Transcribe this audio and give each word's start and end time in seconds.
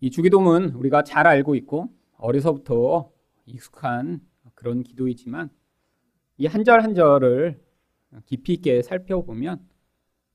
이 0.00 0.10
주기도문 0.10 0.70
우리가 0.70 1.02
잘 1.04 1.26
알고 1.26 1.54
있고 1.56 1.88
어려서부터 2.16 3.10
익숙한 3.46 4.20
그런 4.54 4.82
기도이지만 4.82 5.50
이 6.38 6.46
한 6.46 6.64
절 6.64 6.80
한 6.82 6.94
절을 6.94 7.60
깊이 8.26 8.54
있게 8.54 8.82
살펴보면 8.82 9.66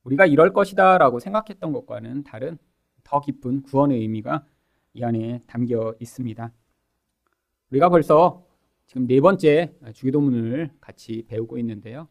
우리가 0.04 0.26
이럴 0.28 0.54
것이다 0.54 0.98
라고 1.00 1.20
생각했던 1.20 1.74
것과는 1.74 2.24
다른 2.24 2.58
더 3.04 3.22
깊은 3.22 3.64
구원의 3.64 4.00
의미가 4.02 4.46
이 4.94 5.04
안에 5.04 5.42
담겨 5.48 5.96
있습니다. 6.00 6.52
우리가 7.72 7.90
벌써 7.90 8.46
지금 8.86 9.08
네 9.08 9.20
번째 9.20 9.74
주기도문을 9.94 10.72
같이 10.80 11.24
배우고 11.28 11.58
있는데요. 11.58 12.08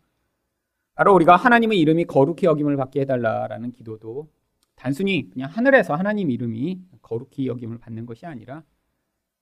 바로 0.95 1.14
우리가 1.14 1.36
하나님의 1.36 1.79
이름이 1.80 2.05
거룩히 2.07 2.46
여김을 2.46 2.77
받게 2.77 3.02
해달라라는 3.02 3.73
기도도 3.73 4.29
단순히 4.75 5.30
그냥 5.30 5.50
하늘에서 5.50 5.95
하나님 5.95 6.30
이름이 6.30 6.80
거룩히 7.02 7.46
여김을 7.46 7.79
받는 7.79 8.06
것이 8.06 8.27
아니라 8.27 8.62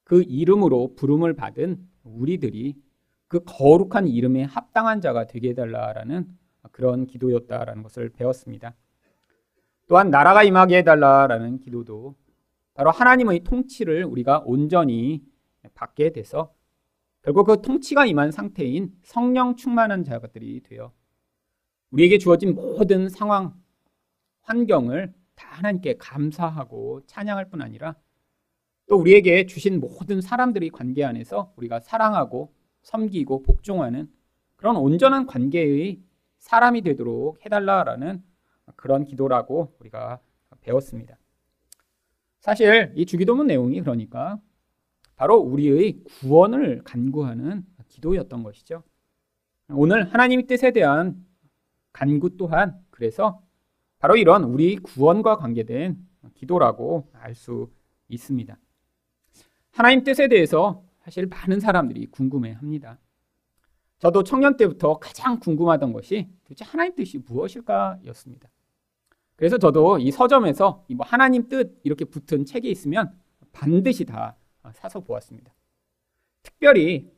그 0.04 0.22
이름으로 0.22 0.94
부름을 0.94 1.34
받은 1.34 1.78
우리들이 2.04 2.74
그 3.28 3.40
거룩한 3.44 4.08
이름에 4.08 4.44
합당한 4.44 5.00
자가 5.00 5.26
되게 5.26 5.50
해달라라는 5.50 6.28
그런 6.70 7.06
기도였다라는 7.06 7.82
것을 7.82 8.10
배웠습니다. 8.10 8.74
또한 9.86 10.10
나라가 10.10 10.42
임하게 10.42 10.78
해달라라는 10.78 11.60
기도도 11.60 12.14
바로 12.74 12.90
하나님의 12.90 13.40
통치를 13.44 14.04
우리가 14.04 14.42
온전히 14.44 15.22
받게 15.74 16.12
돼서 16.12 16.54
결국 17.22 17.46
그 17.46 17.62
통치가 17.62 18.04
임한 18.06 18.32
상태인 18.32 18.92
성령 19.02 19.56
충만한 19.56 20.04
자들이 20.04 20.60
되어 20.62 20.92
우리에게 21.90 22.18
주어진 22.18 22.54
모든 22.54 23.08
상황, 23.08 23.54
환경을 24.42 25.14
다 25.34 25.48
하나님께 25.50 25.96
감사하고 25.98 27.02
찬양할 27.06 27.48
뿐 27.50 27.62
아니라 27.62 27.94
또 28.88 28.96
우리에게 28.96 29.46
주신 29.46 29.80
모든 29.80 30.20
사람들의 30.20 30.70
관계 30.70 31.04
안에서 31.04 31.52
우리가 31.56 31.80
사랑하고 31.80 32.52
섬기고 32.82 33.42
복종하는 33.42 34.10
그런 34.56 34.76
온전한 34.76 35.26
관계의 35.26 36.00
사람이 36.38 36.82
되도록 36.82 37.44
해달라라는 37.44 38.22
그런 38.76 39.04
기도라고 39.04 39.74
우리가 39.80 40.20
배웠습니다. 40.60 41.18
사실 42.40 42.92
이 42.96 43.06
주기도문 43.06 43.46
내용이 43.46 43.80
그러니까 43.80 44.40
바로 45.16 45.36
우리의 45.36 46.02
구원을 46.04 46.82
간구하는 46.84 47.64
기도였던 47.88 48.42
것이죠. 48.42 48.82
오늘 49.68 50.12
하나님의 50.12 50.46
뜻에 50.46 50.72
대한 50.72 51.24
간구 51.92 52.36
또한 52.36 52.80
그래서 52.90 53.42
바로 54.02 54.16
이런 54.16 54.42
우리 54.42 54.78
구원과 54.78 55.36
관계된 55.36 55.96
기도라고 56.34 57.08
알 57.12 57.36
수 57.36 57.70
있습니다. 58.08 58.58
하나님 59.70 60.02
뜻에 60.02 60.26
대해서 60.26 60.82
사실 60.98 61.26
많은 61.26 61.60
사람들이 61.60 62.06
궁금해 62.06 62.50
합니다. 62.50 62.98
저도 64.00 64.24
청년 64.24 64.56
때부터 64.56 64.98
가장 64.98 65.38
궁금하던 65.38 65.92
것이 65.92 66.28
도대체 66.42 66.64
하나님 66.64 66.96
뜻이 66.96 67.18
무엇일까 67.18 68.00
였습니다. 68.06 68.50
그래서 69.36 69.56
저도 69.56 70.00
이 70.00 70.10
서점에서 70.10 70.84
뭐 70.96 71.06
하나님 71.06 71.48
뜻 71.48 71.80
이렇게 71.84 72.04
붙은 72.04 72.44
책이 72.44 72.68
있으면 72.72 73.16
반드시 73.52 74.04
다 74.04 74.36
사서 74.72 74.98
보았습니다. 74.98 75.54
특별히 76.42 77.08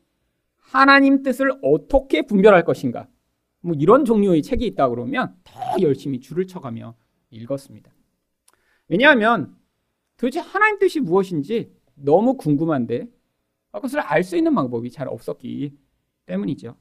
하나님 0.59 1.23
뜻을 1.23 1.51
어떻게 1.63 2.27
분별할 2.27 2.63
것인가 2.63 3.09
뭐 3.65 3.75
이런 3.75 4.05
종류의 4.05 4.43
책이 4.43 4.67
있다 4.67 4.91
그러면 4.91 5.35
더 5.43 5.81
열심히 5.81 6.21
줄을 6.21 6.47
쳐가며 6.47 6.95
읽었습니다. 7.31 7.91
왜냐하면 8.89 9.57
도대체 10.19 10.41
하나님 10.41 10.79
뜻이 10.79 11.01
무엇인지 11.01 11.73
너무 11.95 12.37
궁금한데 12.37 13.09
그것을 13.73 14.01
알 14.01 14.23
수 14.23 14.37
있는 14.37 14.55
방법이 14.55 14.91
잘 14.91 15.09
없었기 15.09 15.77
때문이죠. 16.27 16.77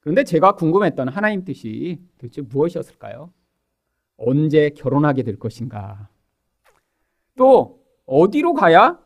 그런데 0.00 0.24
제가 0.24 0.56
궁금했던 0.56 1.08
하나님 1.08 1.44
뜻이 1.44 2.00
도대체 2.16 2.40
무엇이었을까요? 2.40 3.32
언제 4.16 4.70
결혼하게 4.70 5.22
될 5.22 5.38
것인가? 5.38 6.08
또 7.36 7.84
어디로 8.06 8.54
가야 8.54 8.98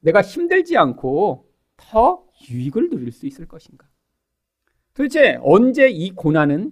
내가 0.00 0.22
힘들지 0.22 0.76
않고 0.76 1.48
더 1.76 2.26
유익을 2.50 2.90
누릴 2.90 3.12
수 3.12 3.26
있을 3.26 3.46
것인가? 3.46 3.88
도대체 4.96 5.38
언제 5.42 5.90
이 5.90 6.10
고난은 6.10 6.70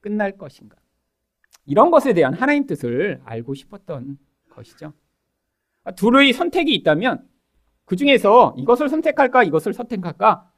끝날 0.00 0.38
것인가? 0.38 0.76
이런 1.66 1.90
것에 1.90 2.12
대한 2.12 2.32
하나님 2.32 2.66
뜻을 2.66 3.20
알고 3.24 3.54
싶었던 3.54 4.16
것이죠. 4.50 4.92
둘의 5.96 6.32
선택이 6.32 6.72
있다면 6.72 7.26
그 7.84 7.96
중에서 7.96 8.54
이것을 8.56 8.88
선택할까, 8.88 9.42
이것을 9.42 9.72
선택할까? 9.72 10.52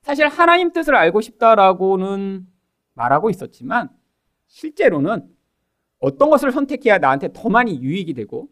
사실 0.00 0.26
하나님 0.26 0.72
뜻을 0.72 0.94
알고 0.96 1.20
싶다라고는 1.20 2.46
말하고 2.94 3.28
있었지만 3.28 3.90
실제로는 4.46 5.28
어떤 5.98 6.30
것을 6.30 6.52
선택해야 6.52 6.98
나한테 6.98 7.28
더 7.34 7.50
많이 7.50 7.82
유익이 7.82 8.14
되고 8.14 8.48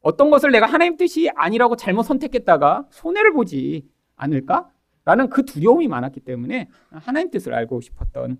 어떤 0.00 0.30
것을 0.30 0.52
내가 0.52 0.64
하나님 0.64 0.96
뜻이 0.96 1.28
아니라고 1.34 1.76
잘못 1.76 2.04
선택했다가 2.04 2.86
손해를 2.90 3.34
보지 3.34 3.86
않을까? 4.16 4.70
라는 5.06 5.30
그 5.30 5.44
두려움이 5.44 5.86
많았기 5.86 6.20
때문에 6.20 6.68
하나님 6.90 7.30
뜻을 7.30 7.54
알고 7.54 7.80
싶었던 7.80 8.38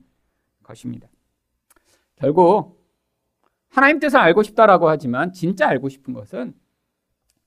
것입니다. 0.65 1.09
결국 2.17 2.85
하나님 3.69 4.01
뜻을 4.01 4.19
알고 4.19 4.43
싶다라고 4.43 4.89
하지만 4.89 5.33
진짜 5.33 5.69
알고 5.69 5.89
싶은 5.89 6.13
것은 6.13 6.55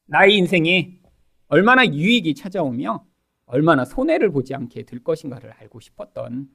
나의 0.06 0.38
인생에 0.38 1.00
얼마나 1.48 1.86
유익이 1.86 2.34
찾아오며 2.34 3.06
얼마나 3.46 3.84
손해를 3.84 4.32
보지 4.32 4.56
않게 4.56 4.84
될 4.84 5.04
것인가를 5.04 5.52
알고 5.52 5.82
싶었던 5.82 6.50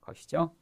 것이죠. 0.00 0.54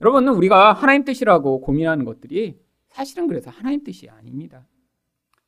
여러분, 0.00 0.26
우리가 0.28 0.72
하나님 0.72 1.04
뜻이라고 1.04 1.60
고민하는 1.60 2.04
것들이 2.04 2.58
사실은 2.88 3.26
그래서 3.26 3.50
하나님 3.50 3.84
뜻이 3.84 4.08
아닙니다. 4.08 4.66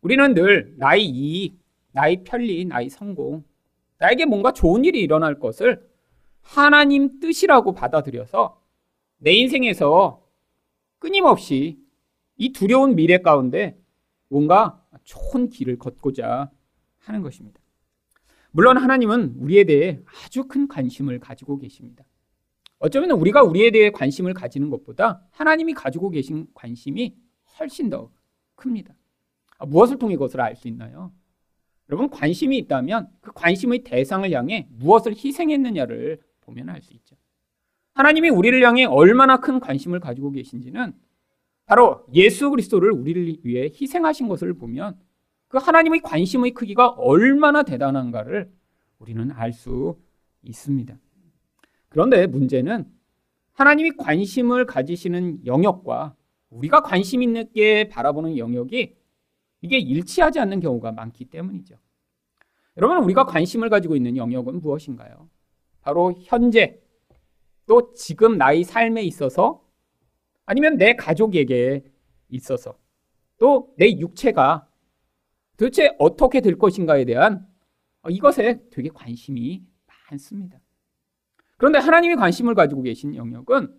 우리는 0.02 0.34
늘 0.34 0.74
나의 0.76 1.06
이익, 1.06 1.58
나의 1.92 2.22
편리, 2.24 2.64
나의 2.66 2.90
성공, 2.90 3.44
나에게 3.98 4.26
뭔가 4.26 4.52
좋은 4.52 4.84
일이 4.84 5.00
일어날 5.00 5.38
것을 5.38 5.88
하나님 6.42 7.18
뜻이라고 7.20 7.74
받아들여서 7.74 8.60
내 9.18 9.32
인생에서 9.32 10.22
끊임없이 10.98 11.78
이 12.36 12.52
두려운 12.52 12.94
미래 12.94 13.18
가운데 13.18 13.78
뭔가 14.28 14.84
좋은 15.04 15.48
길을 15.48 15.78
걷고자 15.78 16.50
하는 16.98 17.22
것입니다. 17.22 17.60
물론 18.50 18.78
하나님은 18.78 19.36
우리에 19.38 19.64
대해 19.64 20.00
아주 20.24 20.46
큰 20.46 20.68
관심을 20.68 21.20
가지고 21.20 21.58
계십니다. 21.58 22.04
어쩌면 22.78 23.10
우리가 23.12 23.42
우리에 23.42 23.70
대해 23.70 23.90
관심을 23.90 24.34
가지는 24.34 24.70
것보다 24.70 25.22
하나님이 25.30 25.74
가지고 25.74 26.10
계신 26.10 26.46
관심이 26.54 27.16
훨씬 27.58 27.88
더 27.90 28.10
큽니다. 28.54 28.94
아, 29.58 29.66
무엇을 29.66 29.98
통해 29.98 30.14
그것을 30.16 30.40
알 30.40 30.56
수 30.56 30.68
있나요? 30.68 31.12
여러분 31.88 32.10
관심이 32.10 32.56
있다면 32.58 33.08
그 33.20 33.32
관심의 33.32 33.84
대상을 33.84 34.30
향해 34.32 34.68
무엇을 34.70 35.12
희생했느냐를 35.12 36.18
보면 36.40 36.68
알 36.68 36.82
수 36.82 36.92
있죠. 36.94 37.16
하나님이 37.94 38.28
우리를 38.28 38.62
향해 38.62 38.84
얼마나 38.84 39.38
큰 39.38 39.60
관심을 39.60 40.00
가지고 40.00 40.30
계신지는 40.30 40.92
바로 41.64 42.04
예수 42.14 42.50
그리스도를 42.50 42.92
우리를 42.92 43.38
위해 43.42 43.64
희생하신 43.64 44.28
것을 44.28 44.54
보면 44.54 44.98
그 45.48 45.58
하나님의 45.58 46.00
관심의 46.00 46.52
크기가 46.52 46.88
얼마나 46.88 47.62
대단한가를 47.62 48.50
우리는 48.98 49.30
알 49.32 49.52
수 49.52 49.98
있습니다. 50.42 50.96
그런데 51.88 52.26
문제는 52.26 52.84
하나님이 53.52 53.92
관심을 53.92 54.66
가지시는 54.66 55.46
영역과 55.46 56.14
우리가 56.50 56.82
관심 56.82 57.22
있게 57.22 57.88
바라보는 57.88 58.36
영역이 58.36 58.94
이게 59.60 59.78
일치하지 59.78 60.38
않는 60.40 60.60
경우가 60.60 60.92
많기 60.92 61.24
때문이죠. 61.24 61.76
여러분, 62.76 62.98
우리가 63.04 63.24
관심을 63.24 63.70
가지고 63.70 63.96
있는 63.96 64.16
영역은 64.16 64.60
무엇인가요? 64.60 65.28
바로 65.80 66.14
현재, 66.22 66.80
또 67.66 67.92
지금 67.94 68.36
나의 68.38 68.64
삶에 68.64 69.02
있어서 69.02 69.64
아니면 70.44 70.76
내 70.76 70.94
가족에게 70.94 71.84
있어서 72.28 72.78
또 73.38 73.74
내 73.76 73.90
육체가 73.98 74.68
도대체 75.56 75.94
어떻게 75.98 76.40
될 76.40 76.58
것인가에 76.58 77.04
대한 77.04 77.46
이것에 78.08 78.60
되게 78.70 78.88
관심이 78.88 79.64
많습니다. 80.10 80.60
그런데 81.56 81.78
하나님이 81.78 82.16
관심을 82.16 82.54
가지고 82.54 82.82
계신 82.82 83.14
영역은 83.14 83.74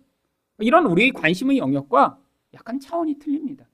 이런 0.58 0.86
우리 0.86 1.12
관심의 1.12 1.58
영역과 1.58 2.20
약간 2.54 2.80
차원이 2.80 3.18
틀립니다. 3.18 3.68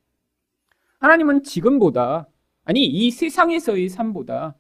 하나님은 1.05 1.43
지금보다, 1.43 2.31
아니, 2.65 2.87
이 2.87 3.11
세상에서의 3.11 3.91
삶보다 3.91 4.56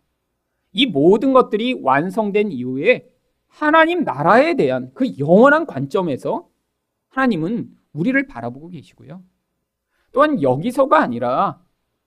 이 0.72 0.84
모든 0.84 1.32
것들이 1.32 1.80
완성된 1.80 2.52
이후에 2.52 3.08
하나님 3.46 4.04
나라에 4.04 4.54
대한 4.54 4.90
그 4.92 5.16
영원한 5.18 5.64
관점에서 5.64 6.46
하나님은 7.08 7.70
우리를 7.94 8.26
바라보고 8.26 8.68
계시고요. 8.68 9.22
또한 10.12 10.42
여기서가 10.42 11.00
아니라 11.00 11.62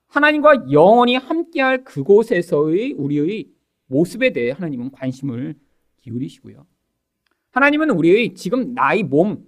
하나님과 0.06 0.70
영원히 0.70 1.16
함께할 1.16 1.82
그곳에서의 1.82 2.92
우리의 2.92 3.50
모습에 3.86 4.32
대해 4.32 4.52
하나님은 4.52 4.92
관심을 4.92 5.58
기울이시고요. 5.96 6.64
하나님은 7.50 7.90
우리의 7.90 8.34
지금 8.34 8.72
나이 8.74 9.02
몸 9.02 9.44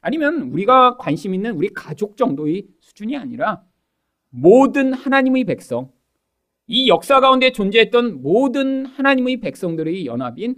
아니면 0.00 0.42
우리가 0.52 0.98
관심 0.98 1.34
있는 1.34 1.56
우리 1.56 1.68
가족 1.70 2.16
정도의 2.16 2.68
수준이 2.78 3.16
아니라 3.16 3.64
모든 4.30 4.92
하나님의 4.92 5.44
백성, 5.44 5.92
이 6.66 6.88
역사 6.88 7.20
가운데 7.20 7.50
존재했던 7.50 8.22
모든 8.22 8.86
하나님의 8.86 9.40
백성들의 9.40 10.06
연합인 10.06 10.56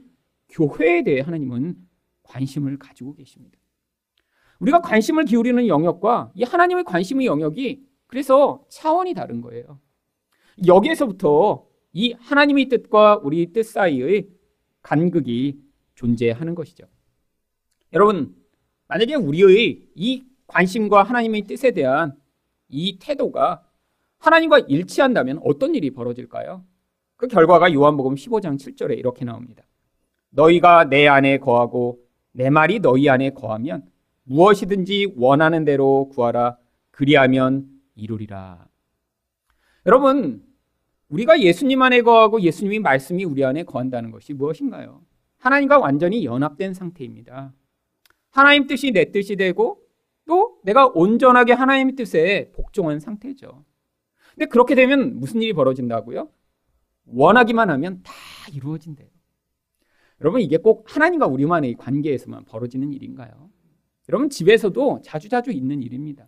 교회에 0.51 1.03
대해 1.05 1.21
하나님은 1.21 1.77
관심을 2.23 2.79
가지고 2.79 3.15
계십니다. 3.15 3.59
우리가 4.61 4.81
관심을 4.81 5.25
기울이는 5.25 5.67
영역과 5.67 6.33
이 6.35 6.45
하나님의 6.45 6.85
관심의 6.85 7.27
영역이 7.27 7.83
그래서 8.07 8.65
차원이 8.69 9.15
다른 9.15 9.41
거예요. 9.41 9.81
여기에서부터 10.67 11.67
이 11.95 12.13
하나님의 12.13 12.69
뜻과 12.69 13.21
우리 13.23 13.53
뜻 13.53 13.65
사이의 13.65 14.29
간극이 14.83 15.59
존재하는 15.95 16.55
것이죠. 16.55 16.85
여러분, 17.93 18.37
만약에 18.89 19.15
우리의 19.15 19.89
이 19.95 20.25
관심과 20.47 21.03
하나님의 21.03 21.43
뜻에 21.43 21.71
대한 21.71 22.15
이 22.73 22.99
태도가 22.99 23.63
하나님과 24.19 24.61
일치한다면 24.61 25.41
어떤 25.45 25.75
일이 25.75 25.91
벌어질까요? 25.91 26.65
그 27.17 27.29
결과가 27.29 27.73
요한복음 27.73 28.17
15장 28.17 28.59
7절에 28.59 28.99
이렇게 28.99 29.25
나옵니다. 29.25 29.63
너희가 30.31 30.85
내 30.85 31.07
안에 31.07 31.39
거하고 31.39 32.01
내 32.33 32.51
말이 32.51 32.81
너희 32.81 33.09
안에 33.09 33.31
거하면 33.31 33.85
무엇이든지 34.25 35.15
원하는 35.17 35.65
대로 35.65 36.09
구하라 36.09 36.57
그리하면 36.91 37.69
이루리라. 37.95 38.67
여러분, 39.87 40.43
우리가 41.09 41.41
예수님 41.41 41.83
안에 41.83 42.01
거하고 42.03 42.41
예수님의 42.41 42.81
말씀이 42.81 43.25
우리 43.25 43.45
안에 43.45 43.65
거한다는 43.65 44.11
것이 44.11 44.33
무엇인가요? 44.33 45.03
하나님과 45.39 45.79
완전히 45.79 46.25
연합된 46.25 46.73
상태입니다. 46.73 47.53
하나님 48.31 48.67
뜻이 48.67 48.93
내 48.93 49.11
뜻이 49.11 49.37
되고 49.37 49.82
또 50.33 50.57
내가 50.63 50.87
온전하게 50.87 51.53
하나님의 51.53 51.95
뜻에 51.95 52.53
복종한 52.55 53.01
상태죠. 53.01 53.67
근데 54.35 54.47
그렇게 54.47 54.75
되면 54.75 55.21
무슨 55.21 55.43
일이 55.43 55.53
벌어진다고요? 55.53 56.31
원하기만 57.05 57.69
하면 57.69 58.01
다 58.03 58.13
이루어진대요. 58.51 59.09
여러분 60.23 60.41
이게 60.41 60.57
꼭 60.57 60.87
하나님과 60.89 61.27
우리만의 61.27 61.75
관계에서만 61.75 62.47
벌어지는 62.47 62.95
일인가요? 62.95 63.51
여러분 64.09 64.31
집에서도 64.31 65.03
자주자주 65.05 65.51
있는 65.53 65.83
일입니다. 65.83 66.27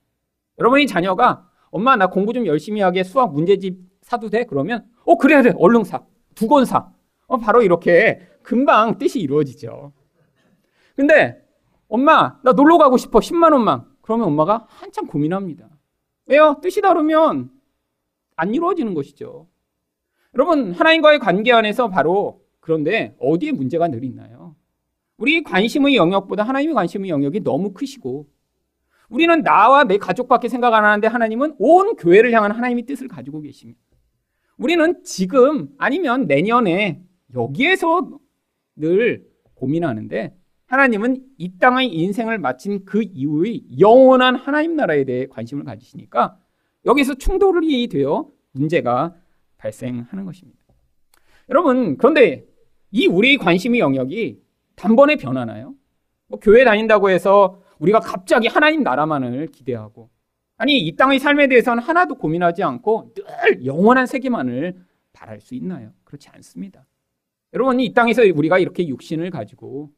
여러분이 0.58 0.86
자녀가 0.86 1.48
엄마 1.70 1.96
나 1.96 2.08
공부 2.08 2.34
좀 2.34 2.44
열심히 2.44 2.82
하게 2.82 3.04
수학 3.04 3.32
문제집 3.32 3.78
사도 4.02 4.28
돼? 4.28 4.44
그러면 4.44 4.84
어 5.06 5.16
그래야 5.16 5.40
돼 5.40 5.54
얼른 5.56 5.84
사. 5.84 6.04
두 6.34 6.46
권 6.46 6.66
사. 6.66 6.92
어 7.26 7.38
바로 7.38 7.62
이렇게 7.62 8.20
금방 8.42 8.98
뜻이 8.98 9.18
이루어지죠. 9.18 9.94
근데 10.94 11.42
엄마 11.88 12.38
나 12.42 12.52
놀러 12.52 12.76
가고 12.76 12.98
싶어 12.98 13.20
10만 13.20 13.52
원만. 13.54 13.93
그러면 14.04 14.26
엄마가 14.26 14.66
한참 14.68 15.06
고민합니다. 15.06 15.66
왜요? 16.26 16.58
뜻이 16.62 16.82
다르면 16.82 17.50
안 18.36 18.54
이루어지는 18.54 18.92
것이죠. 18.92 19.48
여러분 20.34 20.72
하나님과의 20.72 21.20
관계 21.20 21.52
안에서 21.52 21.88
바로 21.88 22.44
그런데 22.60 23.16
어디에 23.18 23.52
문제가 23.52 23.88
늘 23.88 24.04
있나요? 24.04 24.56
우리 25.16 25.42
관심의 25.42 25.96
영역보다 25.96 26.42
하나님의 26.42 26.74
관심의 26.74 27.08
영역이 27.08 27.40
너무 27.40 27.72
크시고 27.72 28.28
우리는 29.08 29.42
나와 29.42 29.84
내 29.84 29.96
가족밖에 29.96 30.48
생각 30.48 30.74
안 30.74 30.84
하는데 30.84 31.06
하나님은 31.06 31.54
온 31.58 31.96
교회를 31.96 32.30
향한 32.32 32.52
하나님의 32.52 32.84
뜻을 32.84 33.08
가지고 33.08 33.40
계십니다. 33.40 33.80
우리는 34.58 35.02
지금 35.02 35.70
아니면 35.78 36.26
내년에 36.26 37.02
여기에서 37.34 38.10
늘 38.76 39.26
고민하는데 39.54 40.36
하나님은 40.74 41.24
이 41.38 41.56
땅의 41.58 41.94
인생을 41.94 42.38
마친 42.38 42.84
그 42.84 43.02
이후의 43.02 43.78
영원한 43.78 44.34
하나님 44.34 44.74
나라에 44.74 45.04
대해 45.04 45.26
관심을 45.26 45.62
가지시니까 45.62 46.36
여기서 46.84 47.14
충돌이 47.14 47.86
되어 47.86 48.28
문제가 48.50 49.14
발생하는 49.56 50.24
것입니다. 50.24 50.58
여러분, 51.48 51.96
그런데 51.96 52.44
이 52.90 53.06
우리의 53.06 53.36
관심의 53.38 53.78
영역이 53.78 54.42
단번에 54.74 55.14
변하나요? 55.14 55.74
뭐 56.26 56.40
교회 56.40 56.64
다닌다고 56.64 57.08
해서 57.08 57.62
우리가 57.78 58.00
갑자기 58.00 58.48
하나님 58.48 58.82
나라만을 58.82 59.46
기대하고 59.48 60.10
아니 60.56 60.80
이 60.80 60.96
땅의 60.96 61.20
삶에 61.20 61.46
대해서는 61.46 61.82
하나도 61.82 62.16
고민하지 62.16 62.64
않고 62.64 63.12
늘 63.14 63.64
영원한 63.64 64.06
세계만을 64.06 64.76
바랄 65.12 65.40
수 65.40 65.54
있나요? 65.54 65.92
그렇지 66.02 66.28
않습니다. 66.30 66.84
여러분 67.52 67.78
이 67.78 67.92
땅에서 67.92 68.22
우리가 68.22 68.58
이렇게 68.58 68.88
육신을 68.88 69.30
가지고 69.30 69.92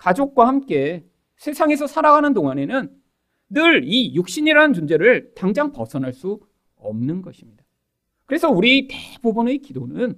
가족과 0.00 0.48
함께 0.48 1.04
세상에서 1.36 1.86
살아가는 1.86 2.32
동안에는 2.32 2.90
늘 3.50 3.84
이 3.84 4.14
육신이라는 4.14 4.72
존재를 4.74 5.34
당장 5.34 5.72
벗어날 5.72 6.12
수 6.12 6.40
없는 6.76 7.20
것입니다. 7.20 7.64
그래서 8.24 8.48
우리 8.48 8.88
대부분의 8.88 9.58
기도는 9.58 10.16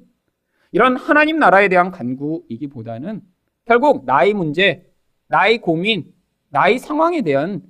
이런 0.71 0.97
하나님 0.97 1.39
나라에 1.39 1.69
대한 1.69 1.91
간구이기보다는 1.91 3.23
결국 3.65 4.05
나의 4.05 4.35
문제, 4.35 4.89
나의 5.29 5.61
고민, 5.61 6.13
나의 6.51 6.79
상황에 6.79 7.23
대한 7.23 7.63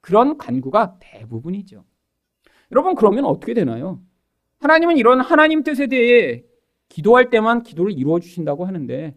그런 0.00 0.38
간구가 0.38 0.98
대부분이죠. 1.00 1.84
여러분, 2.70 2.94
그러면 2.94 3.24
어떻게 3.24 3.54
되나요? 3.54 4.02
하나님은 4.58 4.98
이런 4.98 5.20
하나님 5.20 5.62
뜻에 5.62 5.86
대해 5.88 6.44
기도할 6.88 7.30
때만 7.30 7.62
기도를 7.62 7.92
이루어 7.92 8.20
주신다고 8.20 8.66
하는데, 8.66 9.16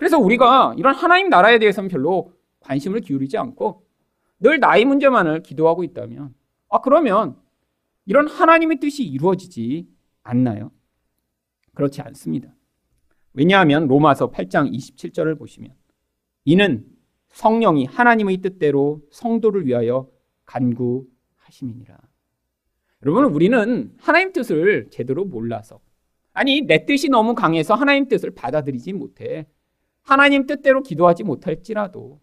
그래서 0.00 0.18
우리가 0.18 0.74
이런 0.78 0.94
하나님 0.94 1.28
나라에 1.28 1.58
대해서는 1.58 1.90
별로 1.90 2.32
관심을 2.60 3.02
기울이지 3.02 3.36
않고 3.36 3.84
늘 4.38 4.58
나의 4.58 4.86
문제만을 4.86 5.42
기도하고 5.42 5.84
있다면, 5.84 6.34
아, 6.70 6.80
그러면 6.80 7.36
이런 8.06 8.26
하나님의 8.26 8.80
뜻이 8.80 9.04
이루어지지 9.04 9.86
않나요? 10.22 10.70
그렇지 11.74 12.00
않습니다. 12.00 12.48
왜냐하면 13.34 13.88
로마서 13.88 14.30
8장 14.30 14.74
27절을 14.74 15.38
보시면 15.38 15.74
이는 16.46 16.86
성령이 17.28 17.84
하나님의 17.84 18.38
뜻대로 18.38 19.02
성도를 19.10 19.66
위하여 19.66 20.08
간구하심이니라. 20.46 21.98
여러분 23.02 23.24
우리는 23.24 23.92
하나님 23.98 24.32
뜻을 24.32 24.88
제대로 24.90 25.26
몰라서 25.26 25.78
아니 26.32 26.62
내 26.62 26.86
뜻이 26.86 27.10
너무 27.10 27.34
강해서 27.34 27.74
하나님 27.74 28.08
뜻을 28.08 28.30
받아들이지 28.30 28.94
못해 28.94 29.46
하나님 30.10 30.44
뜻대로 30.44 30.82
기도하지 30.82 31.22
못할지라도 31.22 32.18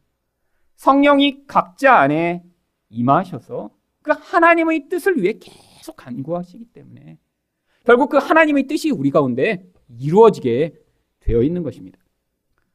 성령이 0.75 1.47
각자 1.47 1.95
안에 1.95 2.43
임하셔서 2.89 3.69
그 4.01 4.11
하나님의 4.11 4.89
뜻을 4.89 5.21
위해 5.21 5.39
계속 5.39 5.95
간구하시기 5.95 6.65
때문에 6.65 7.17
결국 7.85 8.09
그 8.09 8.17
하나님의 8.17 8.67
뜻이 8.67 8.91
우리 8.91 9.09
가운데 9.09 9.65
이루어지게 9.87 10.73
되어 11.21 11.41
있는 11.41 11.63
것입니다. 11.63 11.97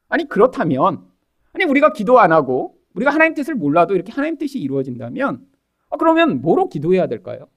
아니 0.08 0.26
그렇다면 0.26 1.06
아니 1.52 1.66
우리가 1.66 1.92
기도 1.92 2.18
안 2.18 2.32
하고 2.32 2.78
우리가 2.94 3.12
하나님 3.12 3.34
뜻을 3.34 3.54
몰라도 3.54 3.94
이렇게 3.94 4.12
하나님 4.12 4.38
뜻이 4.38 4.60
이루어진다면 4.60 5.46
아, 5.90 5.98
그러면 5.98 6.40
뭐로 6.40 6.70
기도해야 6.70 7.06
될까요? 7.06 7.48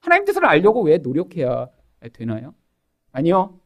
하나님 0.00 0.24
뜻을 0.24 0.44
알려고 0.44 0.82
왜 0.82 0.98
노력해야 0.98 1.68
되나요? 2.12 2.52
아니요. 3.12 3.60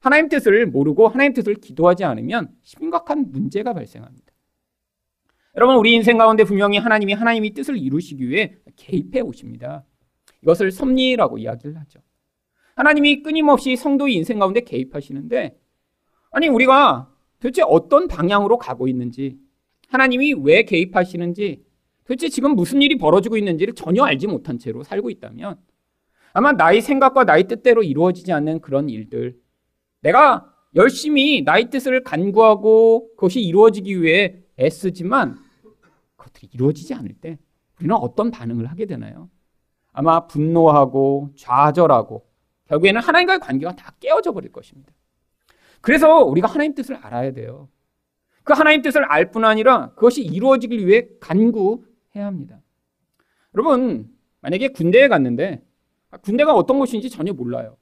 하나님 0.00 0.28
뜻을 0.28 0.66
모르고 0.66 1.08
하나님 1.08 1.34
뜻을 1.34 1.54
기도하지 1.54 2.04
않으면 2.04 2.48
심각한 2.62 3.30
문제가 3.30 3.74
발생합니다. 3.74 4.32
여러분 5.56 5.76
우리 5.76 5.92
인생 5.92 6.16
가운데 6.16 6.44
분명히 6.44 6.78
하나님이 6.78 7.12
하나님의 7.12 7.50
뜻을 7.50 7.76
이루시기 7.76 8.28
위해 8.28 8.56
개입해 8.76 9.20
오십니다. 9.20 9.84
이것을 10.42 10.70
섭리라고 10.70 11.38
이야기를 11.38 11.78
하죠. 11.80 12.00
하나님이 12.76 13.22
끊임없이 13.22 13.76
성도의 13.76 14.14
인생 14.14 14.38
가운데 14.38 14.60
개입하시는데 14.60 15.58
아니 16.30 16.48
우리가 16.48 17.12
도대체 17.40 17.62
어떤 17.66 18.08
방향으로 18.08 18.56
가고 18.58 18.88
있는지 18.88 19.38
하나님이 19.88 20.34
왜 20.34 20.62
개입하시는지 20.62 21.62
도대체 22.04 22.28
지금 22.28 22.54
무슨 22.54 22.80
일이 22.80 22.96
벌어지고 22.96 23.36
있는지를 23.36 23.74
전혀 23.74 24.04
알지 24.04 24.28
못한 24.28 24.58
채로 24.58 24.82
살고 24.82 25.10
있다면 25.10 25.58
아마 26.32 26.52
나의 26.52 26.80
생각과 26.80 27.24
나의 27.24 27.48
뜻대로 27.48 27.82
이루어지지 27.82 28.32
않는 28.32 28.60
그런 28.60 28.88
일들 28.88 29.39
내가 30.00 30.52
열심히 30.74 31.42
나의 31.42 31.70
뜻을 31.70 32.02
간구하고 32.04 33.14
그것이 33.16 33.40
이루어지기 33.40 34.02
위해 34.02 34.42
애쓰지만 34.58 35.38
그것들이 36.16 36.48
이루어지지 36.52 36.94
않을 36.94 37.14
때 37.20 37.38
우리는 37.78 37.94
어떤 37.96 38.30
반응을 38.30 38.66
하게 38.66 38.86
되나요? 38.86 39.30
아마 39.92 40.26
분노하고 40.26 41.30
좌절하고 41.36 42.26
결국에는 42.68 43.00
하나님과의 43.00 43.40
관계가 43.40 43.74
다 43.74 43.94
깨어져 43.98 44.32
버릴 44.32 44.52
것입니다. 44.52 44.92
그래서 45.80 46.20
우리가 46.24 46.46
하나님 46.46 46.74
뜻을 46.74 46.96
알아야 46.96 47.32
돼요. 47.32 47.68
그 48.44 48.52
하나님 48.52 48.82
뜻을 48.82 49.04
알 49.04 49.30
뿐 49.30 49.44
아니라 49.44 49.90
그것이 49.94 50.22
이루어지길 50.22 50.86
위해 50.86 51.08
간구해야 51.20 52.26
합니다. 52.26 52.60
여러분, 53.54 54.08
만약에 54.40 54.68
군대에 54.68 55.08
갔는데 55.08 55.64
군대가 56.22 56.54
어떤 56.54 56.78
곳인지 56.78 57.10
전혀 57.10 57.32
몰라요. 57.32 57.76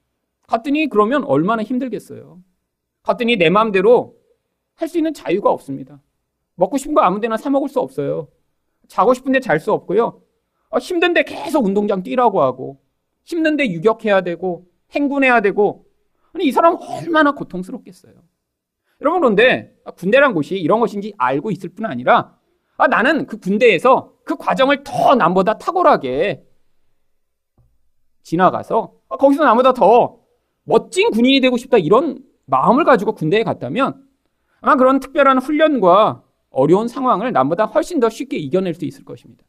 갔더니 0.48 0.88
그러면 0.88 1.24
얼마나 1.24 1.62
힘들겠어요. 1.62 2.42
갔더니 3.04 3.36
내 3.36 3.48
마음대로 3.50 4.16
할 4.74 4.88
수 4.88 4.96
있는 4.98 5.12
자유가 5.12 5.50
없습니다. 5.50 6.00
먹고 6.54 6.76
싶은 6.78 6.94
거 6.94 7.02
아무 7.02 7.20
데나 7.20 7.36
사 7.36 7.50
먹을 7.50 7.68
수 7.68 7.80
없어요. 7.80 8.28
자고 8.88 9.12
싶은데 9.14 9.40
잘 9.40 9.60
수 9.60 9.72
없고요. 9.72 10.22
어, 10.70 10.78
힘든데 10.78 11.24
계속 11.24 11.64
운동장 11.66 12.02
뛰라고 12.02 12.42
하고 12.42 12.80
힘든데 13.24 13.70
유격해야 13.70 14.22
되고 14.22 14.66
행군해야 14.92 15.40
되고 15.40 15.86
아니 16.32 16.46
이 16.46 16.52
사람 16.52 16.78
얼마나 16.80 17.32
고통스럽겠어요. 17.32 18.14
여러분 19.00 19.20
그런데 19.20 19.74
군대란 19.96 20.32
곳이 20.32 20.56
이런 20.58 20.80
것인지 20.80 21.12
알고 21.18 21.50
있을 21.50 21.68
뿐 21.70 21.86
아니라 21.86 22.36
아, 22.76 22.86
나는 22.86 23.26
그 23.26 23.38
군대에서 23.38 24.14
그 24.24 24.36
과정을 24.36 24.84
더 24.84 25.14
남보다 25.14 25.58
탁월하게 25.58 26.44
지나가서 28.22 28.94
아, 29.08 29.16
거기서 29.16 29.44
나보다 29.44 29.72
더 29.72 30.17
멋진 30.68 31.10
군인이 31.10 31.40
되고 31.40 31.56
싶다 31.56 31.78
이런 31.78 32.22
마음을 32.44 32.84
가지고 32.84 33.14
군대에 33.14 33.42
갔다면 33.42 34.06
아마 34.60 34.76
그런 34.76 35.00
특별한 35.00 35.38
훈련과 35.38 36.22
어려운 36.50 36.88
상황을 36.88 37.32
남보다 37.32 37.64
훨씬 37.64 38.00
더 38.00 38.10
쉽게 38.10 38.36
이겨낼 38.36 38.74
수 38.74 38.84
있을 38.84 39.04
것입니다. 39.04 39.44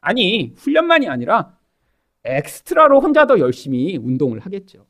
아니, 0.00 0.52
훈련만이 0.56 1.08
아니라 1.08 1.56
엑스트라로 2.24 3.00
혼자 3.00 3.26
더 3.26 3.38
열심히 3.38 3.96
운동을 3.96 4.40
하겠죠. 4.40 4.86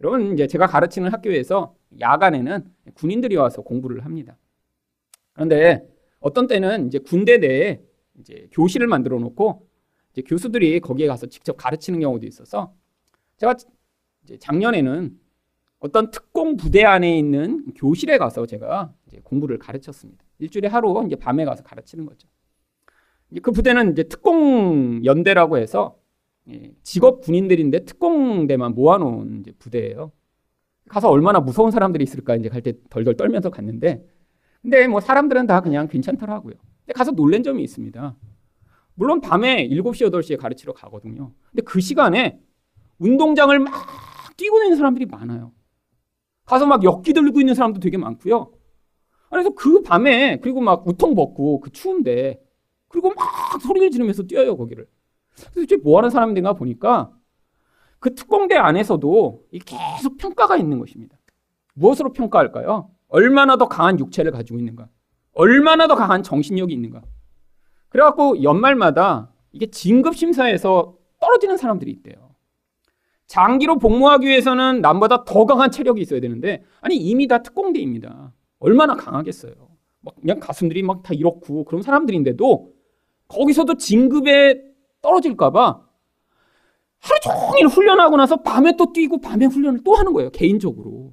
여러분, 0.00 0.32
이제 0.32 0.48
제가 0.48 0.66
가르치는 0.66 1.12
학교에서 1.12 1.76
야간에는 2.00 2.64
군인들이 2.94 3.36
와서 3.36 3.62
공부를 3.62 4.04
합니다. 4.04 4.36
그런데 5.34 5.86
어떤 6.18 6.48
때는 6.48 6.88
이제 6.88 6.98
군대 6.98 7.38
내에 7.38 7.80
이제 8.18 8.48
교실을 8.50 8.88
만들어 8.88 9.18
놓고 9.20 9.68
이제 10.12 10.22
교수들이 10.22 10.80
거기에 10.80 11.06
가서 11.06 11.26
직접 11.26 11.56
가르치는 11.56 12.00
경우도 12.00 12.26
있어서 12.26 12.74
제가 13.36 13.54
작년에는 14.40 15.18
어떤 15.78 16.10
특공 16.10 16.56
부대 16.56 16.84
안에 16.84 17.18
있는 17.18 17.66
교실에 17.74 18.18
가서 18.18 18.46
제가 18.46 18.92
공부를 19.24 19.58
가르쳤습니다. 19.58 20.24
일주일에 20.38 20.68
하루 20.68 21.02
이제 21.06 21.16
밤에 21.16 21.44
가서 21.44 21.62
가르치는 21.62 22.06
거죠. 22.06 22.28
그 23.42 23.50
부대는 23.52 23.92
이제 23.92 24.04
특공 24.04 25.04
연대라고 25.04 25.58
해서 25.58 25.98
예, 26.48 26.72
직업 26.82 27.22
군인들인데 27.22 27.84
특공대만 27.84 28.74
모아놓은 28.74 29.44
부대예요. 29.58 30.12
가서 30.88 31.08
얼마나 31.10 31.40
무서운 31.40 31.70
사람들이 31.72 32.04
있을까 32.04 32.36
이제 32.36 32.48
갈 32.48 32.62
때 32.62 32.72
덜덜 32.90 33.16
떨면서 33.16 33.50
갔는데, 33.50 34.04
근데 34.62 34.86
뭐 34.86 35.00
사람들은 35.00 35.46
다 35.48 35.60
그냥 35.60 35.88
괜찮더라고요. 35.88 36.54
근데 36.84 36.92
가서 36.94 37.10
놀란 37.12 37.42
점이 37.42 37.62
있습니다. 37.64 38.16
물론 38.94 39.20
밤에 39.20 39.68
7시, 39.68 40.08
8시에 40.10 40.38
가르치러 40.38 40.72
가거든요. 40.72 41.32
근데 41.50 41.62
그 41.62 41.80
시간에 41.80 42.38
운동장을 42.98 43.58
막 43.58 43.72
뛰고 44.36 44.62
있는 44.62 44.76
사람들이 44.76 45.06
많아요. 45.06 45.52
가서 46.44 46.66
막 46.66 46.84
역기 46.84 47.12
들고 47.12 47.40
있는 47.40 47.54
사람도 47.54 47.80
되게 47.80 47.96
많고요. 47.96 48.52
그래서 49.30 49.50
그 49.50 49.82
밤에 49.82 50.38
그리고 50.40 50.60
막 50.60 50.86
우통 50.86 51.14
벗고 51.14 51.60
그 51.60 51.70
추운데 51.70 52.40
그리고 52.88 53.12
막 53.12 53.60
소리를 53.60 53.90
지르면서 53.90 54.22
뛰어요 54.22 54.56
거기를. 54.56 54.88
그래서 55.34 55.60
이제 55.62 55.76
뭐 55.76 55.98
하는 55.98 56.10
사람인가 56.10 56.54
보니까 56.54 57.12
그 57.98 58.14
특공대 58.14 58.54
안에서도 58.54 59.44
계속 59.64 60.16
평가가 60.16 60.56
있는 60.56 60.78
것입니다. 60.78 61.16
무엇으로 61.74 62.12
평가할까요? 62.12 62.90
얼마나 63.08 63.56
더 63.56 63.68
강한 63.68 63.98
육체를 63.98 64.32
가지고 64.32 64.58
있는가? 64.58 64.88
얼마나 65.32 65.86
더 65.88 65.94
강한 65.94 66.22
정신력이 66.22 66.72
있는가? 66.72 67.02
그래갖고 67.88 68.42
연말마다 68.42 69.32
이게 69.52 69.70
진급 69.70 70.16
심사에서 70.16 70.96
떨어지는 71.20 71.56
사람들이 71.56 71.90
있대요. 71.90 72.25
장기로 73.26 73.78
복무하기 73.78 74.26
위해서는 74.26 74.80
남보다 74.80 75.24
더 75.24 75.44
강한 75.46 75.70
체력이 75.70 76.00
있어야 76.00 76.20
되는데 76.20 76.62
아니 76.80 76.96
이미 76.96 77.26
다 77.26 77.42
특공대입니다. 77.42 78.32
얼마나 78.58 78.94
강하겠어요. 78.94 79.52
막 80.00 80.14
그냥 80.20 80.38
가슴들이 80.40 80.82
막 80.82 81.02
다 81.02 81.12
이렇고 81.14 81.64
그런 81.64 81.82
사람들인데도 81.82 82.72
거기서도 83.28 83.74
진급에 83.76 84.62
떨어질까봐 85.02 85.82
하루 87.00 87.20
종일 87.22 87.66
훈련하고 87.66 88.16
나서 88.16 88.36
밤에 88.42 88.76
또 88.76 88.92
뛰고 88.92 89.20
밤에 89.20 89.46
훈련을 89.46 89.82
또 89.84 89.94
하는 89.94 90.12
거예요. 90.12 90.30
개인적으로. 90.30 91.12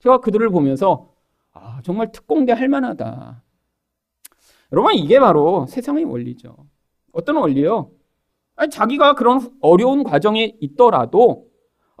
제가 0.00 0.18
그들을 0.20 0.48
보면서 0.50 1.12
아 1.52 1.80
정말 1.82 2.10
특공대 2.12 2.52
할 2.52 2.68
만하다. 2.68 3.42
여러분 4.72 4.94
이게 4.94 5.20
바로 5.20 5.66
세상의 5.66 6.04
원리죠. 6.04 6.56
어떤 7.12 7.36
원리요? 7.36 7.90
아니, 8.60 8.68
자기가 8.68 9.14
그런 9.14 9.50
어려운 9.62 10.04
과정에 10.04 10.54
있더라도 10.60 11.46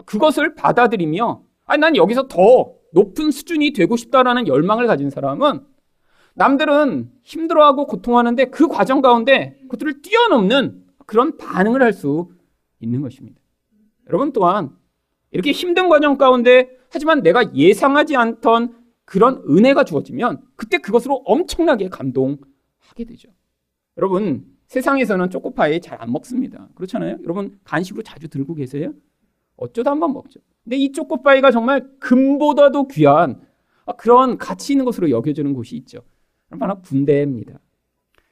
그것을 0.04 0.54
받아들이며 0.54 1.42
아니, 1.64 1.80
난 1.80 1.96
여기서 1.96 2.28
더 2.28 2.74
높은 2.92 3.30
수준이 3.30 3.72
되고 3.72 3.96
싶다라는 3.96 4.46
열망을 4.46 4.86
가진 4.86 5.08
사람은 5.08 5.64
남들은 6.34 7.10
힘들어하고 7.22 7.86
고통하는데 7.86 8.50
그 8.50 8.68
과정 8.68 9.00
가운데 9.00 9.58
그들을 9.70 10.02
뛰어넘는 10.02 10.84
그런 11.06 11.38
반응을 11.38 11.82
할 11.82 11.94
수 11.94 12.28
있는 12.78 13.00
것입니다. 13.00 13.40
여러분 14.08 14.32
또한 14.32 14.76
이렇게 15.30 15.52
힘든 15.52 15.88
과정 15.88 16.18
가운데 16.18 16.68
하지만 16.90 17.22
내가 17.22 17.54
예상하지 17.54 18.16
않던 18.16 18.74
그런 19.06 19.42
은혜가 19.48 19.84
주어지면 19.84 20.42
그때 20.56 20.76
그것으로 20.76 21.22
엄청나게 21.24 21.88
감동하게 21.88 23.04
되죠. 23.06 23.30
여러분 23.96 24.44
세상에서는 24.70 25.30
초코파이 25.30 25.80
잘 25.80 26.00
안 26.00 26.12
먹습니다. 26.12 26.68
그렇잖아요? 26.76 27.18
여러분 27.24 27.58
간식으로 27.64 28.02
자주 28.04 28.28
들고 28.28 28.54
계세요? 28.54 28.92
어쩌다 29.56 29.90
한번 29.90 30.12
먹죠. 30.12 30.38
근데 30.62 30.76
이 30.76 30.92
초코파이가 30.92 31.50
정말 31.50 31.90
금보다도 31.98 32.86
귀한 32.88 33.40
그런 33.98 34.38
가치 34.38 34.72
있는 34.72 34.84
것으로 34.84 35.10
여겨지는 35.10 35.52
곳이 35.54 35.76
있죠. 35.76 35.98
바로 36.58 36.80
군대입니다. 36.82 37.58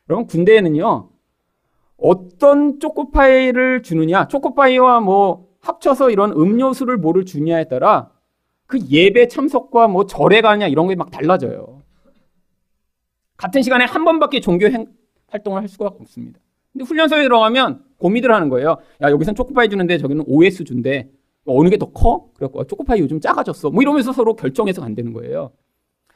여러분 0.08 0.26
군대에는요 0.26 1.10
어떤 1.96 2.78
초코파이를 2.78 3.82
주느냐, 3.82 4.28
초코파이와 4.28 5.00
뭐 5.00 5.48
합쳐서 5.60 6.10
이런 6.10 6.30
음료수를 6.30 6.96
뭐를 6.98 7.24
주냐에 7.24 7.64
따라 7.66 8.12
그 8.66 8.78
예배 8.88 9.26
참석과 9.26 9.88
뭐 9.88 10.06
절에 10.06 10.40
가냐 10.40 10.68
이런 10.68 10.86
게 10.86 10.94
막 10.94 11.10
달라져요. 11.10 11.82
같은 13.36 13.62
시간에 13.62 13.84
한 13.84 14.04
번밖에 14.04 14.38
종교 14.38 14.66
행, 14.68 14.86
활동을 15.28 15.60
할 15.62 15.68
수가 15.68 15.86
없습니다. 15.86 16.40
근데 16.72 16.84
훈련소에 16.84 17.22
들어가면 17.22 17.84
고민을 17.98 18.32
하는 18.32 18.48
거예요. 18.48 18.76
야 19.02 19.10
여기선 19.10 19.34
초코파이 19.34 19.68
주는데 19.68 19.98
저기는 19.98 20.24
OS 20.26 20.64
준대. 20.64 21.08
어느 21.46 21.70
게 21.70 21.78
더 21.78 21.90
커? 21.92 22.30
그래갖고 22.34 22.64
초코파이 22.66 23.00
요즘 23.00 23.20
작아졌어. 23.20 23.70
뭐 23.70 23.82
이러면서 23.82 24.12
서로 24.12 24.34
결정해서 24.36 24.82
안 24.82 24.94
되는 24.94 25.12
거예요. 25.12 25.52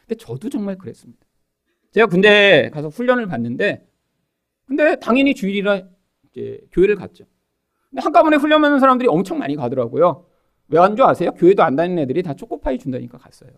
근데 0.06 0.14
저도 0.16 0.50
정말 0.50 0.76
그랬습니다. 0.76 1.24
제가 1.92 2.06
군대 2.06 2.70
가서 2.72 2.88
훈련을 2.88 3.26
받는데, 3.26 3.86
근데 4.66 4.96
당연히 5.00 5.34
주일이라 5.34 5.82
이제 6.30 6.60
교회를 6.72 6.96
갔죠. 6.96 7.24
근데 7.90 8.02
한꺼번에 8.02 8.36
훈련하는 8.36 8.78
사람들이 8.80 9.08
엄청 9.08 9.38
많이 9.38 9.56
가더라고요. 9.56 10.26
왜 10.68 10.78
안 10.78 10.96
줄 10.96 11.04
아세요? 11.04 11.32
교회도 11.32 11.62
안 11.62 11.76
다니는 11.76 12.02
애들이 12.02 12.22
다 12.22 12.34
초코파이 12.34 12.78
준다니까 12.78 13.18
갔어요. 13.18 13.50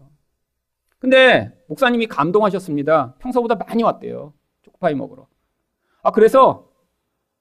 근데 0.98 1.52
목사님이 1.68 2.06
감동하셨습니다. 2.06 3.14
평소보다 3.18 3.56
많이 3.56 3.82
왔대요. 3.82 4.32
초코파이 4.62 4.94
먹으러. 4.94 5.26
아, 6.04 6.10
그래서 6.12 6.70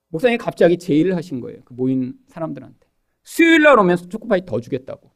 목사님이 0.07 0.37
갑자기 0.37 0.77
제의를 0.77 1.15
하신 1.15 1.39
거예요. 1.41 1.59
그 1.65 1.73
모인 1.73 2.13
사람들한테. 2.27 2.87
수요일 3.23 3.61
날 3.61 3.77
오면 3.77 3.97
초코파이 4.09 4.45
더 4.45 4.59
주겠다고. 4.59 5.11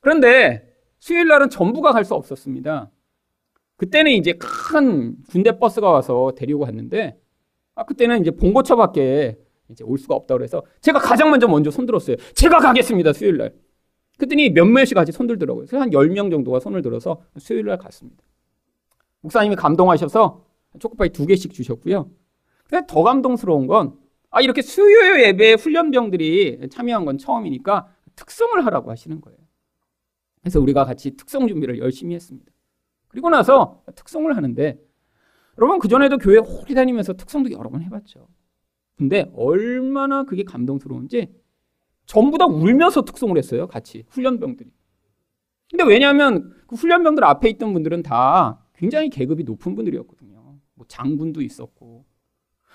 그런데 0.00 0.76
수요일 0.98 1.28
날은 1.28 1.50
전부가 1.50 1.92
갈 1.92 2.04
수 2.04 2.14
없었습니다. 2.14 2.90
그때는 3.76 4.12
이제 4.12 4.32
큰 4.34 5.16
군대 5.28 5.58
버스가 5.58 5.90
와서 5.90 6.32
데리고 6.36 6.60
갔는데, 6.60 7.18
아, 7.74 7.84
그때는 7.84 8.20
이제 8.20 8.30
봉고처밖에 8.32 9.38
이제 9.70 9.84
올 9.84 9.98
수가 9.98 10.14
없다고 10.14 10.38
그래서 10.38 10.62
제가 10.80 10.98
가장 10.98 11.30
먼저 11.30 11.46
먼저 11.46 11.70
손들었어요. 11.70 12.16
제가 12.34 12.58
가겠습니다, 12.58 13.12
수요일 13.12 13.36
날. 13.38 13.54
그랬더니 14.18 14.50
몇몇이 14.50 14.90
같이 14.94 15.12
손들더라고요. 15.12 15.66
그래서 15.66 15.80
한 15.80 15.90
10명 15.90 16.30
정도가 16.30 16.58
손을 16.60 16.82
들어서 16.82 17.22
수요일 17.38 17.66
날 17.66 17.78
갔습니다. 17.78 18.22
목사님이 19.20 19.54
감동하셔서 19.56 20.44
초코파이 20.80 21.10
두 21.10 21.24
개씩 21.26 21.52
주셨고요. 21.52 22.10
근데 22.68 22.86
더 22.86 23.02
감동스러운 23.02 23.66
건, 23.66 23.98
아, 24.30 24.40
이렇게 24.40 24.60
수요 24.62 25.24
예배 25.24 25.54
훈련병들이 25.54 26.68
참여한 26.70 27.04
건 27.04 27.16
처음이니까 27.18 27.88
특성을 28.14 28.64
하라고 28.66 28.90
하시는 28.90 29.20
거예요. 29.20 29.38
그래서 30.40 30.60
우리가 30.60 30.84
같이 30.84 31.16
특성 31.16 31.48
준비를 31.48 31.78
열심히 31.78 32.14
했습니다. 32.14 32.52
그리고 33.08 33.30
나서 33.30 33.82
특성을 33.94 34.34
하는데, 34.36 34.78
여러분, 35.56 35.78
그전에도 35.78 36.18
교회 36.18 36.38
오래 36.38 36.74
다니면서 36.74 37.14
특성도 37.14 37.50
여러 37.50 37.70
번 37.70 37.82
해봤죠. 37.82 38.28
근데 38.96 39.30
얼마나 39.34 40.24
그게 40.24 40.44
감동스러운지 40.44 41.32
전부 42.06 42.38
다 42.38 42.46
울면서 42.46 43.02
특성을 43.02 43.36
했어요. 43.36 43.66
같이. 43.66 44.04
훈련병들이. 44.08 44.70
근데 45.70 45.84
왜냐하면 45.84 46.54
그 46.66 46.76
훈련병들 46.76 47.24
앞에 47.24 47.48
있던 47.50 47.72
분들은 47.72 48.02
다 48.02 48.64
굉장히 48.74 49.08
계급이 49.08 49.44
높은 49.44 49.74
분들이었거든요. 49.74 50.58
뭐 50.74 50.86
장군도 50.86 51.42
있었고, 51.42 52.04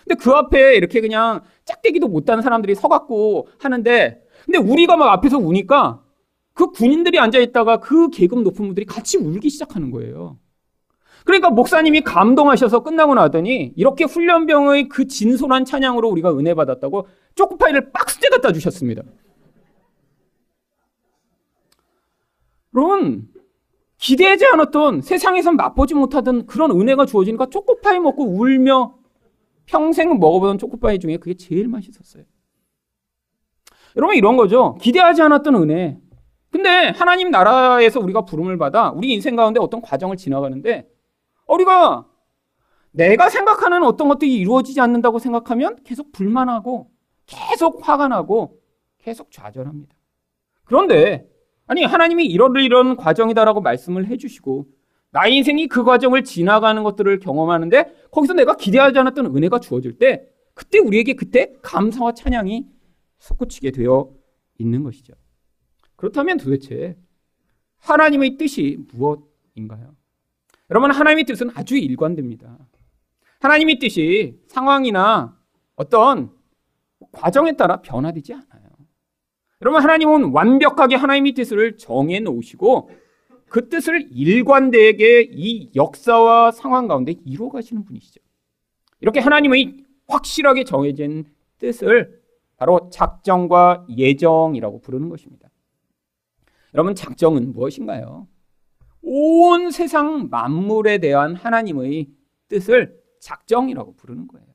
근데 0.03 0.15
그 0.15 0.31
앞에 0.31 0.75
이렇게 0.75 1.01
그냥 1.01 1.41
짝대기도 1.65 2.07
못하는 2.07 2.41
사람들이 2.41 2.75
서갖고 2.75 3.47
하는데 3.59 4.21
근데 4.45 4.57
우리가 4.57 4.97
막 4.97 5.11
앞에서 5.13 5.37
우니까 5.37 6.01
그 6.53 6.71
군인들이 6.71 7.19
앉아있다가 7.19 7.77
그 7.77 8.09
계급 8.09 8.41
높은 8.43 8.65
분들이 8.65 8.85
같이 8.85 9.17
울기 9.17 9.49
시작하는 9.49 9.91
거예요. 9.91 10.37
그러니까 11.25 11.49
목사님이 11.49 12.01
감동하셔서 12.01 12.83
끝나고 12.83 13.15
나더니 13.15 13.73
이렇게 13.75 14.03
훈련병의 14.03 14.89
그 14.89 15.07
진솔한 15.07 15.65
찬양으로 15.65 16.09
우리가 16.09 16.37
은혜 16.37 16.53
받았다고 16.53 17.07
초코파이를 17.35 17.91
박스째 17.91 18.29
갖다 18.29 18.51
주셨습니다. 18.51 19.03
여러분, 22.75 23.29
기대하지 23.97 24.45
않았던 24.47 25.01
세상에선 25.01 25.55
맛보지 25.55 25.93
못하던 25.93 26.45
그런 26.45 26.71
은혜가 26.71 27.05
주어지니까 27.05 27.45
초코파이 27.45 27.99
먹고 27.99 28.25
울며 28.25 28.95
평생 29.65 30.19
먹어보던 30.19 30.57
초코파이 30.57 30.99
중에 30.99 31.17
그게 31.17 31.35
제일 31.35 31.67
맛있었어요. 31.67 32.23
여러분 33.95 34.15
이런 34.15 34.37
거죠. 34.37 34.75
기대하지 34.81 35.21
않았던 35.21 35.55
은혜. 35.55 35.97
근데 36.49 36.89
하나님 36.89 37.31
나라에서 37.31 37.99
우리가 37.99 38.25
부름을 38.25 38.57
받아 38.57 38.91
우리 38.91 39.11
인생 39.11 39.35
가운데 39.35 39.59
어떤 39.59 39.81
과정을 39.81 40.17
지나가는데 40.17 40.87
우리가 41.47 42.07
내가 42.91 43.29
생각하는 43.29 43.83
어떤 43.83 44.07
것들이 44.07 44.35
이루어지지 44.35 44.79
않는다고 44.79 45.17
생각하면 45.17 45.77
계속 45.83 46.11
불만하고 46.11 46.91
계속 47.25 47.87
화가 47.87 48.07
나고 48.07 48.59
계속 48.99 49.31
좌절합니다. 49.31 49.95
그런데 50.63 51.27
아니 51.65 51.83
하나님이 51.83 52.25
이런 52.25 52.55
이런 52.57 52.95
과정이다라고 52.95 53.61
말씀을 53.61 54.07
해주시고 54.07 54.67
나의 55.13 55.37
인생이 55.37 55.67
그 55.67 55.83
과정을 55.83 56.23
지나가는 56.23 56.81
것들을 56.83 57.19
경험하는데 57.19 58.07
거기서 58.11 58.33
내가 58.33 58.57
기대하지 58.57 58.97
않았던 58.97 59.27
은혜가 59.27 59.59
주어질 59.59 59.99
때 59.99 60.27
그때 60.55 60.79
우리에게 60.79 61.13
그때 61.13 61.53
감사와 61.61 62.13
찬양이 62.15 62.67
솟구치게 63.19 63.71
되어 63.71 64.11
있는 64.57 64.83
것이죠. 64.83 65.13
그렇다면 65.95 66.37
도대체 66.37 66.97
하나님의 67.77 68.37
뜻이 68.37 68.79
무엇인가요? 68.91 69.95
여러분 70.71 70.89
하나님의 70.89 71.25
뜻은 71.25 71.51
아주 71.53 71.77
일관됩니다. 71.77 72.57
하나님의 73.39 73.77
뜻이 73.77 74.41
상황이나 74.47 75.37
어떤 75.75 76.31
과정에 77.11 77.55
따라 77.55 77.81
변화되지 77.81 78.33
않아요. 78.33 78.63
여러분 79.61 79.81
하나님은 79.81 80.31
완벽하게 80.31 80.95
하나님의 80.95 81.33
뜻을 81.33 81.77
정해 81.77 82.19
놓으시고 82.19 82.89
그 83.53 83.69
뜻을 83.69 84.07
일관되게 84.09 85.29
이 85.31 85.69
역사와 85.75 86.49
상황 86.49 86.87
가운데 86.87 87.13
이루어 87.23 87.49
가시는 87.49 87.85
분이시죠. 87.85 88.19
이렇게 88.99 89.19
하나님의 89.19 89.85
확실하게 90.07 90.63
정해진 90.63 91.25
뜻을 91.59 92.19
바로 92.57 92.89
작정과 92.91 93.85
예정이라고 93.95 94.81
부르는 94.81 95.07
것입니다. 95.07 95.49
여러분 96.73 96.95
작정은 96.95 97.53
무엇인가요? 97.53 98.27
온 99.03 99.69
세상 99.69 100.29
만물에 100.31 100.97
대한 100.97 101.35
하나님의 101.35 102.09
뜻을 102.47 102.99
작정이라고 103.19 103.93
부르는 103.97 104.27
거예요. 104.29 104.47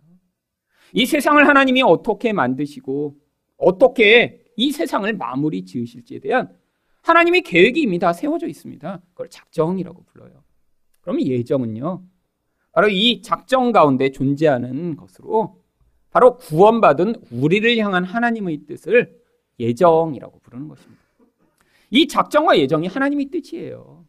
이 0.92 1.06
세상을 1.06 1.46
하나님이 1.46 1.82
어떻게 1.82 2.32
만드시고 2.32 3.16
어떻게 3.58 4.44
이 4.56 4.72
세상을 4.72 5.12
마무리 5.12 5.64
지으실지에 5.64 6.18
대한 6.18 6.52
하나님의 7.02 7.42
계획이 7.42 7.80
이미 7.80 7.98
다 7.98 8.12
세워져 8.12 8.46
있습니다. 8.46 9.00
그걸 9.10 9.28
작정이라고 9.30 10.04
불러요. 10.04 10.42
그럼 11.00 11.20
예정은요. 11.22 12.02
바로 12.72 12.88
이 12.88 13.22
작정 13.22 13.72
가운데 13.72 14.10
존재하는 14.10 14.96
것으로 14.96 15.62
바로 16.10 16.36
구원받은 16.36 17.16
우리를 17.30 17.76
향한 17.78 18.04
하나님의 18.04 18.66
뜻을 18.66 19.18
예정이라고 19.58 20.38
부르는 20.40 20.68
것입니다. 20.68 21.02
이 21.90 22.06
작정과 22.06 22.58
예정이 22.58 22.86
하나님의 22.86 23.26
뜻이에요. 23.26 24.04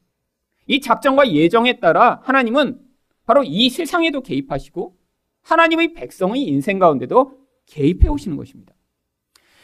이 0.67 0.81
작정과 0.81 1.31
예정에 1.31 1.80
따라 1.80 2.21
하나님은 2.23 2.80
바로 3.25 3.43
이 3.43 3.69
세상에도 3.69 4.21
개입하시고 4.21 4.95
하나님의 5.41 5.93
백성의 5.93 6.43
인생 6.43 6.80
가운데도 6.80 7.39
개입해 7.65 8.08
오시는 8.08 8.38
것입니다. 8.38 8.73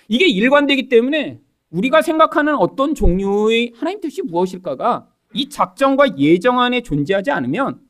이게 0.07 0.27
일관되기 0.27 0.89
때문에 0.89 1.41
우리가 1.75 2.01
생각하는 2.01 2.55
어떤 2.55 2.95
종류의 2.95 3.73
하나님 3.75 3.99
뜻이 3.99 4.21
무엇일까가 4.21 5.09
이 5.33 5.49
작정과 5.49 6.17
예정 6.17 6.61
안에 6.61 6.81
존재하지 6.81 7.31
않으면 7.31 7.81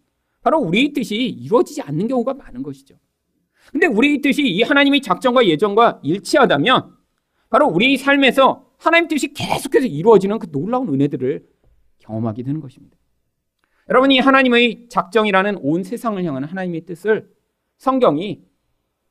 바로 0.42 0.60
우리의 0.60 0.94
뜻이 0.94 1.16
이루어지지 1.16 1.82
않는 1.84 2.08
경우가 2.08 2.34
많은 2.34 2.64
것이죠. 2.64 2.96
근데 3.72 3.88
우리의 3.88 4.22
뜻이 4.22 4.44
이 4.44 4.64
하나님의 4.64 5.02
작정과 5.02 5.46
예정과 5.46 6.00
일치하다면 6.04 6.96
바로 7.50 7.68
우리의 7.68 7.98
삶에서 7.98 8.66
하나님 8.78 9.08
뜻이 9.08 9.34
계속해서 9.34 9.86
이루어지는 9.86 10.40
그 10.40 10.50
놀라운 10.52 10.90
은혜들을 10.90 11.46
경험하게 12.00 12.44
되는 12.44 12.60
것입니다. 12.62 12.98
여러분이 13.90 14.20
하나님의 14.20 14.88
작정이라는 14.90 15.58
온 15.62 15.84
세상을 15.84 16.24
향하는 16.24 16.48
하나님의 16.48 16.86
뜻을 16.86 17.30
성경이 17.78 18.44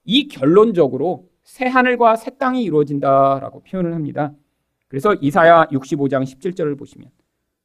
이 0.04 0.28
결론적으로 0.28 1.28
새 1.44 1.66
하늘과 1.66 2.16
새 2.16 2.36
땅이 2.38 2.62
이루어진다라고 2.64 3.62
표현을 3.62 3.94
합니다. 3.94 4.34
그래서 4.94 5.12
이사야 5.14 5.64
65장 5.72 6.22
17절을 6.22 6.78
보시면 6.78 7.10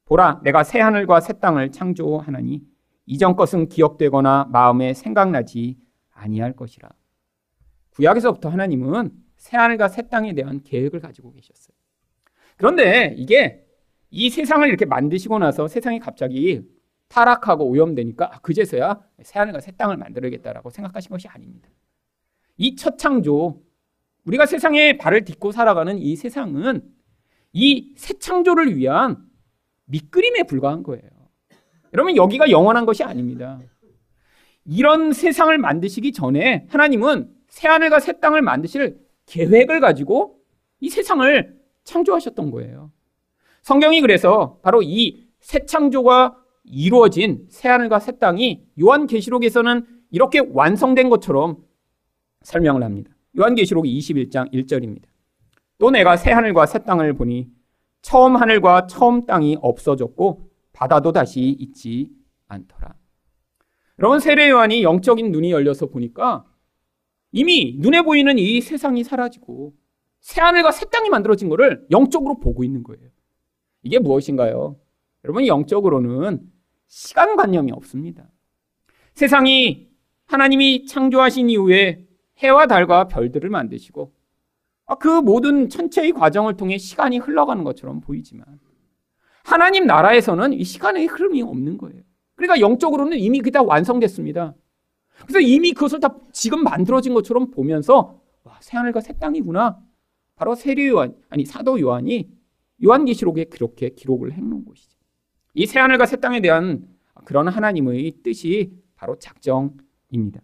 보라 0.05 0.41
내가 0.43 0.63
새 0.63 0.79
하늘과 0.79 1.19
새 1.19 1.33
땅을 1.33 1.71
창조하나니 1.71 2.63
이전 3.05 3.35
것은 3.35 3.69
기억되거나 3.69 4.47
마음에 4.51 4.95
생각나지 4.95 5.77
아니할 6.09 6.53
것이라. 6.55 6.89
구약에서부터 7.91 8.49
하나님은 8.49 9.11
새 9.37 9.57
하늘과 9.57 9.89
새 9.89 10.09
땅에 10.09 10.33
대한 10.33 10.63
계획을 10.63 11.01
가지고 11.01 11.31
계셨어요. 11.33 11.77
그런데 12.57 13.13
이게 13.15 13.63
이 14.09 14.31
세상을 14.31 14.67
이렇게 14.67 14.85
만드시고 14.85 15.37
나서 15.37 15.67
세상이 15.67 15.99
갑자기 15.99 16.67
타락하고 17.09 17.63
오염되니까 17.69 18.37
아, 18.37 18.39
그제서야 18.39 19.01
새 19.21 19.37
하늘과 19.37 19.61
새 19.61 19.71
땅을 19.73 19.97
만들어야겠다라고 19.97 20.71
생각하신 20.71 21.11
것이 21.11 21.27
아닙니다. 21.27 21.69
이 22.57 22.75
첫 22.75 22.97
창조, 22.97 23.61
우리가 24.25 24.47
세상에 24.47 24.97
발을 24.97 25.25
딛고 25.25 25.51
살아가는 25.51 25.95
이 25.99 26.15
세상은 26.15 26.97
이 27.53 27.93
새 27.95 28.13
창조를 28.17 28.75
위한 28.77 29.17
밑그림에 29.85 30.43
불과한 30.43 30.83
거예요. 30.83 31.03
여러분, 31.93 32.15
여기가 32.15 32.51
영원한 32.51 32.85
것이 32.85 33.03
아닙니다. 33.03 33.59
이런 34.65 35.13
세상을 35.13 35.57
만드시기 35.57 36.11
전에 36.11 36.67
하나님은 36.69 37.33
새 37.47 37.67
하늘과 37.67 37.99
새 37.99 38.19
땅을 38.19 38.41
만드실 38.43 38.99
계획을 39.25 39.79
가지고 39.79 40.39
이 40.79 40.89
세상을 40.89 41.59
창조하셨던 41.83 42.51
거예요. 42.51 42.91
성경이 43.63 44.01
그래서 44.01 44.59
바로 44.63 44.81
이 44.83 45.29
새 45.39 45.65
창조가 45.65 46.35
이루어진 46.65 47.47
새 47.49 47.69
하늘과 47.69 47.99
새 47.99 48.17
땅이 48.19 48.65
요한계시록에서는 48.79 49.85
이렇게 50.11 50.39
완성된 50.39 51.09
것처럼 51.09 51.63
설명을 52.41 52.83
합니다. 52.83 53.11
요한계시록 53.37 53.85
21장 53.85 54.51
1절입니다. 54.53 55.03
또 55.79 55.89
내가 55.89 56.17
새 56.17 56.31
하늘과 56.31 56.67
새 56.67 56.79
땅을 56.79 57.13
보니 57.13 57.49
처음 58.01 58.35
하늘과 58.35 58.87
처음 58.87 59.25
땅이 59.25 59.57
없어졌고 59.61 60.51
바다도 60.73 61.11
다시 61.11 61.41
있지 61.41 62.11
않더라. 62.47 62.93
여러분 63.97 64.19
세례 64.19 64.49
요한이 64.49 64.83
영적인 64.83 65.31
눈이 65.31 65.51
열려서 65.51 65.87
보니까 65.87 66.45
이미 67.31 67.75
눈에 67.79 68.01
보이는 68.01 68.37
이 68.37 68.61
세상이 68.61 69.03
사라지고 69.03 69.73
새 70.19 70.41
하늘과 70.41 70.71
새 70.71 70.85
땅이 70.85 71.09
만들어진 71.09 71.49
것을 71.49 71.85
영적으로 71.91 72.39
보고 72.39 72.63
있는 72.63 72.83
거예요. 72.83 73.09
이게 73.81 73.99
무엇인가요? 73.99 74.77
여러분 75.23 75.47
영적으로는 75.47 76.41
시간 76.87 77.35
관념이 77.37 77.71
없습니다. 77.71 78.27
세상이 79.13 79.89
하나님이 80.25 80.85
창조하신 80.85 81.49
이후에 81.49 82.05
해와 82.39 82.67
달과 82.67 83.07
별들을 83.07 83.49
만드시고 83.49 84.13
아, 84.13 84.18
그 84.95 85.07
모든 85.07 85.69
천체의 85.69 86.13
과정을 86.13 86.57
통해 86.57 86.77
시간이 86.77 87.19
흘러가는 87.19 87.63
것처럼 87.63 88.01
보이지만 88.01 88.45
하나님 89.43 89.85
나라에서는 89.85 90.53
이 90.53 90.63
시간의 90.63 91.07
흐름이 91.07 91.41
없는 91.41 91.77
거예요. 91.77 92.01
그러니까 92.35 92.59
영적으로는 92.59 93.17
이미 93.17 93.39
그게 93.39 93.51
다 93.51 93.61
완성됐습니다. 93.61 94.55
그래서 95.23 95.39
이미 95.39 95.73
그것을 95.73 95.99
다 95.99 96.15
지금 96.31 96.63
만들어진 96.63 97.13
것처럼 97.13 97.51
보면서 97.51 98.21
와, 98.43 98.57
새하늘과 98.61 99.01
새 99.01 99.13
땅이구나. 99.19 99.79
바로 100.35 100.55
세례 100.55 100.87
요한 100.87 101.15
아니 101.29 101.45
사도 101.45 101.79
요한이 101.79 102.29
요한계시록에 102.83 103.45
그렇게 103.45 103.89
기록을 103.89 104.31
해놓은 104.33 104.65
것이죠. 104.65 104.97
이 105.53 105.65
새하늘과 105.65 106.05
새 106.05 106.17
땅에 106.17 106.39
대한 106.39 106.87
그런 107.25 107.47
하나님의 107.47 108.21
뜻이 108.23 108.71
바로 108.95 109.17
작정입니다. 109.19 110.41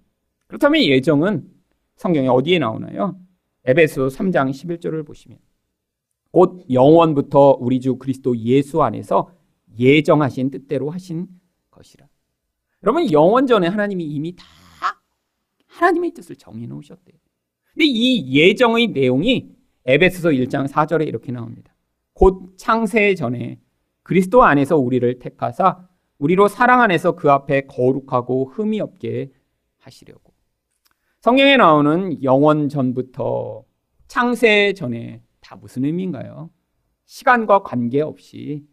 그렇다면 0.47 0.81
예정은 0.81 1.47
성경에 1.95 2.27
어디에 2.27 2.59
나오나요? 2.59 3.17
에베소 3.65 4.07
3장 4.07 4.51
11절을 4.51 5.05
보시면 5.05 5.39
곧 6.31 6.65
영원부터 6.69 7.57
우리 7.59 7.79
주 7.79 7.95
그리스도 7.97 8.37
예수 8.37 8.83
안에서 8.83 9.31
예정하신 9.79 10.51
뜻대로 10.51 10.89
하신 10.89 11.27
것이라. 11.71 12.07
여러분 12.83 13.11
영원 13.11 13.47
전에 13.47 13.67
하나님이 13.67 14.03
이미 14.05 14.35
다 14.35 14.45
하나님의 15.67 16.11
뜻을 16.11 16.35
정해 16.35 16.67
놓으셨대요. 16.67 17.17
근데 17.73 17.85
이 17.85 18.33
예정의 18.37 18.87
내용이 18.87 19.49
에베소서 19.85 20.29
1장 20.29 20.67
4절에 20.67 21.07
이렇게 21.07 21.31
나옵니다. 21.31 21.75
곧 22.13 22.53
창세 22.57 23.15
전에 23.15 23.59
그리스도 24.03 24.43
안에서 24.43 24.77
우리를 24.77 25.19
택하사 25.19 25.87
우리로 26.17 26.47
사랑 26.47 26.81
안에서 26.81 27.13
그 27.15 27.31
앞에 27.31 27.61
거룩하고 27.67 28.45
흠이 28.45 28.79
없게 28.79 29.31
하시려고. 29.79 30.24
성경에 31.25 31.57
나오는 31.57 32.21
영원 32.21 32.69
전부터 32.69 33.63
창세 34.07 34.73
전에 34.73 35.23
다 35.41 35.55
무슨 35.55 35.83
의미인가요? 35.83 36.51
시간과 37.05 37.63
관계없이 37.63 38.63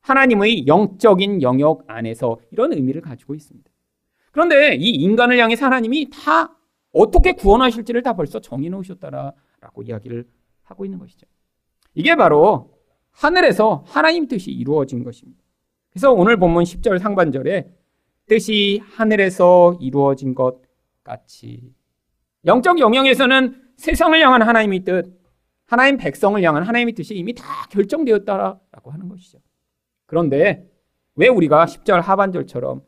하나님의 0.00 0.66
영적인 0.66 1.42
영역 1.42 1.84
안에서 1.88 2.38
이런 2.52 2.72
의미를 2.72 3.02
가지고 3.02 3.34
있습니다. 3.34 3.70
그런데 4.32 4.76
이 4.76 4.92
인간을 4.92 5.38
향해서 5.38 5.66
하나님이 5.66 6.08
다 6.08 6.56
어떻게 6.90 7.32
구원하실지를 7.32 8.02
다 8.02 8.14
벌써 8.14 8.40
정해 8.40 8.70
놓으셨다라고 8.70 9.82
이야기를 9.82 10.26
하고 10.62 10.86
있는 10.86 10.98
것이죠. 10.98 11.26
이게 11.92 12.16
바로 12.16 12.78
하늘에서 13.10 13.84
하나님 13.86 14.26
뜻이 14.26 14.50
이루어진 14.50 15.04
것입니다. 15.04 15.44
그래서 15.90 16.14
오늘 16.14 16.38
본문 16.38 16.64
10절 16.64 16.98
상반절에 16.98 17.70
뜻이 18.26 18.80
하늘에서 18.86 19.76
이루어진 19.82 20.34
것 20.34 20.62
같이 21.04 21.78
영적 22.46 22.78
영역에서는 22.78 23.62
세상을 23.76 24.18
향한 24.20 24.42
하나님의 24.42 24.84
뜻, 24.84 25.20
하나님 25.66 25.96
백성을 25.98 26.42
향한 26.42 26.62
하나님의 26.62 26.94
뜻이 26.94 27.14
이미 27.14 27.34
다 27.34 27.44
결정되었다라고 27.70 28.90
하는 28.90 29.08
것이죠. 29.08 29.38
그런데 30.06 30.68
왜 31.14 31.28
우리가 31.28 31.66
10절 31.66 32.00
하반절처럼 32.00 32.82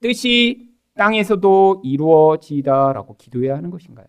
뜻이 0.00 0.70
땅에서도 0.94 1.82
이루어지다라고 1.84 3.16
기도해야 3.16 3.56
하는 3.56 3.70
것인가요? 3.70 4.06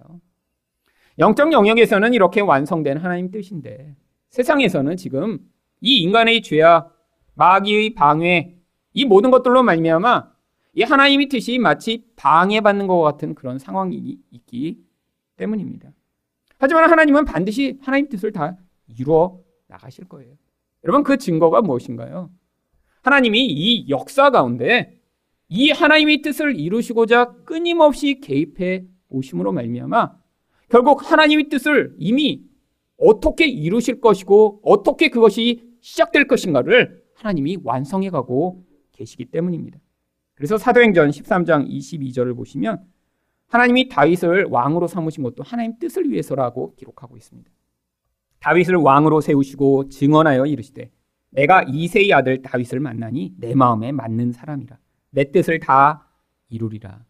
영적 1.19 1.51
영역에서는 1.51 2.13
이렇게 2.13 2.41
완성된 2.41 2.97
하나님 2.97 3.29
뜻인데 3.29 3.95
세상에서는 4.29 4.97
지금 4.97 5.39
이 5.81 6.01
인간의 6.01 6.41
죄와 6.41 6.89
마귀의 7.35 7.93
방해 7.93 8.55
이 8.93 9.05
모든 9.05 9.31
것들로 9.31 9.63
말미암아 9.63 10.32
이 10.73 10.81
하나님의 10.81 11.29
뜻이 11.29 11.59
마치 11.59 12.03
방해받는 12.15 12.87
것 12.87 13.01
같은 13.01 13.35
그런 13.35 13.59
상황이 13.59 14.17
있기 14.31 14.79
때문입니다. 15.37 15.91
하지만 16.57 16.89
하나님은 16.89 17.25
반드시 17.25 17.77
하나님 17.81 18.09
뜻을 18.09 18.31
다 18.31 18.57
이루어 18.87 19.39
나가실 19.67 20.05
거예요. 20.05 20.33
여러분 20.83 21.03
그 21.03 21.17
증거가 21.17 21.61
무엇인가요? 21.61 22.29
하나님이 23.01 23.45
이 23.45 23.89
역사 23.89 24.31
가운데 24.31 24.99
이 25.49 25.71
하나님의 25.71 26.21
뜻을 26.21 26.59
이루시고자 26.59 27.33
끊임없이 27.45 28.19
개입해 28.19 28.85
오심으로 29.09 29.51
말미암아 29.51 30.15
결국 30.69 31.11
하나님의 31.11 31.49
뜻을 31.49 31.93
이미 31.99 32.41
어떻게 32.97 33.45
이루실 33.45 34.01
것이고 34.01 34.61
어떻게 34.63 35.09
그것이 35.09 35.63
시작될 35.81 36.27
것인가를 36.27 37.03
하나님이 37.15 37.57
완성해 37.63 38.09
가고 38.09 38.65
계시기 38.93 39.25
때문입니다. 39.25 39.79
그래서 40.35 40.57
사도행전 40.57 41.09
13장 41.09 41.69
22절을 41.69 42.35
보시면 42.35 42.83
하나님이 43.47 43.89
다윗을 43.89 44.45
왕으로 44.49 44.87
삼으신 44.87 45.23
것도 45.23 45.43
하나님 45.43 45.77
뜻을 45.77 46.09
위해서라고 46.09 46.73
기록하고 46.75 47.17
있습니다. 47.17 47.51
다윗을 48.39 48.75
왕으로 48.75 49.21
세우시고 49.21 49.89
증언하여 49.89 50.45
이르시되 50.45 50.91
내가 51.29 51.63
이세의 51.67 52.13
아들 52.13 52.41
다윗을 52.41 52.79
만나니 52.79 53.35
내 53.37 53.55
마음에 53.55 53.91
맞는 53.91 54.31
사람이라 54.31 54.77
내 55.11 55.31
뜻을 55.31 55.59
다 55.59 56.07
이루리라. 56.49 57.05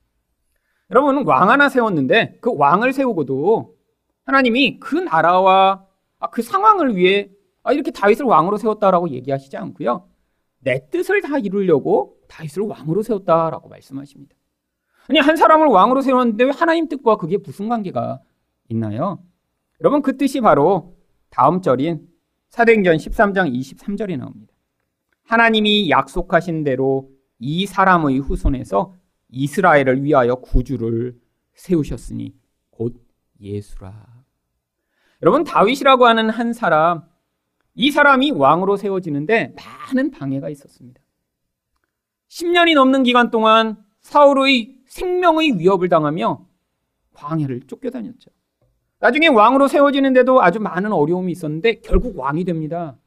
여러분 0.92 1.26
왕 1.26 1.50
하나 1.50 1.70
세웠는데 1.70 2.38
그 2.42 2.54
왕을 2.56 2.94
세우고도 2.94 3.76
하나님이 4.26 4.80
그 4.80 4.96
나라와 4.96 5.86
그 6.32 6.42
상황을 6.42 6.96
위해 6.96 7.30
아, 7.64 7.72
이렇게 7.72 7.92
다윗을 7.92 8.26
왕으로 8.26 8.58
세웠다라고 8.58 9.10
얘기하시지 9.10 9.56
않고요. 9.56 10.08
내 10.60 10.90
뜻을 10.90 11.22
다 11.22 11.38
이루려고 11.38 12.18
다윗을 12.34 12.64
왕으로 12.64 13.04
세웠다라고 13.04 13.70
말씀하십니다. 13.70 14.36
아니 15.08 15.20
한 15.20 15.36
사람을 15.36 15.68
왕으로 15.68 16.02
세웠는데 16.02 16.46
왜 16.46 16.52
하나님 16.52 16.88
뜻과 16.88 17.18
그게 17.18 17.38
무슨 17.38 17.70
관계가 17.70 18.22
있나요? 18.70 19.24
여러분 19.82 20.02
그 20.02 20.18
뜻이 20.18 20.42
바로 20.42 20.96
다음 21.30 21.62
절인 21.62 22.08
사도행전 22.50 22.98
13장 22.98 23.54
23절에 23.54 24.18
나옵니다. 24.18 24.54
하나님이 25.26 25.90
약속하신 25.90 26.64
대로 26.64 27.10
이 27.40 27.66
사람의 27.66 28.20
후손에서 28.20 28.96
이스라엘을 29.30 30.04
위하여 30.04 30.36
구주를 30.36 31.20
세우셨으니 31.54 32.34
곧 32.72 32.96
예수라. 33.40 34.24
여러분 35.22 35.44
다윗이라고 35.44 36.06
하는 36.06 36.30
한 36.30 36.54
사람 36.54 37.04
이 37.76 37.92
사람이 37.92 38.32
왕으로 38.32 38.78
세워지는데 38.78 39.56
많은 39.56 40.12
방해가 40.12 40.50
있었습니다. 40.50 41.03
10년이 42.34 42.74
넘는 42.74 43.04
기간 43.04 43.30
동안 43.30 43.78
사울의 44.02 44.78
생명의 44.88 45.60
위협을 45.60 45.88
당하며 45.88 46.48
광야를 47.14 47.62
쫓겨다녔죠. 47.68 48.32
나중에 49.00 49.28
왕으로 49.28 49.68
세워지는데도 49.68 50.42
아주 50.42 50.60
많은 50.60 50.92
어려움이 50.92 51.32
있었는데 51.32 51.82
결국 51.82 52.18
왕이 52.18 52.44
됩니다. 52.46 52.98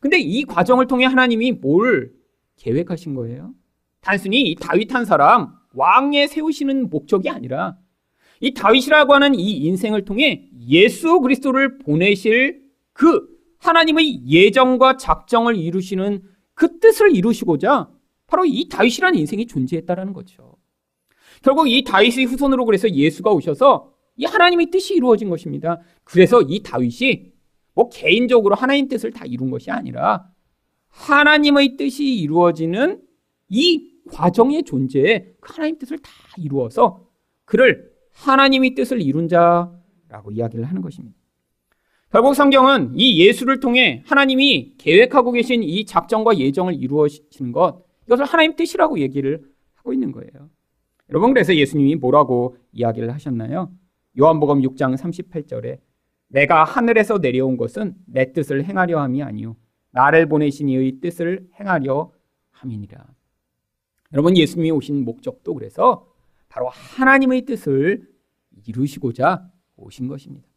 근데 0.00 0.18
이 0.18 0.44
과정을 0.44 0.86
통해 0.88 1.06
하나님이 1.06 1.52
뭘 1.52 2.12
계획하신 2.56 3.14
거예요? 3.14 3.54
단순히 4.02 4.54
다윗 4.60 4.94
한 4.94 5.06
사람 5.06 5.54
왕에 5.72 6.26
세우시는 6.26 6.90
목적이 6.90 7.30
아니라 7.30 7.78
이 8.40 8.52
다윗이라고 8.52 9.14
하는 9.14 9.34
이 9.34 9.56
인생을 9.58 10.04
통해 10.04 10.50
예수 10.68 11.20
그리스도를 11.20 11.78
보내실 11.78 12.62
그 12.92 13.26
하나님의 13.58 14.26
예정과 14.26 14.98
작정을 14.98 15.56
이루시는 15.56 16.22
그 16.54 16.78
뜻을 16.78 17.14
이루시고자 17.14 17.88
바로 18.30 18.44
이 18.46 18.68
다윗이라는 18.68 19.18
인생이 19.18 19.46
존재했다라는 19.46 20.12
거죠. 20.12 20.56
결국 21.42 21.68
이 21.68 21.82
다윗의 21.84 22.26
후손으로 22.26 22.64
그래서 22.64 22.88
예수가 22.88 23.30
오셔서 23.32 23.92
이 24.16 24.24
하나님의 24.24 24.70
뜻이 24.70 24.94
이루어진 24.94 25.28
것입니다. 25.28 25.80
그래서 26.04 26.40
이 26.42 26.62
다윗이 26.62 27.32
뭐 27.74 27.88
개인적으로 27.88 28.54
하나님 28.54 28.88
뜻을 28.88 29.12
다 29.12 29.24
이룬 29.24 29.50
것이 29.50 29.70
아니라 29.70 30.30
하나님의 30.88 31.76
뜻이 31.76 32.04
이루어지는 32.04 33.00
이 33.48 33.90
과정의 34.10 34.64
존재에 34.64 35.32
그 35.40 35.52
하나님 35.54 35.78
뜻을 35.78 35.98
다 35.98 36.10
이루어서 36.36 37.06
그를 37.44 37.90
하나님의 38.12 38.74
뜻을 38.74 39.00
이룬 39.00 39.28
자라고 39.28 40.30
이야기를 40.32 40.64
하는 40.64 40.82
것입니다. 40.82 41.16
결국 42.12 42.34
성경은 42.34 42.92
이 42.96 43.24
예수를 43.24 43.60
통해 43.60 44.02
하나님이 44.06 44.74
계획하고 44.78 45.32
계신 45.32 45.62
이 45.62 45.84
작정과 45.84 46.38
예정을 46.38 46.74
이루어지는 46.74 47.52
것, 47.52 47.84
이것을 48.10 48.24
하나님 48.24 48.56
뜻이라고 48.56 48.98
얘기를 48.98 49.40
하고 49.74 49.92
있는 49.92 50.10
거예요. 50.10 50.50
여러분, 51.10 51.32
그래서 51.32 51.54
예수님이 51.54 51.94
뭐라고 51.94 52.56
이야기를 52.72 53.14
하셨나요? 53.14 53.70
요한복음 54.18 54.62
6장 54.62 54.96
38절에 54.96 55.78
내가 56.26 56.64
하늘에서 56.64 57.18
내려온 57.18 57.56
것은 57.56 57.94
내 58.06 58.32
뜻을 58.32 58.64
행하려 58.64 59.00
함이 59.00 59.22
아니요 59.22 59.56
나를 59.92 60.26
보내신 60.26 60.68
이의 60.68 61.00
뜻을 61.00 61.46
행하려 61.58 62.10
함이니라. 62.50 63.06
여러분 64.12 64.36
예수님이 64.36 64.72
오신 64.72 65.04
목적도 65.04 65.54
그래서 65.54 66.08
바로 66.48 66.68
하나님의 66.68 67.42
뜻을 67.42 68.08
이루시고자 68.66 69.48
오신 69.76 70.08
것입니다. 70.08 70.48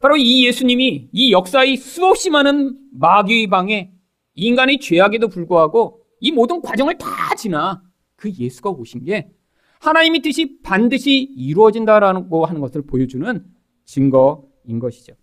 바로 0.00 0.16
이 0.18 0.46
예수님이 0.46 1.08
이 1.12 1.32
역사의 1.32 1.76
수없이 1.76 2.28
많은 2.30 2.78
마귀의 2.92 3.46
방해, 3.48 3.92
인간의 4.34 4.80
죄악에도 4.80 5.28
불구하고 5.28 5.99
이 6.20 6.30
모든 6.30 6.60
과정을 6.60 6.98
다 6.98 7.34
지나 7.34 7.82
그 8.16 8.30
예수가 8.30 8.70
오신 8.70 9.04
게 9.04 9.32
하나님의 9.80 10.20
뜻이 10.20 10.60
반드시 10.62 11.22
이루어진다라고 11.22 12.44
하는 12.44 12.60
것을 12.60 12.82
보여주는 12.82 13.44
증거인 13.86 14.78
것이죠. 14.78 15.14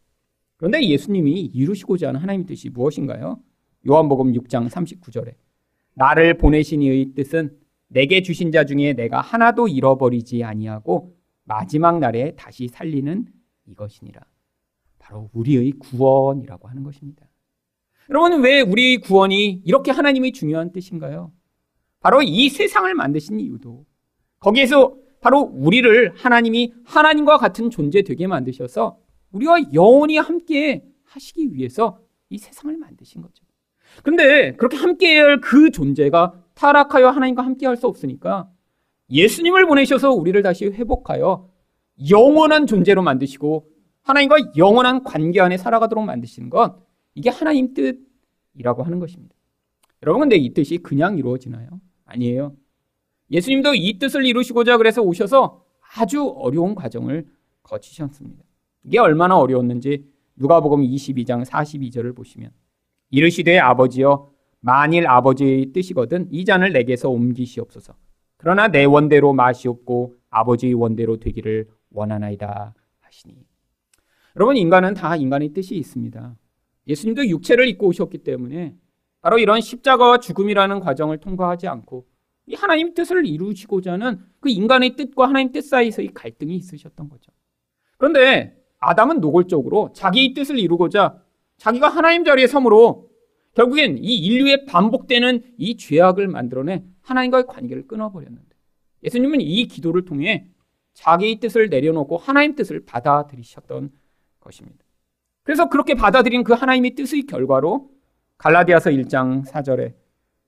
그런데 0.57 0.83
예수님이 0.83 1.41
이루시고자 1.41 2.09
하는 2.09 2.19
하나님의 2.19 2.47
뜻이 2.47 2.69
무엇인가요? 2.69 3.39
요한복음 3.87 4.33
6장 4.33 4.67
39절에 4.67 5.35
나를 5.93 6.37
보내신 6.37 6.81
이의 6.81 7.13
뜻은 7.13 7.57
내게 7.87 8.21
주신 8.21 8.51
자 8.51 8.65
중에 8.65 8.93
내가 8.93 9.21
하나도 9.21 9.67
잃어버리지 9.67 10.43
아니하고 10.43 11.15
마지막 11.43 11.99
날에 11.99 12.35
다시 12.35 12.67
살리는 12.67 13.27
이것이니라. 13.65 14.21
바로 14.99 15.29
우리의 15.33 15.71
구원이라고 15.71 16.67
하는 16.67 16.83
것입니다. 16.83 17.26
여러분, 18.09 18.41
왜 18.41 18.61
우리의 18.61 18.97
구원이 18.97 19.61
이렇게 19.65 19.91
하나님의 19.91 20.31
중요한 20.31 20.71
뜻인가요? 20.71 21.31
바로 21.99 22.21
이 22.21 22.49
세상을 22.49 22.93
만드신 22.93 23.39
이유도 23.39 23.85
거기에서 24.39 24.95
바로 25.19 25.39
우리를 25.41 26.13
하나님이 26.15 26.73
하나님과 26.85 27.37
같은 27.37 27.69
존재 27.69 28.03
되게 28.03 28.27
만드셔서 28.27 28.97
우리와 29.31 29.73
영원히 29.73 30.17
함께 30.17 30.83
하시기 31.03 31.53
위해서 31.53 31.99
이 32.29 32.37
세상을 32.37 32.77
만드신 32.77 33.21
거죠. 33.21 33.43
근데 34.03 34.53
그렇게 34.55 34.77
함께 34.77 35.19
할 35.19 35.41
그 35.41 35.71
존재가 35.71 36.33
타락하여 36.53 37.09
하나님과 37.09 37.43
함께 37.43 37.65
할 37.65 37.75
수 37.77 37.87
없으니까 37.87 38.49
예수님을 39.09 39.65
보내셔서 39.65 40.11
우리를 40.11 40.41
다시 40.43 40.65
회복하여 40.65 41.49
영원한 42.09 42.67
존재로 42.67 43.01
만드시고 43.01 43.67
하나님과 44.03 44.37
영원한 44.57 45.03
관계 45.03 45.41
안에 45.41 45.57
살아가도록 45.57 46.05
만드시는 46.05 46.49
것, 46.49 46.77
이게 47.17 47.31
하나님 47.31 47.73
뜻이라고 47.73 48.83
하는 48.83 48.99
것입니다. 48.99 49.35
여러분, 50.03 50.21
근데 50.21 50.35
이 50.35 50.53
뜻이 50.53 50.77
그냥 50.77 51.17
이루어지나요? 51.17 51.81
아니에요. 52.05 52.55
예수님도 53.31 53.73
이 53.73 53.97
뜻을 53.97 54.23
이루시고자 54.23 54.77
그래서 54.77 55.01
오셔서 55.01 55.65
아주 55.95 56.27
어려운 56.37 56.75
과정을 56.75 57.25
거치셨습니다. 57.63 58.43
이게 58.83 58.99
얼마나 58.99 59.35
어려웠는지 59.39 60.05
누가복음 60.35 60.83
22장 60.83 61.43
42절을 61.43 62.15
보시면 62.15 62.51
이르시되 63.09 63.57
아버지여 63.57 64.29
만일 64.59 65.07
아버지의 65.07 65.71
뜻이거든 65.73 66.27
이 66.31 66.45
잔을 66.45 66.71
내게서 66.71 67.09
옮기시옵소서. 67.09 67.95
그러나 68.37 68.67
내 68.67 68.85
원대로 68.85 69.33
마시옵고 69.33 70.15
아버지의 70.29 70.75
원대로 70.75 71.17
되기를 71.17 71.67
원하나이다 71.89 72.75
하시니. 72.99 73.35
여러분 74.35 74.55
인간은 74.55 74.93
다 74.93 75.15
인간의 75.15 75.49
뜻이 75.49 75.75
있습니다. 75.75 76.35
예수님도 76.87 77.27
육체를 77.27 77.67
입고 77.67 77.87
오셨기 77.87 78.19
때문에 78.19 78.75
바로 79.21 79.39
이런 79.39 79.61
십자가와 79.61 80.19
죽음이라는 80.19 80.79
과정을 80.79 81.17
통과하지 81.19 81.67
않고 81.67 82.05
이 82.47 82.55
하나님 82.55 82.93
뜻을 82.93 83.25
이루시고자 83.25 83.93
하는 83.93 84.19
그 84.39 84.49
인간의 84.49 84.95
뜻과 84.95 85.27
하나님 85.27 85.51
뜻 85.51 85.61
사이에서의 85.61 86.09
갈등이 86.13 86.55
있으셨던 86.55 87.09
거죠. 87.09 87.31
그런데 87.97 88.55
아담은 88.79 89.19
노골적으로 89.19 89.91
자기의 89.93 90.33
뜻을 90.33 90.59
이루고자 90.59 91.21
자기가 91.57 91.89
하나님 91.89 92.23
자리에 92.23 92.47
섬으로 92.47 93.09
결국엔 93.55 93.97
이 93.97 94.15
인류의 94.17 94.65
반복되는 94.65 95.55
이 95.57 95.77
죄악을 95.77 96.27
만들어내 96.27 96.83
하나님과의 97.01 97.47
관계를 97.47 97.87
끊어버렸는데 97.87 98.55
예수님은 99.03 99.41
이 99.41 99.67
기도를 99.67 100.05
통해 100.05 100.47
자기의 100.93 101.39
뜻을 101.39 101.69
내려놓고 101.69 102.17
하나님 102.17 102.55
뜻을 102.55 102.85
받아들이셨던 102.85 103.91
것입니다. 104.39 104.86
그래서 105.47 105.69
그렇게 105.69 105.93
받아들인 105.93 106.43
그 106.43 106.51
하나님의 106.51 106.95
뜻의 106.95 107.23
결과로 107.23 107.89
갈라디아서 108.37 108.89
1장 108.89 109.45
4절에 109.47 109.93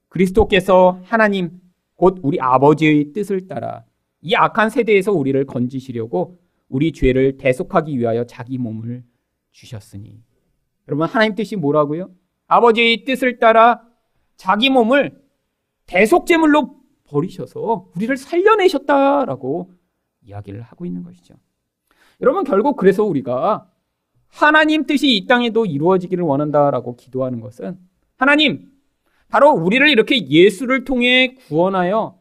그리스도께서 0.10 1.00
하나님 1.06 1.62
곧 1.96 2.20
우리 2.22 2.38
아버지의 2.42 3.14
뜻을 3.14 3.48
따라 3.48 3.86
이 4.20 4.36
악한 4.36 4.70
세대에서 4.70 5.14
우리를 5.14 5.46
건지시려고 5.46 6.42
우리 6.68 6.92
죄를 6.92 7.38
대속하기 7.38 7.98
위하여 7.98 8.26
자기 8.26 8.58
몸을 8.58 9.06
주셨으니. 9.52 10.22
여러분, 10.90 11.08
하나님 11.08 11.34
뜻이 11.34 11.56
뭐라고요? 11.56 12.12
아버지의 12.48 13.06
뜻을 13.06 13.40
따라 13.40 13.82
자기 14.36 14.70
몸을 14.70 15.18
대속제물로 15.86 16.76
버리셔서 17.06 17.90
우리를 17.96 18.18
살려내셨다라고 18.18 19.72
이야기를 20.24 20.62
하고 20.62 20.86
있는 20.86 21.04
것이죠. 21.04 21.36
여러분, 22.20 22.44
결국 22.44 22.76
그래서 22.76 23.06
우리가 23.06 23.69
하나님 24.30 24.86
뜻이 24.86 25.16
이 25.16 25.28
땅에도 25.28 25.66
이루어지기를 25.66 26.24
원한다라고 26.24 26.96
기도하는 26.96 27.40
것은 27.40 27.78
하나님, 28.18 28.70
바로 29.30 29.52
우리를 29.52 29.88
이렇게 29.90 30.28
예수를 30.28 30.86
통해 30.86 31.36
구원하여 31.48 32.20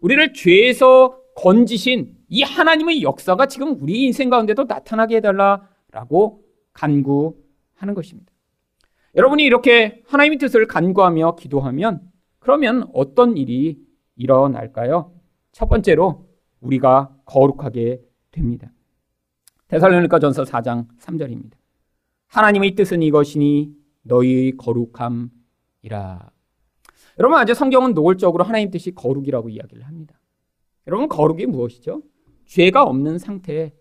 우리를 0.00 0.32
죄에서 0.32 1.18
건지신 1.36 2.16
이 2.28 2.42
하나님의 2.42 3.02
역사가 3.02 3.46
지금 3.46 3.80
우리 3.80 4.04
인생 4.04 4.28
가운데도 4.28 4.64
나타나게 4.64 5.16
해달라라고 5.16 6.42
간구하는 6.72 7.94
것입니다. 7.94 8.32
여러분이 9.14 9.44
이렇게 9.44 10.02
하나님의 10.06 10.38
뜻을 10.38 10.66
간구하며 10.66 11.36
기도하면 11.36 12.00
그러면 12.38 12.88
어떤 12.92 13.36
일이 13.36 13.78
일어날까요? 14.16 15.12
첫 15.52 15.68
번째로 15.68 16.28
우리가 16.60 17.14
거룩하게 17.24 18.00
됩니다. 18.30 18.70
대살로니가 19.68 20.18
전서 20.18 20.44
4장 20.44 20.86
3절입니다. 20.98 21.52
하나님의 22.28 22.74
뜻은 22.74 23.02
이것이니 23.02 23.72
너희의 24.02 24.56
거룩함이라. 24.56 26.30
여러분 27.18 27.38
아직 27.38 27.54
성경은 27.54 27.94
노골적으로 27.94 28.44
하나님 28.44 28.70
뜻이 28.70 28.94
거룩이라고 28.94 29.50
이야기를 29.50 29.86
합니다. 29.86 30.18
여러분 30.86 31.08
거룩이 31.08 31.46
무엇이죠? 31.46 32.02
죄가 32.46 32.84
없는 32.84 33.18
상태, 33.18 33.74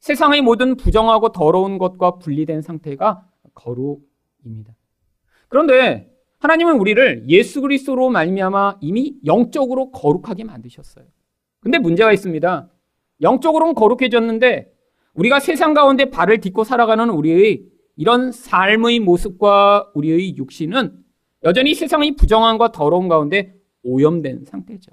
세상의 0.00 0.42
모든 0.42 0.76
부정하고 0.76 1.32
더러운 1.32 1.78
것과 1.78 2.18
분리된 2.18 2.60
상태가 2.60 3.26
거룩입니다. 3.54 4.74
그런데 5.48 6.10
하나님은 6.40 6.78
우리를 6.78 7.24
예수 7.28 7.62
그리스도로 7.62 8.10
말미암아 8.10 8.78
이미 8.82 9.16
영적으로 9.24 9.90
거룩하게 9.90 10.44
만드셨어요. 10.44 11.06
근데 11.60 11.78
문제가 11.78 12.12
있습니다. 12.12 12.68
영적으로는 13.22 13.74
거룩해졌는데 13.74 14.73
우리가 15.14 15.40
세상 15.40 15.74
가운데 15.74 16.10
발을 16.10 16.40
딛고 16.40 16.64
살아가는 16.64 17.08
우리의 17.08 17.64
이런 17.96 18.32
삶의 18.32 19.00
모습과 19.00 19.92
우리의 19.94 20.36
육신은 20.36 21.04
여전히 21.44 21.74
세상의 21.74 22.16
부정함과 22.16 22.72
더러운 22.72 23.08
가운데 23.08 23.54
오염된 23.82 24.44
상태죠. 24.46 24.92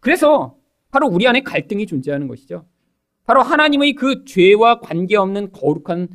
그래서 0.00 0.56
바로 0.90 1.08
우리 1.08 1.26
안에 1.26 1.42
갈등이 1.42 1.86
존재하는 1.86 2.28
것이죠. 2.28 2.66
바로 3.24 3.42
하나님의 3.42 3.94
그 3.94 4.24
죄와 4.24 4.80
관계없는 4.80 5.52
거룩한 5.52 6.08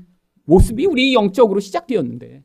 모습이 0.46 0.86
우리 0.86 1.14
영적으로 1.14 1.60
시작되었는데 1.60 2.44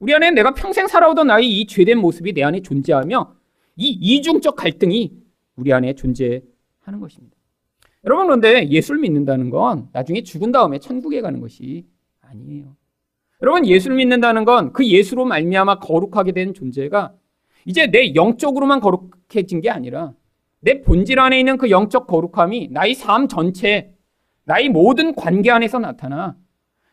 우리 0.00 0.14
안에 0.14 0.32
내가 0.32 0.52
평생 0.52 0.88
살아오던 0.88 1.28
나의 1.28 1.48
이 1.48 1.66
죄된 1.66 1.98
모습이 1.98 2.32
내 2.32 2.42
안에 2.42 2.60
존재하며 2.60 3.36
이 3.76 3.88
이중적 3.88 4.56
갈등이 4.56 5.12
우리 5.56 5.72
안에 5.72 5.94
존재하는 5.94 7.00
것입니다. 7.00 7.31
여러분 8.04 8.26
그런데 8.26 8.68
예수를 8.68 9.00
믿는다는 9.00 9.50
건 9.50 9.88
나중에 9.92 10.22
죽은 10.22 10.52
다음에 10.52 10.78
천국에 10.78 11.20
가는 11.20 11.40
것이 11.40 11.86
아니에요. 12.20 12.76
여러분 13.42 13.66
예수를 13.66 13.96
믿는다는 13.96 14.44
건 14.44 14.72
그 14.72 14.86
예수로 14.86 15.24
말미암아 15.24 15.78
거룩하게 15.80 16.32
된 16.32 16.54
존재가 16.54 17.12
이제 17.64 17.86
내 17.86 18.14
영적으로만 18.14 18.80
거룩해진 18.80 19.60
게 19.60 19.70
아니라 19.70 20.14
내 20.60 20.80
본질 20.82 21.18
안에 21.20 21.38
있는 21.38 21.56
그 21.58 21.70
영적 21.70 22.06
거룩함이 22.06 22.68
나의 22.70 22.94
삶 22.94 23.28
전체, 23.28 23.94
나의 24.44 24.68
모든 24.68 25.14
관계 25.14 25.50
안에서 25.50 25.78
나타나 25.78 26.36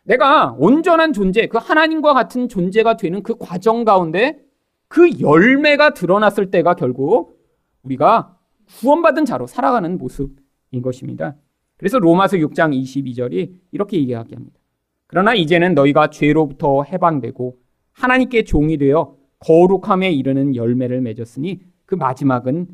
내가 0.04 0.56
온전한 0.58 1.14
존재, 1.14 1.48
그 1.48 1.60
하나님과 1.60 2.14
같은 2.14 2.50
존재가 2.50 2.98
되는 2.98 3.22
그 3.22 3.36
과정 3.38 3.84
가운데 3.84 4.40
그 4.88 5.20
열매가 5.20 5.94
드러났을 5.94 6.50
때가 6.50 6.74
결국 6.74 7.40
우리가 7.84 8.36
구원받은 8.80 9.26
자로 9.26 9.46
살아가는 9.46 9.98
모습 10.00 10.32
인 10.72 10.82
것입니다. 10.82 11.36
그래서 11.78 12.00
로마서 12.00 12.38
6장 12.38 12.78
22절이 12.78 13.54
이렇게 13.72 13.98
이야기합니다. 13.98 14.60
그러나 15.08 15.34
이제는 15.34 15.74
너희가 15.74 16.10
죄로부터 16.10 16.84
해방되고 16.84 17.58
하나님께 17.94 18.44
종이 18.44 18.78
되어 18.78 19.16
거룩함에 19.40 20.12
이르는 20.12 20.56
열매를 20.56 21.02
맺었으니 21.02 21.62
그 21.86 21.96
마지막은 21.96 22.68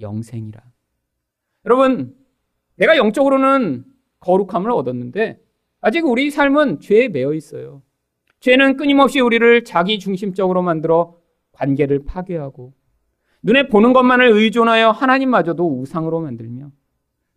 영생이라. 0.00 0.60
여러분, 1.66 2.14
내가 2.76 2.96
영적으로는 2.96 3.84
거룩함을 4.20 4.70
얻었는데 4.70 5.40
아직 5.80 6.06
우리 6.06 6.30
삶은 6.30 6.80
죄에 6.80 7.08
매여 7.08 7.34
있어요. 7.34 7.82
죄는 8.40 8.76
끊임없이 8.76 9.20
우리를 9.20 9.64
자기 9.64 9.98
중심적으로 9.98 10.62
만들어 10.62 11.16
관계를 11.52 12.04
파괴하고 12.04 12.72
눈에 13.42 13.68
보는 13.68 13.92
것만을 13.92 14.30
의존하여 14.32 14.90
하나님마저도 14.90 15.80
우상으로 15.80 16.20
만들며 16.20 16.70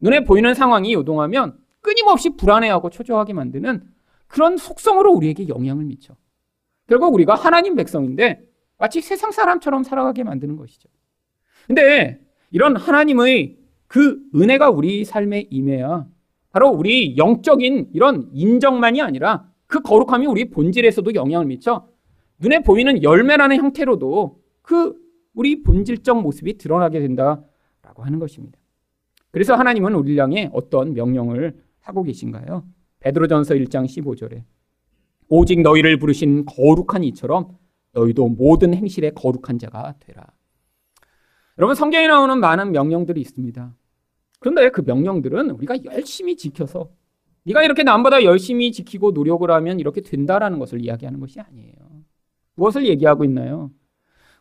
눈에 0.04 0.26
보이는 0.26 0.54
상황이 0.54 0.94
요동하면 0.94 1.58
끊임없이 1.80 2.36
불안해하고 2.36 2.90
초조하게 2.90 3.34
만드는 3.34 3.84
그런 4.28 4.58
속성으로 4.58 5.14
우리에게 5.14 5.48
영향을 5.48 5.86
미쳐. 5.86 6.16
결국 6.88 7.14
우리가 7.14 7.36
하나님 7.36 7.76
백성인데 7.76 8.46
마치 8.78 9.00
세상 9.02 9.32
사람처럼 9.32 9.84
살아가게 9.84 10.24
만드는 10.24 10.58
것이죠. 10.58 10.90
근데 11.68 12.20
이런 12.52 12.76
하나님의 12.76 13.58
그 13.88 14.20
은혜가 14.36 14.70
우리 14.70 15.06
삶에 15.06 15.48
임해야 15.50 16.06
바로 16.52 16.70
우리 16.70 17.16
영적인 17.16 17.92
이런 17.94 18.30
인정만이 18.34 19.02
아니라 19.02 19.48
그 19.68 19.80
거룩함이 19.82 20.28
우리 20.28 20.50
본질에서도 20.50 21.16
영향을 21.16 21.46
미쳐 21.46 21.88
눈에 22.40 22.60
보이는 22.60 23.02
열매라는 23.02 23.56
형태로도 23.56 24.42
그 24.62 24.96
우리 25.34 25.64
본질적 25.64 26.22
모습이 26.22 26.58
드러나게 26.58 27.00
된다라고 27.00 28.04
하는 28.04 28.20
것입니다. 28.20 28.60
그래서 29.34 29.56
하나님은 29.56 29.96
우리를 29.96 30.22
향해 30.22 30.50
어떤 30.54 30.94
명령을 30.94 31.60
하고 31.82 32.04
계신가요? 32.04 32.64
베드로전서 33.00 33.56
1장 33.56 33.86
15절에 33.86 34.44
오직 35.28 35.60
너희를 35.62 35.98
부르신 35.98 36.46
거룩한 36.46 37.04
이처럼 37.06 37.58
너희도 37.94 38.30
모든 38.30 38.76
행실에 38.76 39.10
거룩한 39.10 39.58
자가 39.58 39.96
되라. 40.00 40.24
여러분 41.58 41.76
성경에 41.76 42.08
나오는 42.08 42.40
많은 42.40 42.72
명령들이 42.72 43.20
있습니다. 43.22 43.76
그런데 44.40 44.70
그 44.70 44.82
명령들은 44.82 45.50
우리가 45.50 45.84
열심히 45.86 46.38
지켜서 46.38 46.92
네가 47.46 47.64
이렇게 47.64 47.82
남보다 47.82 48.24
열심히 48.24 48.72
지키고 48.72 49.12
노력을 49.12 49.50
하면 49.50 49.80
이렇게 49.80 50.02
된다라는 50.02 50.60
것을 50.60 50.86
이야기하는 50.86 51.20
것이 51.20 51.40
아니에요. 51.40 51.74
무엇을 52.54 52.86
얘기하고 52.86 53.24
있나요? 53.24 53.72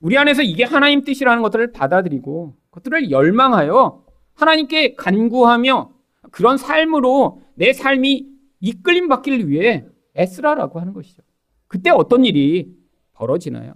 우리 0.00 0.18
안에서 0.18 0.42
이게 0.42 0.64
하나님 0.64 1.02
뜻이라는 1.02 1.42
것들을 1.42 1.72
받아들이고 1.72 2.56
그것들을 2.68 3.10
열망하여 3.10 4.01
하나님께 4.42 4.94
간구하며 4.96 5.92
그런 6.30 6.56
삶으로 6.56 7.42
내 7.54 7.72
삶이 7.72 8.26
이끌림 8.60 9.08
받기를 9.08 9.48
위해 9.48 9.84
애쓰라라고 10.16 10.80
하는 10.80 10.92
것이죠. 10.92 11.22
그때 11.66 11.90
어떤 11.90 12.24
일이 12.24 12.74
벌어지나요? 13.14 13.74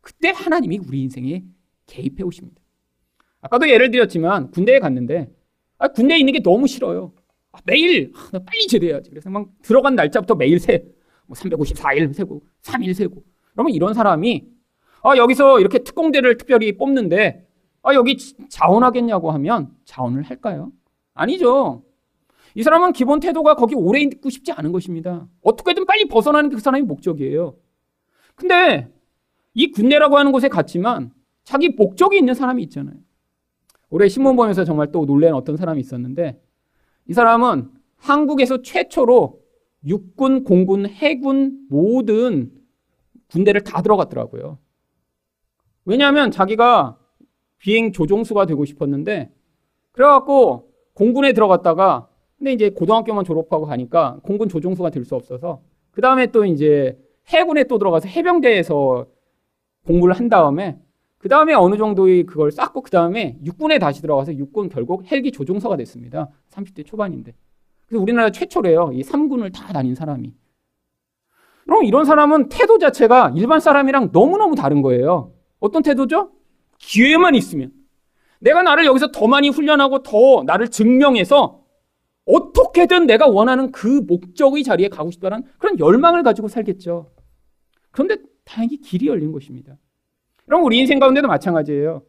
그때 0.00 0.30
하나님이 0.30 0.78
우리 0.86 1.02
인생에 1.02 1.44
개입해 1.86 2.22
오십니다. 2.22 2.60
아까도 3.40 3.68
예를 3.68 3.90
들었지만 3.90 4.50
군대에 4.50 4.78
갔는데 4.78 5.30
아, 5.78 5.88
군대에 5.88 6.18
있는 6.18 6.32
게 6.32 6.40
너무 6.40 6.66
싫어요. 6.66 7.12
아, 7.52 7.58
매일 7.64 8.12
아, 8.14 8.30
나 8.32 8.38
빨리 8.40 8.66
제대해야지. 8.66 9.10
그래서 9.10 9.30
막 9.30 9.48
들어간 9.62 9.94
날짜부터 9.94 10.34
매일 10.34 10.58
세. 10.58 10.84
뭐 11.26 11.36
354일 11.36 12.12
세고 12.14 12.42
3일 12.62 12.94
세고. 12.94 13.24
그러면 13.52 13.72
이런 13.72 13.94
사람이 13.94 14.46
아, 15.02 15.16
여기서 15.16 15.60
이렇게 15.60 15.78
특공대를 15.78 16.36
특별히 16.36 16.76
뽑는데 16.76 17.47
아, 17.82 17.94
여기 17.94 18.16
자원하겠냐고 18.48 19.30
하면 19.32 19.74
자원을 19.84 20.22
할까요? 20.22 20.72
아니죠. 21.14 21.82
이 22.54 22.62
사람은 22.62 22.92
기본 22.92 23.20
태도가 23.20 23.54
거기 23.54 23.74
오래 23.74 24.00
있고 24.00 24.30
싶지 24.30 24.52
않은 24.52 24.72
것입니다. 24.72 25.26
어떻게든 25.42 25.86
빨리 25.86 26.06
벗어나는 26.06 26.50
게 26.50 26.56
그 26.56 26.62
사람의 26.62 26.82
목적이에요. 26.82 27.56
근데 28.34 28.92
이 29.54 29.70
군대라고 29.70 30.18
하는 30.18 30.32
곳에 30.32 30.48
갔지만 30.48 31.12
자기 31.44 31.68
목적이 31.70 32.18
있는 32.18 32.34
사람이 32.34 32.62
있잖아요. 32.64 32.96
올해 33.90 34.08
신문 34.08 34.36
보면서 34.36 34.64
정말 34.64 34.92
또 34.92 35.06
놀란 35.06 35.34
어떤 35.34 35.56
사람이 35.56 35.80
있었는데 35.80 36.40
이 37.08 37.12
사람은 37.12 37.70
한국에서 37.96 38.62
최초로 38.62 39.40
육군, 39.86 40.44
공군, 40.44 40.86
해군 40.86 41.66
모든 41.70 42.52
군대를 43.30 43.62
다 43.62 43.82
들어갔더라고요. 43.82 44.58
왜냐하면 45.84 46.30
자기가 46.30 46.97
비행 47.58 47.92
조종수가 47.92 48.46
되고 48.46 48.64
싶었는데 48.64 49.30
그래갖고 49.92 50.70
공군에 50.94 51.32
들어갔다가 51.32 52.08
근데 52.38 52.52
이제 52.52 52.70
고등학교만 52.70 53.24
졸업하고 53.24 53.66
가니까 53.66 54.18
공군 54.22 54.48
조종수가 54.48 54.90
될 54.90 55.04
수 55.04 55.14
없어서 55.16 55.60
그 55.90 56.00
다음에 56.00 56.26
또 56.28 56.44
이제 56.44 56.96
해군에 57.28 57.64
또 57.64 57.78
들어가서 57.78 58.08
해병대에서 58.08 59.06
공부를 59.86 60.14
한 60.14 60.28
다음에 60.28 60.78
그 61.18 61.28
다음에 61.28 61.52
어느 61.54 61.76
정도의 61.76 62.24
그걸 62.24 62.52
쌓고 62.52 62.82
그 62.82 62.90
다음에 62.90 63.38
육군에 63.44 63.78
다시 63.80 64.00
들어가서 64.00 64.36
육군 64.36 64.68
결국 64.68 65.10
헬기 65.10 65.32
조종사가 65.32 65.76
됐습니다. 65.76 66.30
30대 66.50 66.86
초반인데. 66.86 67.34
그래서 67.86 68.00
우리나라 68.02 68.30
최초래요. 68.30 68.90
이 68.92 69.02
3군을 69.02 69.52
다 69.52 69.72
다닌 69.72 69.96
사람이. 69.96 70.32
그럼 71.64 71.84
이런 71.84 72.04
사람은 72.04 72.48
태도 72.50 72.78
자체가 72.78 73.32
일반 73.34 73.58
사람이랑 73.60 74.10
너무너무 74.12 74.54
다른 74.54 74.80
거예요. 74.80 75.32
어떤 75.58 75.82
태도죠? 75.82 76.30
기회만 76.78 77.34
있으면. 77.34 77.72
내가 78.40 78.62
나를 78.62 78.84
여기서 78.86 79.10
더 79.10 79.26
많이 79.26 79.48
훈련하고 79.48 80.02
더 80.02 80.42
나를 80.44 80.68
증명해서 80.68 81.64
어떻게든 82.24 83.06
내가 83.06 83.26
원하는 83.26 83.72
그 83.72 84.02
목적의 84.06 84.62
자리에 84.62 84.88
가고 84.88 85.10
싶다는 85.10 85.42
그런 85.58 85.78
열망을 85.78 86.22
가지고 86.22 86.48
살겠죠. 86.48 87.10
그런데 87.90 88.16
다행히 88.44 88.76
길이 88.78 89.06
열린 89.08 89.32
것입니다. 89.32 89.76
그럼 90.44 90.64
우리 90.64 90.78
인생 90.78 90.98
가운데도 90.98 91.26
마찬가지예요. 91.26 92.02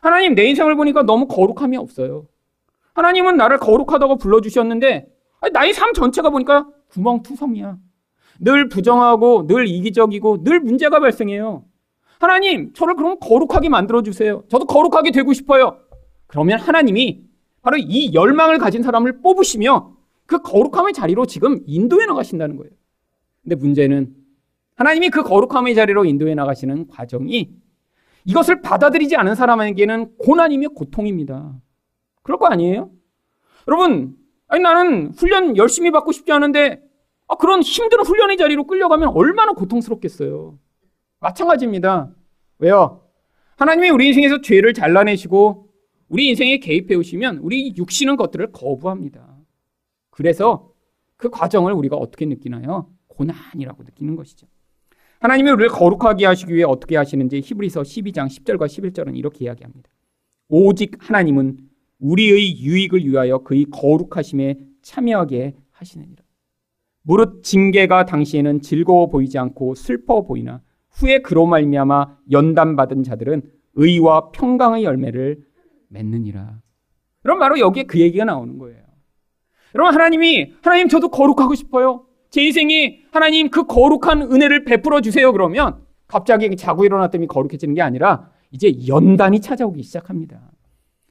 하나님 0.00 0.34
내 0.34 0.44
인생을 0.44 0.76
보니까 0.76 1.02
너무 1.02 1.26
거룩함이 1.26 1.76
없어요. 1.76 2.26
하나님은 2.94 3.36
나를 3.36 3.58
거룩하다고 3.58 4.16
불러주셨는데 4.16 5.08
나의 5.52 5.74
삶 5.74 5.92
전체가 5.92 6.30
보니까 6.30 6.68
구멍투성이야. 6.88 7.78
늘 8.40 8.68
부정하고 8.68 9.46
늘 9.46 9.66
이기적이고 9.68 10.44
늘 10.44 10.60
문제가 10.60 11.00
발생해요. 11.00 11.64
하나님 12.18 12.72
저를 12.72 12.96
그럼 12.96 13.18
거룩하게 13.20 13.68
만들어주세요. 13.68 14.44
저도 14.48 14.66
거룩하게 14.66 15.10
되고 15.10 15.32
싶어요. 15.32 15.78
그러면 16.26 16.58
하나님이 16.58 17.24
바로 17.62 17.76
이 17.76 18.14
열망을 18.14 18.58
가진 18.58 18.82
사람을 18.82 19.20
뽑으시며 19.22 19.94
그 20.26 20.40
거룩함의 20.42 20.92
자리로 20.92 21.26
지금 21.26 21.60
인도해 21.66 22.06
나가신다는 22.06 22.56
거예요. 22.56 22.72
근데 23.42 23.54
문제는 23.56 24.14
하나님이 24.76 25.10
그 25.10 25.22
거룩함의 25.22 25.74
자리로 25.74 26.04
인도해 26.04 26.34
나가시는 26.34 26.88
과정이 26.88 27.54
이것을 28.24 28.60
받아들이지 28.60 29.16
않은 29.16 29.34
사람에게는 29.34 30.16
고난이며 30.18 30.70
고통입니다. 30.70 31.54
그럴 32.22 32.38
거 32.38 32.46
아니에요? 32.46 32.90
여러분, 33.68 34.16
아니 34.48 34.62
나는 34.62 35.12
훈련 35.16 35.56
열심히 35.56 35.90
받고 35.90 36.12
싶지 36.12 36.32
않은데 36.32 36.82
아, 37.28 37.36
그런 37.36 37.62
힘든 37.62 38.00
훈련의 38.00 38.36
자리로 38.36 38.64
끌려가면 38.64 39.08
얼마나 39.10 39.52
고통스럽겠어요. 39.52 40.58
마찬가지입니다. 41.20 42.14
왜요? 42.58 43.02
하나님이 43.56 43.90
우리 43.90 44.08
인생에서 44.08 44.40
죄를 44.40 44.74
잘라내시고 44.74 45.68
우리 46.08 46.28
인생에 46.28 46.58
개입해 46.58 46.94
오시면 46.94 47.38
우리 47.38 47.74
육신은 47.76 48.16
것들을 48.16 48.52
거부합니다. 48.52 49.36
그래서 50.10 50.72
그 51.16 51.30
과정을 51.30 51.72
우리가 51.72 51.96
어떻게 51.96 52.26
느끼나요? 52.26 52.90
고난이라고 53.08 53.82
느끼는 53.82 54.16
것이죠. 54.16 54.46
하나님이 55.20 55.50
우리를 55.50 55.70
거룩하게 55.70 56.26
하시기 56.26 56.54
위해 56.54 56.64
어떻게 56.64 56.96
하시는지 56.96 57.40
히브리서 57.42 57.82
12장 57.82 58.26
10절과 58.26 58.66
11절은 58.66 59.16
이렇게 59.16 59.46
이야기합니다. 59.46 59.88
오직 60.48 60.96
하나님은 60.98 61.58
우리의 61.98 62.60
유익을 62.60 63.04
위하여 63.04 63.38
그의 63.38 63.64
거룩하심에 63.70 64.58
참여하게 64.82 65.56
하시느니라. 65.70 66.22
무릇 67.02 67.42
징계가 67.42 68.04
당시에는 68.04 68.60
즐거워 68.60 69.08
보이지 69.08 69.38
않고 69.38 69.74
슬퍼 69.74 70.22
보이나 70.22 70.60
후에 70.96 71.18
그로 71.18 71.46
말미암아 71.46 72.18
연단받은 72.30 73.02
자들은 73.04 73.42
의와 73.74 74.30
평강의 74.30 74.84
열매를 74.84 75.42
맺느니라. 75.88 76.60
그럼 77.22 77.38
바로 77.38 77.58
여기에 77.58 77.84
그 77.84 78.00
얘기가 78.00 78.24
나오는 78.24 78.58
거예요. 78.58 78.82
여러분 79.74 79.94
하나님이 79.94 80.54
하나님 80.62 80.88
저도 80.88 81.08
거룩하고 81.10 81.54
싶어요. 81.54 82.06
제 82.30 82.42
인생이 82.42 83.02
하나님 83.12 83.50
그 83.50 83.64
거룩한 83.66 84.22
은혜를 84.32 84.64
베풀어 84.64 85.00
주세요. 85.00 85.32
그러면 85.32 85.84
갑자기 86.06 86.54
자고 86.56 86.84
일어났더니 86.84 87.26
거룩해지는 87.26 87.74
게 87.74 87.82
아니라 87.82 88.30
이제 88.50 88.72
연단이 88.88 89.40
찾아오기 89.40 89.82
시작합니다. 89.82 90.50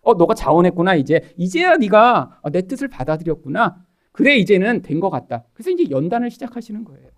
어, 0.02 0.14
너가 0.16 0.34
자원했구나. 0.34 0.96
이제 0.96 1.22
이제야 1.38 1.78
네가 1.78 2.42
내 2.52 2.62
뜻을 2.64 2.88
받아들였구나. 2.88 3.78
그래 4.12 4.36
이제는 4.38 4.82
된 4.82 5.00
것 5.00 5.10
같다. 5.10 5.44
그래서 5.54 5.70
이제 5.70 5.90
연단을 5.90 6.32
시작하시는 6.32 6.84
거예요. 6.86 7.10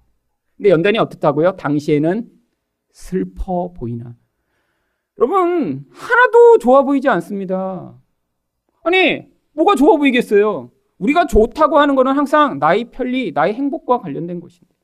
근데 0.58 0.70
연단이 0.70 0.98
어떻다고요? 0.98 1.56
당시에는 1.56 2.28
슬퍼 2.98 3.72
보이나. 3.74 4.16
여러분 5.20 5.86
하나도 5.92 6.58
좋아 6.58 6.82
보이지 6.82 7.08
않습니다. 7.10 7.96
아니 8.84 9.22
뭐가 9.54 9.76
좋아 9.76 9.98
보이겠어요? 9.98 10.72
우리가 10.98 11.28
좋다고 11.28 11.78
하는 11.78 11.94
것은 11.96 12.12
항상 12.14 12.58
나의 12.58 12.90
편리, 12.90 13.32
나의 13.34 13.54
행복과 13.54 14.00
관련된 14.00 14.40
것입니다. 14.40 14.76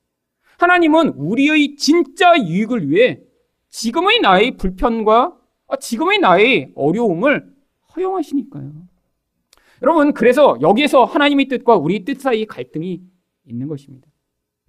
하나님은 0.59 1.09
우리의 1.15 1.75
진짜 1.75 2.37
유익을 2.37 2.89
위해 2.89 3.19
지금의 3.69 4.19
나의 4.21 4.57
불편과 4.57 5.35
지금의 5.79 6.19
나의 6.19 6.71
어려움을 6.75 7.51
허용하시니까요. 7.95 8.73
여러분, 9.81 10.13
그래서 10.13 10.57
여기에서 10.61 11.03
하나님의 11.03 11.47
뜻과 11.47 11.77
우리 11.77 12.05
뜻 12.05 12.21
사이의 12.21 12.45
갈등이 12.45 13.01
있는 13.47 13.67
것입니다. 13.67 14.07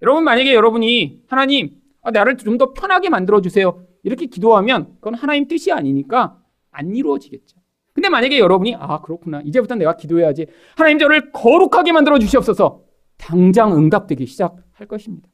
여러분, 0.01 0.23
만약에 0.23 0.53
여러분이 0.53 1.23
하나님, 1.27 1.84
아, 2.05 2.11
나를 2.11 2.37
좀 2.37 2.57
더 2.57 2.71
편하게 2.73 3.09
만들어 3.09 3.41
주세요. 3.41 3.83
이렇게 4.03 4.27
기도하면 4.27 4.93
그건 5.01 5.15
하나님 5.15 5.47
뜻이 5.47 5.71
아니니까 5.71 6.39
안 6.71 6.95
이루어지겠죠. 6.95 7.57
근데 7.93 8.09
만약에 8.09 8.37
여러분이 8.39 8.75
아 8.77 9.01
그렇구나 9.01 9.41
이제부터 9.41 9.75
내가 9.75 9.95
기도해야지 9.97 10.45
하나님 10.75 10.99
저를 10.99 11.31
거룩하게 11.31 11.91
만들어 11.93 12.19
주시옵소서 12.19 12.83
당장 13.17 13.73
응답되기 13.75 14.25
시작할 14.25 14.87
것입니다. 14.87 15.27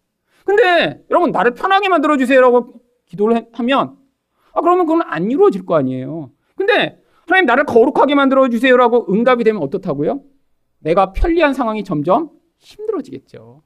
근데 0.46 1.04
여러분 1.10 1.32
나를 1.32 1.54
편하게 1.54 1.90
만들어 1.90 2.18
주세요라고 2.18 2.82
기도를 3.06 3.48
하면 3.52 3.98
아 4.54 4.62
그러면 4.62 4.86
그건 4.86 5.02
안 5.06 5.30
이루어질 5.30 5.66
거 5.66 5.76
아니에요. 5.76 6.32
근데 6.56 7.00
하나님 7.28 7.46
나를 7.48 7.66
거룩하게 7.66 8.16
만들어 8.16 8.48
주세요라고 8.50 9.12
응답이 9.14 9.44
되면 9.44 9.62
어떻다고요? 9.62 10.22
내가 10.80 11.14
편리한 11.14 11.54
상황이 11.54 11.84
점점 11.84 12.30
힘들어지겠죠. 12.60 13.64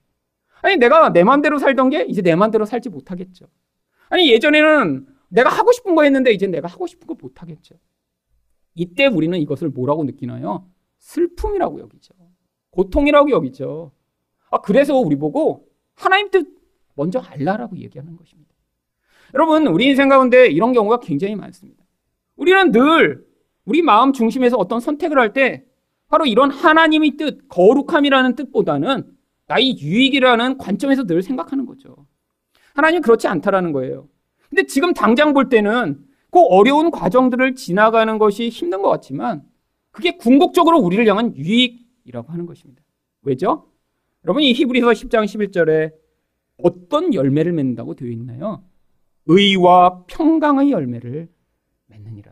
아니 0.66 0.78
내가 0.78 1.13
내 1.13 1.24
마음대로 1.24 1.59
살던 1.59 1.91
게 1.91 2.05
이제 2.09 2.24
내 2.24 2.36
마음대로 2.36 2.66
살지 2.66 2.89
못하겠죠. 2.89 3.45
아니 4.09 4.32
예전에는 4.32 5.05
내가 5.30 5.49
하고 5.49 5.72
싶은 5.72 5.93
거 5.93 6.01
했는데 6.01 6.32
이제 6.32 6.47
내가 6.47 6.68
하고 6.68 6.88
싶은 6.88 7.05
거 7.05 7.16
못하겠죠. 7.22 7.76
이때 8.74 9.05
우리는 9.05 9.38
이것을 9.38 9.70
뭐라고 9.70 10.03
느끼나요? 10.05 10.68
슬픔이라고 10.97 11.82
여기죠. 11.82 12.16
고통이라고 12.72 13.30
여기죠. 13.30 13.91
아, 14.49 14.57
그래서 14.61 14.97
우리 14.97 15.16
보고 15.18 15.68
하나님 15.93 16.32
뜻 16.32 16.47
먼저 16.95 17.20
알라라고 17.20 17.78
얘기하는 17.78 18.18
것입니다. 18.18 18.51
여러분, 19.36 19.68
우리 19.68 19.86
인생 19.86 20.09
가운데 20.09 20.47
이런 20.47 20.74
경우가 20.74 20.99
굉장히 20.99 21.36
많습니다. 21.36 21.86
우리는 22.38 22.72
늘 22.72 23.24
우리 23.66 23.84
마음 23.84 24.13
중심에서 24.13 24.57
어떤 24.57 24.80
선택을 24.80 25.20
할 25.20 25.32
때 25.32 25.63
바로 26.07 26.26
이런 26.26 26.49
하나님의 26.49 27.18
뜻, 27.18 27.47
거룩함이라는 27.49 28.36
뜻보다는 28.36 29.14
나의 29.47 29.79
유익이라는 29.79 30.57
관점에서 30.57 31.05
늘 31.05 31.21
생각하는 31.21 31.65
거죠. 31.65 31.95
하나님 32.73 33.01
그렇지 33.01 33.27
않다라는 33.27 33.71
거예요. 33.71 34.09
근데 34.49 34.65
지금 34.65 34.93
당장 34.93 35.33
볼 35.33 35.49
때는 35.49 36.03
그 36.31 36.39
어려운 36.41 36.91
과정들을 36.91 37.55
지나가는 37.55 38.17
것이 38.17 38.49
힘든 38.49 38.81
것 38.81 38.89
같지만 38.89 39.43
그게 39.91 40.17
궁극적으로 40.17 40.79
우리를 40.79 41.07
향한 41.07 41.35
유익이라고 41.35 42.31
하는 42.31 42.45
것입니다. 42.45 42.83
왜죠? 43.21 43.69
여러분 44.25 44.43
이 44.43 44.53
히브리서 44.53 44.87
10장 44.87 45.25
11절에 45.25 45.93
어떤 46.57 47.13
열매를 47.13 47.53
맺는다고 47.53 47.95
되어 47.95 48.09
있나요? 48.09 48.63
의와 49.27 50.03
평강의 50.07 50.71
열매를 50.71 51.29
맺느니라. 51.87 52.31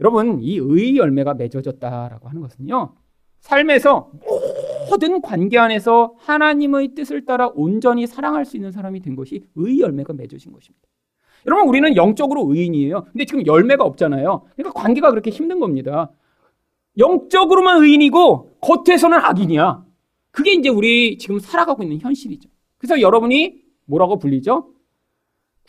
여러분, 0.00 0.40
이 0.42 0.58
의 0.58 0.96
열매가 0.96 1.34
맺어졌다라고 1.34 2.28
하는 2.28 2.42
것은요. 2.42 2.94
삶에서 3.40 4.10
모든 4.88 5.20
관계 5.20 5.58
안에서 5.58 6.14
하나님의 6.18 6.94
뜻을 6.94 7.24
따라 7.24 7.48
온전히 7.48 8.06
사랑할 8.06 8.44
수 8.44 8.56
있는 8.56 8.72
사람이 8.72 9.00
된 9.00 9.16
것이 9.16 9.44
의 9.56 9.80
열매가 9.80 10.12
맺어진 10.12 10.52
것입니다. 10.52 10.86
여러분, 11.46 11.68
우리는 11.68 11.96
영적으로 11.96 12.52
의인이에요. 12.52 13.04
근데 13.12 13.24
지금 13.24 13.46
열매가 13.46 13.84
없잖아요. 13.84 14.42
그러니까 14.56 14.80
관계가 14.80 15.10
그렇게 15.10 15.30
힘든 15.30 15.60
겁니다. 15.60 16.10
영적으로만 16.98 17.82
의인이고 17.82 18.58
겉에서는 18.60 19.16
악인이야. 19.16 19.84
그게 20.30 20.52
이제 20.52 20.68
우리 20.68 21.18
지금 21.18 21.38
살아가고 21.38 21.82
있는 21.82 21.98
현실이죠. 22.00 22.48
그래서 22.78 23.00
여러분이 23.00 23.62
뭐라고 23.86 24.18
불리죠? 24.18 24.70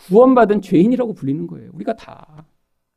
구원받은 0.05 0.61
죄인이라고 0.61 1.13
불리는 1.13 1.47
거예요. 1.47 1.71
우리가 1.73 1.95
다. 1.95 2.45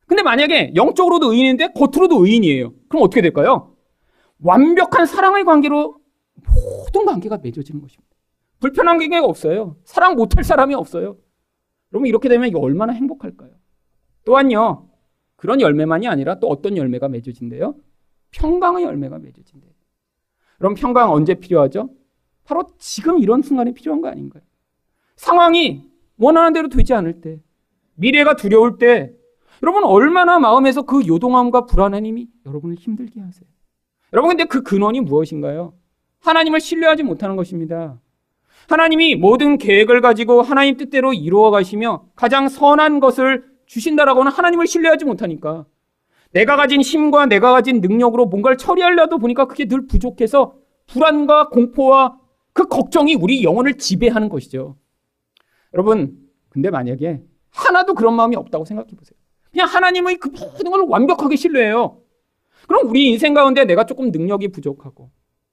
근데 0.06 0.22
만약에 0.22 0.72
영적으로도 0.74 1.32
의인인데 1.32 1.68
겉으로도 1.74 2.24
의인이에요. 2.24 2.72
그럼 2.88 3.04
어떻게 3.04 3.20
될까요? 3.20 3.74
완벽한 4.42 5.06
사랑의 5.06 5.44
관계로 5.44 5.99
모든 6.46 7.06
관계가 7.06 7.38
맺어지는 7.38 7.80
것입니다. 7.80 8.16
불편한 8.60 8.98
관계가 8.98 9.24
없어요. 9.26 9.76
사랑 9.84 10.16
못할 10.16 10.44
사람이 10.44 10.74
없어요. 10.74 11.16
여러분 11.92 12.06
이렇게 12.06 12.28
되면 12.28 12.54
얼마나 12.54 12.92
행복할까요? 12.92 13.50
또한요. 14.24 14.88
그런 15.36 15.60
열매만이 15.60 16.06
아니라 16.06 16.38
또 16.38 16.48
어떤 16.48 16.76
열매가 16.76 17.08
맺어진대요? 17.08 17.74
평강의 18.32 18.84
열매가 18.84 19.18
맺어진대요. 19.18 19.72
그럼 20.58 20.74
평강 20.74 21.12
언제 21.12 21.34
필요하죠? 21.34 21.90
바로 22.44 22.66
지금 22.78 23.18
이런 23.18 23.42
순간에 23.42 23.72
필요한 23.72 24.02
거 24.02 24.08
아닌가요? 24.08 24.42
상황이 25.16 25.88
원하는 26.18 26.52
대로 26.52 26.68
되지 26.68 26.92
않을 26.92 27.22
때, 27.22 27.40
미래가 27.94 28.36
두려울 28.36 28.76
때, 28.78 29.14
여러분 29.62 29.84
얼마나 29.84 30.38
마음에서 30.38 30.82
그 30.82 31.06
요동함과 31.06 31.66
불안함이 31.66 32.28
여러분을 32.46 32.76
힘들게 32.76 33.20
하세요. 33.20 33.48
여러분 34.12 34.30
근데 34.30 34.44
그 34.44 34.62
근원이 34.62 35.00
무엇인가요? 35.00 35.74
하나님을 36.20 36.60
신뢰하지 36.60 37.02
못하는 37.02 37.36
것입니다. 37.36 38.00
하나님이 38.68 39.16
모든 39.16 39.58
계획을 39.58 40.00
가지고 40.00 40.42
하나님 40.42 40.76
뜻대로 40.76 41.12
이루어 41.12 41.50
가시며 41.50 42.04
가장 42.14 42.48
선한 42.48 43.00
것을 43.00 43.44
주신다라고는 43.66 44.30
하나님을 44.30 44.66
신뢰하지 44.66 45.04
못하니까 45.04 45.66
내가 46.32 46.56
가진 46.56 46.80
힘과 46.80 47.26
내가 47.26 47.52
가진 47.52 47.80
능력으로 47.80 48.26
뭔가를 48.26 48.56
처리하려도 48.56 49.18
보니까 49.18 49.46
그게 49.46 49.66
늘 49.66 49.86
부족해서 49.86 50.54
불안과 50.86 51.48
공포와 51.48 52.18
그 52.52 52.68
걱정이 52.68 53.14
우리 53.14 53.42
영혼을 53.42 53.78
지배하는 53.78 54.28
것이죠. 54.28 54.76
여러분, 55.74 56.18
근데 56.48 56.70
만약에 56.70 57.22
하나도 57.50 57.94
그런 57.94 58.14
마음이 58.14 58.36
없다고 58.36 58.64
생각해 58.64 58.90
보세요. 58.96 59.18
그냥 59.50 59.66
하나님의 59.68 60.18
그 60.18 60.28
모든 60.28 60.70
걸 60.70 60.84
완벽하게 60.86 61.36
신뢰해요. 61.36 62.00
그럼 62.68 62.88
우리 62.88 63.08
인생 63.08 63.34
가운데 63.34 63.64
내가 63.64 63.84
조금 63.84 64.10
능력이 64.10 64.48
부족하고 64.48 65.10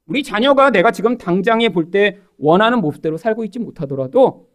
우리 0.08 0.24
자녀가 0.24 0.70
내가 0.72 0.91
지금 0.91 1.18
당장에 1.18 1.70
볼 1.70 1.91
때 1.91 2.20
원하는 2.38 2.82
모습대로 2.82 3.18
살고 3.18 3.43
있지 3.45 3.60
못하더라도 3.60 4.49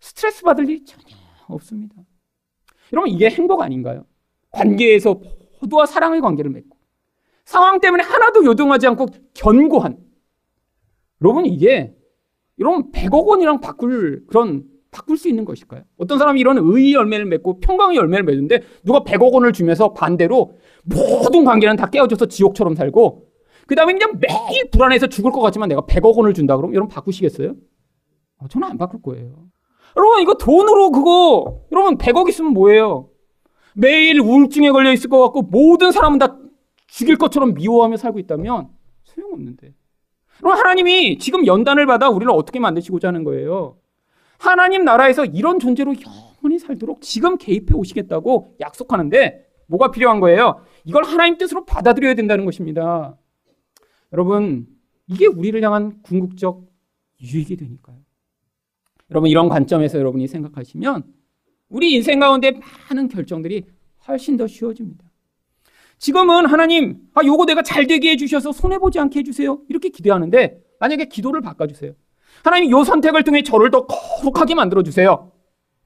스트레스 0.00 0.42
받을 0.42 0.68
일이 0.68 0.84
전혀 0.84 1.16
없습니다. 1.48 1.94
여러분 2.92 3.10
이게 3.10 3.30
행복 3.30 3.62
아닌가요? 3.62 4.04
관계에서 4.50 5.20
모두와 5.60 5.86
사랑의 5.86 6.20
관계를 6.20 6.50
맺고 6.50 6.76
상황 7.44 7.80
때문에 7.80 8.02
하나도 8.02 8.44
요동하지 8.44 8.86
않고 8.88 9.06
견고한 9.34 9.98
여러분 11.22 11.46
이게 11.46 11.94
여러분 12.58 12.90
100억 12.92 13.26
원이랑 13.26 13.60
바꿀 13.60 14.24
그런 14.26 14.64
바꿀 14.90 15.16
수 15.16 15.28
있는 15.28 15.44
것일까요? 15.44 15.82
어떤 15.98 16.18
사람이 16.18 16.40
이런 16.40 16.58
의의 16.58 16.94
열매를 16.94 17.24
맺고 17.26 17.60
평강의 17.60 17.96
열매를 17.96 18.24
맺는데 18.24 18.62
누가 18.84 19.00
100억 19.00 19.32
원을 19.32 19.52
주면서 19.52 19.92
반대로 19.94 20.54
모든 20.84 21.44
관계는 21.44 21.76
다 21.76 21.88
깨어져서 21.88 22.26
지옥처럼 22.26 22.74
살고 22.74 23.29
그 23.70 23.76
다음에 23.76 23.92
그냥 23.92 24.18
매일 24.18 24.68
불안해서 24.68 25.06
죽을 25.06 25.30
것 25.30 25.40
같지만 25.42 25.68
내가 25.68 25.82
100억 25.82 26.16
원을 26.16 26.34
준다 26.34 26.56
그러면 26.56 26.74
여러분 26.74 26.92
바꾸시겠어요? 26.92 27.54
어, 28.38 28.48
저는 28.48 28.66
안 28.66 28.78
바꿀 28.78 29.00
거예요. 29.00 29.44
여러분 29.96 30.22
이거 30.22 30.34
돈으로 30.34 30.90
그거 30.90 31.60
여러분 31.70 31.96
100억 31.96 32.28
있으면 32.30 32.52
뭐예요? 32.52 33.10
매일 33.76 34.18
우울증에 34.18 34.72
걸려 34.72 34.92
있을 34.92 35.08
것 35.08 35.22
같고 35.22 35.42
모든 35.42 35.92
사람은 35.92 36.18
다 36.18 36.36
죽일 36.88 37.16
것처럼 37.16 37.54
미워하며 37.54 37.96
살고 37.96 38.18
있다면 38.18 38.70
소용없는데. 39.04 39.72
그럼 40.38 40.58
하나님이 40.58 41.18
지금 41.18 41.46
연단을 41.46 41.86
받아 41.86 42.08
우리를 42.08 42.28
어떻게 42.32 42.58
만드시고자 42.58 43.06
하는 43.06 43.22
거예요? 43.22 43.76
하나님 44.40 44.84
나라에서 44.84 45.24
이런 45.26 45.60
존재로 45.60 45.94
영원히 46.40 46.58
살도록 46.58 47.02
지금 47.02 47.38
개입해 47.38 47.74
오시겠다고 47.74 48.56
약속하는데 48.58 49.46
뭐가 49.68 49.92
필요한 49.92 50.18
거예요? 50.18 50.64
이걸 50.82 51.04
하나님 51.04 51.38
뜻으로 51.38 51.64
받아들여야 51.64 52.14
된다는 52.14 52.44
것입니다. 52.44 53.16
여러분, 54.12 54.66
이게 55.06 55.26
우리를 55.26 55.62
향한 55.62 56.02
궁극적 56.02 56.66
유익이 57.20 57.56
되니까요. 57.56 57.98
여러분, 59.10 59.30
이런 59.30 59.48
관점에서 59.48 59.98
여러분이 59.98 60.28
생각하시면 60.28 61.04
우리 61.68 61.94
인생 61.94 62.18
가운데 62.18 62.52
많은 62.88 63.08
결정들이 63.08 63.64
훨씬 64.08 64.36
더 64.36 64.46
쉬워집니다. 64.46 65.04
지금은 65.98 66.46
하나님, 66.46 67.08
아, 67.14 67.22
요거 67.24 67.44
내가 67.46 67.62
잘 67.62 67.86
되게 67.86 68.12
해주셔서 68.12 68.52
손해보지 68.52 68.98
않게 68.98 69.20
해주세요. 69.20 69.60
이렇게 69.68 69.90
기대하는데, 69.90 70.62
만약에 70.78 71.06
기도를 71.06 71.42
바꿔주세요. 71.42 71.92
하나님, 72.42 72.70
요 72.70 72.84
선택을 72.84 73.22
통해 73.22 73.42
저를 73.42 73.70
더 73.70 73.86
거룩하게 73.86 74.54
만들어주세요. 74.54 75.32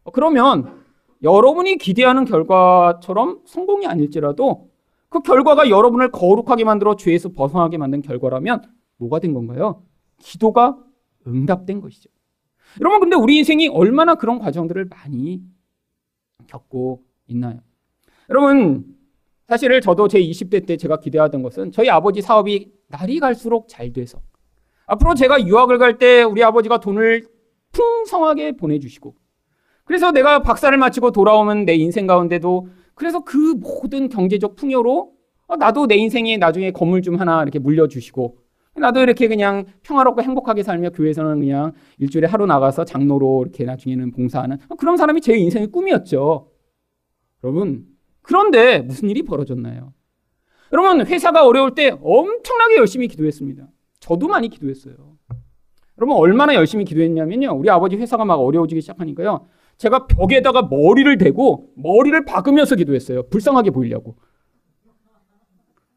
어, 0.04 0.10
그러면 0.12 0.84
여러분이 1.22 1.78
기대하는 1.78 2.24
결과처럼 2.26 3.40
성공이 3.46 3.86
아닐지라도 3.86 4.70
그 5.14 5.20
결과가 5.20 5.70
여러분을 5.70 6.10
거룩하게 6.10 6.64
만들어 6.64 6.96
죄에서 6.96 7.28
벗어나게 7.28 7.78
만든 7.78 8.02
결과라면 8.02 8.62
뭐가 8.96 9.20
된 9.20 9.32
건가요? 9.32 9.84
기도가 10.18 10.76
응답된 11.24 11.80
것이죠. 11.80 12.10
여러분, 12.80 12.98
근데 12.98 13.14
우리 13.14 13.38
인생이 13.38 13.68
얼마나 13.68 14.16
그런 14.16 14.40
과정들을 14.40 14.86
많이 14.86 15.40
겪고 16.48 17.04
있나요? 17.28 17.60
여러분, 18.28 18.84
사실 19.46 19.80
저도 19.80 20.08
제 20.08 20.18
20대 20.20 20.66
때 20.66 20.76
제가 20.76 20.98
기대하던 20.98 21.44
것은 21.44 21.70
저희 21.70 21.88
아버지 21.90 22.20
사업이 22.20 22.72
날이 22.88 23.20
갈수록 23.20 23.68
잘 23.68 23.92
돼서 23.92 24.20
앞으로 24.86 25.14
제가 25.14 25.46
유학을 25.46 25.78
갈 25.78 25.96
때 25.96 26.24
우리 26.24 26.42
아버지가 26.42 26.78
돈을 26.80 27.24
풍성하게 27.70 28.56
보내주시고 28.56 29.14
그래서 29.84 30.10
내가 30.10 30.42
박사를 30.42 30.76
마치고 30.76 31.12
돌아오면 31.12 31.66
내 31.66 31.74
인생 31.74 32.08
가운데도 32.08 32.66
그래서 32.94 33.20
그 33.24 33.54
모든 33.60 34.08
경제적 34.08 34.56
풍요로 34.56 35.12
어, 35.46 35.56
나도 35.56 35.86
내 35.86 35.96
인생에 35.96 36.36
나중에 36.36 36.70
건물 36.70 37.02
좀 37.02 37.16
하나 37.16 37.42
이렇게 37.42 37.58
물려주시고 37.58 38.38
나도 38.76 39.00
이렇게 39.00 39.28
그냥 39.28 39.66
평화롭고 39.82 40.22
행복하게 40.22 40.62
살며 40.62 40.90
교회에서는 40.90 41.40
그냥 41.40 41.72
일주일에 41.98 42.26
하루 42.26 42.46
나가서 42.46 42.84
장로로 42.84 43.42
이렇게 43.42 43.64
나중에는 43.64 44.10
봉사하는 44.10 44.58
어, 44.68 44.74
그런 44.74 44.96
사람이 44.96 45.20
제 45.20 45.36
인생의 45.36 45.68
꿈이었죠. 45.68 46.50
여러분, 47.44 47.86
그런데 48.22 48.80
무슨 48.80 49.10
일이 49.10 49.22
벌어졌나요? 49.22 49.92
여러분, 50.72 51.06
회사가 51.06 51.46
어려울 51.46 51.74
때 51.74 51.90
엄청나게 52.02 52.76
열심히 52.78 53.06
기도했습니다. 53.06 53.68
저도 54.00 54.26
많이 54.26 54.48
기도했어요. 54.48 54.94
여러분, 55.98 56.16
얼마나 56.16 56.54
열심히 56.54 56.84
기도했냐면요. 56.84 57.52
우리 57.52 57.70
아버지 57.70 57.96
회사가 57.96 58.24
막 58.24 58.36
어려워지기 58.36 58.80
시작하니까요. 58.80 59.46
제가 59.76 60.06
벽에다가 60.06 60.62
머리를 60.62 61.18
대고 61.18 61.72
머리를 61.76 62.24
박으면서 62.24 62.76
기도했어요. 62.76 63.24
불쌍하게 63.28 63.70
보이려고. 63.70 64.16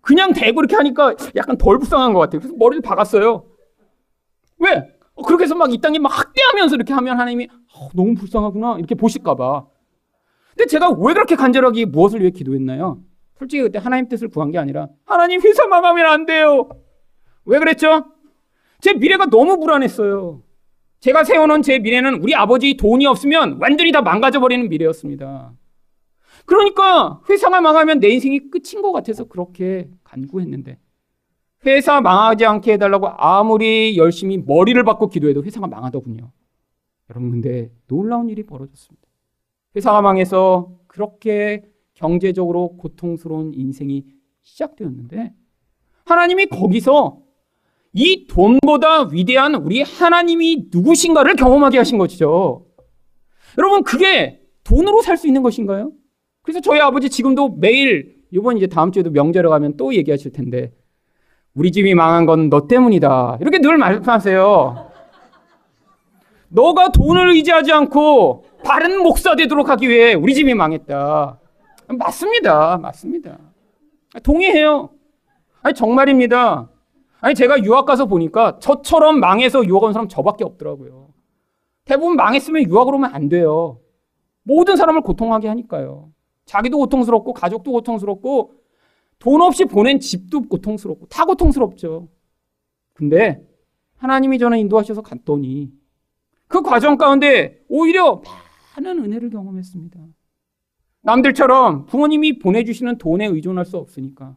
그냥 0.01 0.33
대고 0.33 0.61
이렇게 0.61 0.75
하니까 0.75 1.15
약간 1.35 1.57
덜 1.57 1.77
불쌍한 1.79 2.13
것 2.13 2.19
같아요. 2.19 2.39
그래서 2.41 2.55
머리를 2.57 2.81
박았어요. 2.81 3.45
왜? 4.59 4.93
어, 5.15 5.23
그렇게 5.23 5.43
해서 5.43 5.55
막 5.55 5.71
이 5.71 5.79
땅에 5.81 5.99
막 5.99 6.17
학대하면서 6.17 6.75
이렇게 6.75 6.93
하면 6.93 7.19
하나님이 7.19 7.47
어, 7.75 7.89
너무 7.93 8.15
불쌍하구나 8.15 8.77
이렇게 8.77 8.95
보실까봐. 8.95 9.65
근데 10.55 10.65
제가 10.67 10.89
왜 10.91 11.13
그렇게 11.13 11.35
간절하게 11.35 11.85
무엇을 11.85 12.21
위해 12.21 12.31
기도했나요? 12.31 13.01
솔직히 13.37 13.61
그때 13.63 13.77
하나님 13.79 14.07
뜻을 14.07 14.29
구한 14.29 14.49
게 14.51 14.57
아니라 14.57 14.87
하나님 15.05 15.41
회사 15.41 15.67
망하면 15.67 16.05
안 16.07 16.25
돼요. 16.25 16.69
왜 17.45 17.59
그랬죠? 17.59 18.05
제 18.81 18.93
미래가 18.93 19.27
너무 19.27 19.59
불안했어요. 19.59 20.41
제가 20.99 21.23
세워놓은 21.23 21.61
제 21.61 21.79
미래는 21.79 22.21
우리 22.21 22.33
아버지 22.33 22.75
돈이 22.75 23.05
없으면 23.05 23.57
완전히 23.61 23.91
다 23.91 24.01
망가져버리는 24.01 24.67
미래였습니다. 24.69 25.53
그러니까 26.45 27.21
회사가 27.29 27.61
망하면 27.61 27.99
내 27.99 28.09
인생이 28.09 28.49
끝인 28.49 28.81
것 28.81 28.91
같아서 28.91 29.25
그렇게 29.25 29.89
간구했는데 30.03 30.79
회사 31.65 32.01
망하지 32.01 32.45
않게 32.45 32.73
해달라고 32.73 33.09
아무리 33.09 33.97
열심히 33.97 34.37
머리를 34.37 34.81
박고 34.83 35.09
기도해도 35.09 35.43
회사가 35.43 35.67
망하더군요. 35.67 36.31
여러분 37.09 37.31
근데 37.31 37.71
놀라운 37.87 38.29
일이 38.29 38.43
벌어졌습니다. 38.43 39.07
회사가 39.75 40.01
망해서 40.01 40.71
그렇게 40.87 41.63
경제적으로 41.93 42.77
고통스러운 42.77 43.53
인생이 43.53 44.05
시작되었는데 44.43 45.33
하나님이 46.05 46.45
거기서 46.47 47.19
이 47.93 48.27
돈보다 48.27 49.07
위대한 49.11 49.55
우리 49.55 49.81
하나님이 49.81 50.67
누구신가를 50.71 51.35
경험하게 51.35 51.77
하신 51.79 51.97
것이죠. 51.97 52.65
여러분, 53.57 53.83
그게 53.83 54.41
돈으로 54.63 55.01
살 55.01 55.17
수 55.17 55.27
있는 55.27 55.41
것인가요? 55.41 55.91
그래서 56.43 56.59
저희 56.61 56.79
아버지 56.79 57.09
지금도 57.09 57.55
매일, 57.57 58.17
이번 58.31 58.57
이제 58.57 58.67
다음 58.67 58.91
주에도 58.91 59.09
명절에 59.09 59.47
가면 59.49 59.77
또 59.77 59.93
얘기하실 59.95 60.31
텐데, 60.33 60.71
우리 61.55 61.71
집이 61.71 61.95
망한 61.95 62.25
건 62.27 62.49
너 62.49 62.67
때문이다. 62.67 63.39
이렇게 63.41 63.57
늘 63.59 63.77
말씀하세요. 63.77 64.91
너가 66.49 66.91
돈을 66.91 67.29
의지하지 67.31 67.71
않고 67.71 68.45
바른 68.63 69.01
목사 69.01 69.35
되도록 69.35 69.69
하기 69.69 69.89
위해 69.89 70.13
우리 70.13 70.35
집이 70.35 70.53
망했다. 70.53 71.39
맞습니다. 71.87 72.77
맞습니다. 72.77 73.37
동의해요. 74.23 74.89
아니, 75.63 75.73
정말입니다. 75.73 76.69
아니, 77.19 77.35
제가 77.35 77.63
유학 77.63 77.85
가서 77.85 78.05
보니까 78.05 78.59
저처럼 78.59 79.19
망해서 79.19 79.65
유학 79.65 79.83
온 79.83 79.93
사람 79.93 80.07
저밖에 80.07 80.43
없더라고요. 80.43 81.13
대부분 81.85 82.15
망했으면 82.15 82.63
유학을 82.63 82.93
오면 82.95 83.13
안 83.13 83.29
돼요. 83.29 83.79
모든 84.43 84.75
사람을 84.75 85.01
고통하게 85.01 85.47
하니까요. 85.47 86.11
자기도 86.45 86.77
고통스럽고, 86.77 87.33
가족도 87.33 87.71
고통스럽고, 87.71 88.53
돈 89.19 89.41
없이 89.41 89.65
보낸 89.65 89.99
집도 89.99 90.41
고통스럽고, 90.41 91.07
다 91.07 91.25
고통스럽죠. 91.25 92.07
근데 92.93 93.45
하나님이 93.97 94.39
저는 94.39 94.57
인도하셔서 94.59 95.01
갔더니 95.01 95.71
그 96.47 96.61
과정 96.61 96.97
가운데 96.97 97.63
오히려 97.67 98.21
많은 98.75 99.03
은혜를 99.03 99.29
경험했습니다. 99.29 99.99
남들처럼 101.01 101.85
부모님이 101.85 102.39
보내주시는 102.39 102.97
돈에 102.97 103.25
의존할 103.25 103.65
수 103.65 103.77
없으니까. 103.77 104.35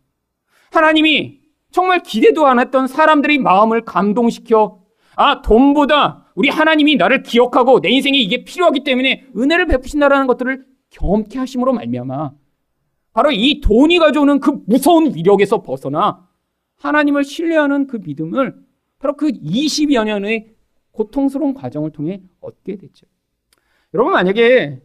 하나님이 0.72 1.39
정말 1.70 2.02
기대도 2.02 2.46
안 2.46 2.58
했던 2.58 2.86
사람들의 2.86 3.38
마음을 3.38 3.84
감동시켜, 3.84 4.80
아, 5.16 5.42
돈보다 5.42 6.32
우리 6.34 6.48
하나님이 6.48 6.96
나를 6.96 7.22
기억하고 7.22 7.80
내 7.80 7.90
인생에 7.90 8.18
이게 8.18 8.44
필요하기 8.44 8.84
때문에 8.84 9.26
은혜를 9.36 9.66
베푸신다라는 9.66 10.26
것들을 10.26 10.64
경험케 10.90 11.38
하심으로 11.38 11.72
말미암아 11.74 12.32
바로 13.12 13.30
이 13.32 13.60
돈이 13.60 13.98
가져오는 13.98 14.40
그 14.40 14.62
무서운 14.66 15.14
위력에서 15.14 15.62
벗어나 15.62 16.28
하나님을 16.76 17.24
신뢰하는 17.24 17.86
그 17.86 17.98
믿음을 18.02 18.54
바로 18.98 19.16
그 19.16 19.28
20여 19.28 20.04
년의 20.04 20.54
고통스러운 20.92 21.54
과정을 21.54 21.90
통해 21.90 22.22
얻게 22.40 22.76
됐죠. 22.76 23.06
여러분 23.94 24.12
만약에 24.12 24.80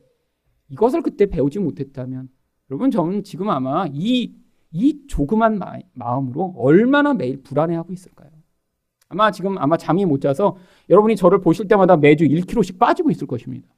이것을 0.69 1.01
그때 1.01 1.27
배우지 1.27 1.59
못했다면 1.59 2.29
여러분 2.69 2.91
저는 2.91 3.23
지금 3.23 3.49
아마 3.49 3.85
이, 3.91 4.33
이 4.75 5.07
조그만 5.07 5.57
마, 5.57 5.77
마음으로 5.93 6.53
얼마나 6.57 7.13
매일 7.13 7.41
불안해하고 7.41 7.93
있을까요? 7.93 8.29
아마 9.07 9.31
지금 9.31 9.57
아마 9.57 9.77
잠이 9.77 10.03
못 10.03 10.19
자서 10.19 10.57
여러분이 10.89 11.15
저를 11.15 11.39
보실 11.39 11.69
때마다 11.69 11.95
매주 11.95 12.25
1kg씩 12.25 12.77
빠지고 12.77 13.09
있을 13.09 13.25
것입니다. 13.25 13.69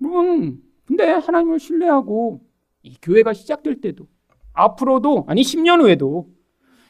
여러분, 0.00 0.62
근데 0.86 1.10
하나님을 1.10 1.58
신뢰하고 1.58 2.40
이 2.82 2.96
교회가 3.02 3.34
시작될 3.34 3.82
때도 3.82 4.06
앞으로도 4.54 5.26
아니 5.28 5.42
10년 5.42 5.82
후에도 5.82 6.28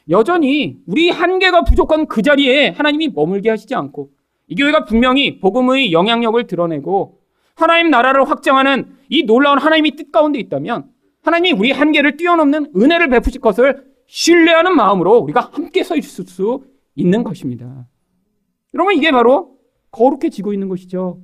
여전히 0.08 0.80
우리 0.86 1.10
한계가 1.10 1.64
부족한 1.64 2.06
그 2.06 2.22
자리에 2.22 2.68
하나님이 2.68 3.08
머물게 3.08 3.50
하시지 3.50 3.74
않고 3.74 4.12
이 4.46 4.54
교회가 4.54 4.84
분명히 4.84 5.40
복음의 5.40 5.92
영향력을 5.92 6.46
드러내고 6.46 7.18
하나님 7.56 7.90
나라를 7.90 8.30
확장하는 8.30 8.94
이 9.08 9.24
놀라운 9.24 9.58
하나님이 9.58 9.96
뜻 9.96 10.12
가운데 10.12 10.38
있다면 10.38 10.99
하나님이 11.22 11.58
우리 11.58 11.72
한계를 11.72 12.16
뛰어넘는 12.16 12.72
은혜를 12.76 13.08
베푸실 13.08 13.40
것을 13.40 13.84
신뢰하는 14.06 14.74
마음으로 14.74 15.18
우리가 15.18 15.40
함께 15.52 15.82
서 15.84 15.96
있을 15.96 16.26
수 16.26 16.64
있는 16.94 17.22
것입니다. 17.22 17.86
여러분 18.74 18.94
이게 18.94 19.10
바로 19.10 19.56
거룩해지고 19.90 20.52
있는 20.52 20.68
것이죠. 20.68 21.20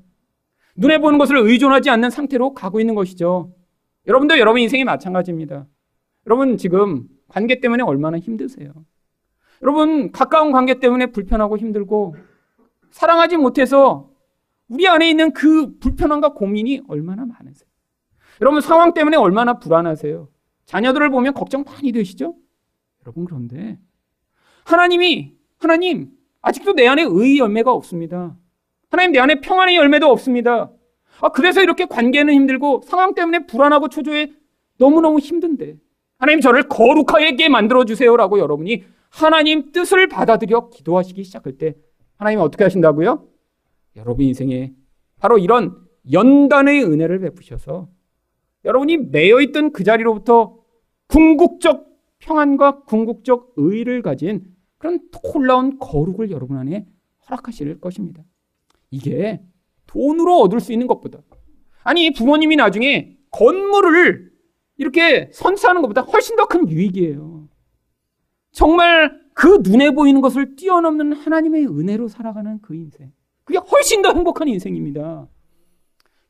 눈에 0.76 0.98
보는 0.98 1.18
것을 1.18 1.36
의존하지 1.38 1.90
않는 1.90 2.10
상태로 2.10 2.54
가고 2.54 2.80
있는 2.80 2.94
것이죠. 2.94 3.52
여러분도 4.06 4.38
여러분 4.38 4.60
인생이 4.60 4.84
마찬가지입니다. 4.84 5.66
여러분 6.26 6.56
지금 6.56 7.08
관계 7.28 7.60
때문에 7.60 7.82
얼마나 7.82 8.18
힘드세요? 8.18 8.72
여러분 9.62 10.12
가까운 10.12 10.52
관계 10.52 10.78
때문에 10.78 11.06
불편하고 11.06 11.56
힘들고 11.56 12.16
사랑하지 12.90 13.36
못해서 13.36 14.10
우리 14.68 14.86
안에 14.86 15.08
있는 15.08 15.32
그 15.32 15.78
불편함과 15.78 16.34
고민이 16.34 16.82
얼마나 16.88 17.24
많으세요? 17.24 17.65
여러분 18.40 18.60
상황 18.60 18.92
때문에 18.94 19.16
얼마나 19.16 19.58
불안하세요? 19.58 20.28
자녀들을 20.66 21.10
보면 21.10 21.34
걱정 21.34 21.64
많이 21.64 21.92
되시죠? 21.92 22.34
여러분 23.04 23.24
그런데 23.24 23.78
하나님이 24.64 25.34
하나님 25.58 26.10
아직도 26.42 26.74
내 26.74 26.86
안에 26.86 27.02
의의 27.02 27.38
열매가 27.38 27.72
없습니다. 27.72 28.36
하나님 28.90 29.12
내 29.12 29.18
안에 29.18 29.40
평안의 29.40 29.76
열매도 29.76 30.10
없습니다. 30.10 30.70
아 31.20 31.28
그래서 31.30 31.62
이렇게 31.62 31.86
관계는 31.86 32.34
힘들고 32.34 32.82
상황 32.84 33.14
때문에 33.14 33.46
불안하고 33.46 33.88
초조해 33.88 34.32
너무너무 34.78 35.18
힘든데 35.18 35.76
하나님 36.18 36.40
저를 36.40 36.64
거룩하게 36.64 37.48
만들어 37.48 37.84
주세요라고 37.84 38.38
여러분이 38.38 38.84
하나님 39.08 39.72
뜻을 39.72 40.08
받아들여 40.08 40.68
기도하시기 40.68 41.22
시작할 41.24 41.54
때 41.54 41.74
하나님 42.16 42.40
어떻게 42.40 42.64
하신다고요? 42.64 43.26
여러분 43.96 44.24
인생에 44.24 44.72
바로 45.18 45.38
이런 45.38 45.74
연단의 46.12 46.84
은혜를 46.84 47.20
베푸셔서 47.20 47.88
여러분이 48.66 48.98
매여 48.98 49.40
있던 49.40 49.72
그 49.72 49.84
자리로부터 49.84 50.58
궁극적 51.08 51.86
평안과 52.18 52.82
궁극적 52.84 53.54
의를 53.56 54.02
가진 54.02 54.44
그런 54.78 55.00
놀라운 55.32 55.78
거룩을 55.78 56.30
여러분 56.30 56.58
안에 56.58 56.86
허락하실 57.26 57.80
것입니다. 57.80 58.22
이게 58.90 59.40
돈으로 59.86 60.40
얻을 60.40 60.60
수 60.60 60.72
있는 60.72 60.86
것보다 60.86 61.20
아니 61.84 62.12
부모님이 62.12 62.56
나중에 62.56 63.16
건물을 63.30 64.32
이렇게 64.78 65.30
선사하는 65.32 65.82
것보다 65.82 66.02
훨씬 66.02 66.36
더 66.36 66.46
큰 66.46 66.68
유익이에요. 66.68 67.48
정말 68.52 69.20
그 69.34 69.60
눈에 69.62 69.90
보이는 69.90 70.20
것을 70.20 70.56
뛰어넘는 70.56 71.12
하나님의 71.12 71.66
은혜로 71.66 72.08
살아가는 72.08 72.60
그 72.62 72.74
인생. 72.74 73.12
그게 73.44 73.58
훨씬 73.58 74.02
더 74.02 74.12
행복한 74.12 74.48
인생입니다. 74.48 75.28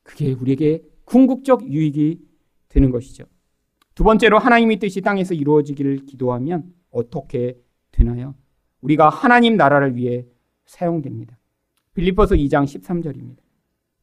그게 0.03 0.33
우리에게 0.33 0.83
궁극적 1.05 1.71
유익이 1.71 2.26
되는 2.77 2.91
것이죠. 2.91 3.25
두 3.95 4.03
번째로 4.03 4.37
하나님의 4.37 4.77
뜻이 4.77 5.01
땅에서 5.01 5.33
이루어지기를 5.33 6.05
기도하면 6.05 6.71
어떻게 6.91 7.57
되나요? 7.91 8.35
우리가 8.81 9.09
하나님 9.09 9.57
나라를 9.57 9.95
위해 9.95 10.25
사용됩니다. 10.65 11.39
빌리포스 11.95 12.35
2장 12.35 12.65
13절입니다. 12.65 13.39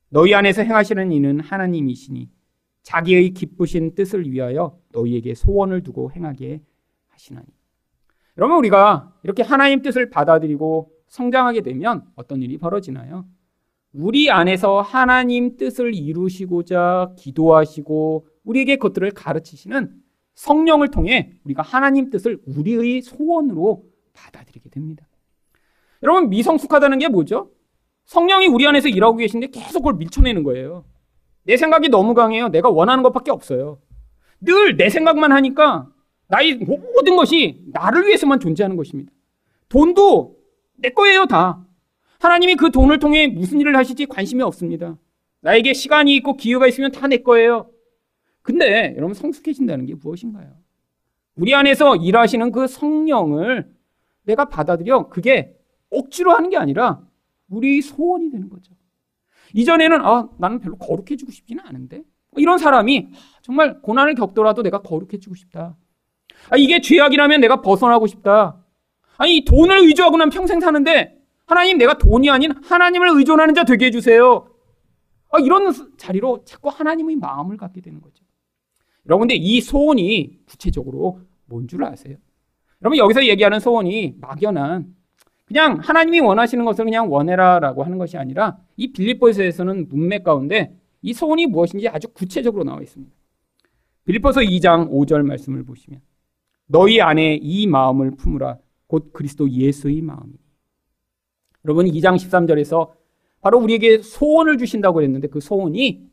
너희 0.09 0.35
안에서 0.35 0.63
행하시는 0.63 1.13
이는 1.13 1.39
하나님이시니 1.39 2.29
자기의 2.83 3.31
기쁘신 3.31 3.95
뜻을 3.95 4.31
위하여 4.31 4.77
너희에게 4.93 5.35
소원을 5.35 5.83
두고 5.85 6.11
행하게 6.11 6.61
하시나니. 7.09 7.47
여러분 8.37 8.59
우리가 8.59 9.15
이렇게 9.23 9.45
하나님 9.45 9.83
뜻을 9.83 10.11
받아들이고 10.11 10.91
성장하게 11.07 11.61
되면 11.61 12.05
어떤 12.17 12.43
일이 12.43 12.59
벌어지나요? 12.59 13.25
우리 13.93 14.29
안에서 14.29 14.81
하나님 14.81 15.57
뜻을 15.57 15.95
이루시고자 15.95 17.15
기도하시고 17.17 18.34
우리에게 18.45 18.77
그것들을 18.77 19.11
가르치시는 19.13 19.93
성령을 20.35 20.89
통해 20.91 21.33
우리가 21.45 21.63
하나님 21.63 22.11
뜻을 22.11 22.41
우리의 22.47 23.03
소원으로 23.03 23.85
받아들이게 24.13 24.69
됩니다. 24.71 25.07
여러분 26.03 26.29
미성숙하다는 26.29 26.99
게 26.99 27.09
뭐죠? 27.09 27.51
성령이 28.05 28.49
우리 28.49 28.67
안에서 28.67 28.89
일하고 28.89 29.17
계신데 29.17 29.49
계속 29.49 29.81
그걸 29.81 29.95
밀쳐내는 29.95 30.43
거예요. 30.43 30.85
내 31.45 31.57
생각이 31.57 31.89
너무 31.89 32.15
강해요. 32.15 32.49
내가 32.49 32.69
원하는 32.69 33.03
것밖에 33.03 33.31
없어요. 33.31 33.79
늘 34.41 34.77
내 34.77 34.91
생각만 34.91 35.33
하니까 35.33 35.89
나의 36.29 36.57
모든 36.57 37.17
것이 37.17 37.63
나를 37.73 38.07
위해서만 38.07 38.41
존재하는 38.41 38.77
것입니다. 38.77 39.13
돈도 39.69 40.37
내 40.77 40.91
거예요, 40.91 41.27
다. 41.27 41.65
하나님이 42.19 42.57
그 42.57 42.71
돈을 42.71 42.99
통해 42.99 43.27
무슨 43.27 43.61
일을 43.61 43.77
하실지 43.77 44.07
관심이 44.07 44.43
없습니다. 44.43 44.97
나에게 45.41 45.73
시간이 45.75 46.15
있고 46.17 46.37
기회가 46.37 46.67
있으면 46.67 46.91
다 46.93 47.07
내 47.07 47.19
거예요. 47.19 47.71
근데 48.45 48.93
여러분 48.97 49.15
성숙해진다는 49.15 49.87
게 49.87 49.95
무엇인가요? 49.95 50.53
우리 51.35 51.55
안에서 51.55 51.97
일하시는 51.97 52.53
그 52.53 52.67
성령을 52.67 53.75
내가 54.25 54.45
받아들여 54.45 55.09
그게 55.09 55.57
억지로 55.91 56.33
하는 56.33 56.51
게 56.51 56.59
아니라 56.59 57.01
우리 57.49 57.81
소원이 57.81 58.31
되는 58.31 58.51
거죠. 58.51 58.75
이전에는 59.55 60.05
아, 60.05 60.29
나는 60.39 60.61
별로 60.61 60.77
거룩해지고 60.77 61.33
싶지는 61.33 61.65
않은데 61.67 62.03
이런 62.37 62.59
사람이 62.59 63.09
정말 63.41 63.81
고난을 63.81 64.15
겪더라도 64.15 64.63
내가 64.63 64.83
거룩해지고 64.83 65.35
싶다. 65.35 65.75
아, 66.51 66.57
이게 66.59 66.83
죄악이라면 66.83 67.41
내가 67.41 67.63
벗어나고 67.63 68.07
싶다. 68.07 68.63
아니 69.17 69.43
돈을 69.47 69.87
의존하고 69.87 70.19
난 70.19 70.29
평생 70.29 70.61
사는데 70.61 71.19
하나님 71.47 71.79
내가 71.79 71.97
돈이 71.97 72.29
아닌 72.29 72.53
하나님을 72.63 73.09
의존하는 73.17 73.55
자 73.55 73.65
되게 73.65 73.87
해주세요. 73.87 74.51
아, 75.31 75.39
이런 75.39 75.73
자리로 75.97 76.45
자꾸 76.45 76.69
하나님의 76.69 77.17
마음을 77.17 77.57
갖게 77.57 77.81
되는 77.81 78.03
거죠. 78.03 78.24
여러분 79.07 79.29
근데 79.29 79.35
이 79.37 79.61
소원이 79.61 80.39
구체적으로 80.47 81.21
뭔 81.47 81.67
줄 81.69 81.85
아세요? 81.85 82.17
여러분 82.83 82.99
여기서 82.99 83.27
얘기하는 83.27 83.61
소원이 83.61 84.15
막연한 84.21 84.95
그냥 85.47 85.79
하나님이 85.83 86.21
원하시는 86.21 86.65
것을 86.65 86.85
그냥 86.85 87.13
원해라라고 87.13 87.85
하는 87.85 87.99
것이 87.99 88.17
아니라 88.17 88.59
이 88.77 88.93
빌립보서에서는 88.93 89.89
문맥 89.89 90.25
가운데 90.25 90.75
이 91.03 91.13
소원이 91.13 91.47
무엇인지 91.47 91.89
아주 91.89 92.09
구체적으로 92.09 92.65
나와 92.65 92.81
있습니다. 92.81 93.15
빌립보서 94.07 94.41
2장 94.41 94.91
5절 94.91 95.23
말씀을 95.23 95.65
보시면 95.65 96.01
너희 96.67 97.01
안에 97.01 97.39
이 97.43 97.67
마음을 97.67 98.13
품으라 98.13 98.59
곧 98.87 99.13
그리스도 99.13 99.51
예수의 99.51 100.01
마음이니 100.01 100.39
여러분 101.67 101.87
2장 101.87 102.17
13절에서 102.17 102.91
바로 103.41 103.59
우리에게 103.59 103.99
소원을 103.99 104.57
주신다고 104.57 105.03
했는데 105.03 105.29
그 105.29 105.41
소원이 105.41 106.07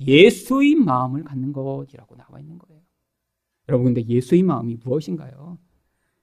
예수의 0.00 0.76
마음을 0.76 1.24
갖는 1.24 1.52
것이라고 1.52 2.16
나와 2.16 2.40
있는 2.40 2.58
거예요. 2.58 2.80
여러분 3.68 3.86
근데 3.86 4.06
예수의 4.06 4.42
마음이 4.42 4.78
무엇인가요? 4.84 5.58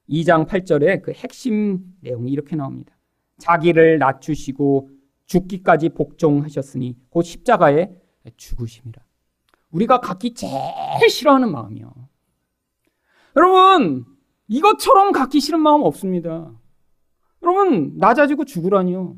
2장 0.09 0.47
8절에 0.47 1.01
그 1.01 1.11
핵심 1.11 1.95
내용이 2.01 2.32
이렇게 2.32 2.55
나옵니다. 2.55 2.97
자기를 3.38 3.99
낮추시고 3.99 4.89
죽기까지 5.26 5.89
복종하셨으니 5.89 6.97
곧 7.09 7.23
십자가에 7.23 7.89
죽으심이라. 8.38 9.03
우리가 9.71 9.99
갖기 9.99 10.34
제일 10.34 11.09
싫어하는 11.09 11.51
마음이요. 11.51 11.91
여러분, 13.36 14.05
이것처럼 14.47 15.11
갖기 15.11 15.41
싫은 15.41 15.59
마음 15.59 15.82
없습니다. 15.84 16.53
여러분, 17.41 17.97
낮아지고 17.97 18.45
죽으라니요. 18.45 19.17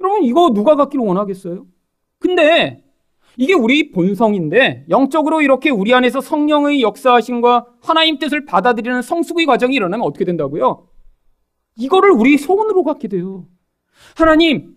여러분, 0.00 0.22
이거 0.22 0.50
누가 0.50 0.76
갖기를 0.76 1.04
원하겠어요? 1.04 1.66
근데 2.18 2.85
이게 3.36 3.54
우리 3.54 3.90
본성인데 3.90 4.86
영적으로 4.88 5.42
이렇게 5.42 5.70
우리 5.70 5.92
안에서 5.94 6.20
성령의 6.20 6.80
역사하심과 6.82 7.66
하나님 7.80 8.18
뜻을 8.18 8.44
받아들이는 8.44 9.02
성숙의 9.02 9.46
과정이 9.46 9.74
일어나면 9.74 10.06
어떻게 10.06 10.24
된다고요? 10.24 10.88
이거를 11.78 12.10
우리 12.10 12.38
소원으로 12.38 12.82
갖게 12.84 13.08
돼요. 13.08 13.46
하나님, 14.16 14.74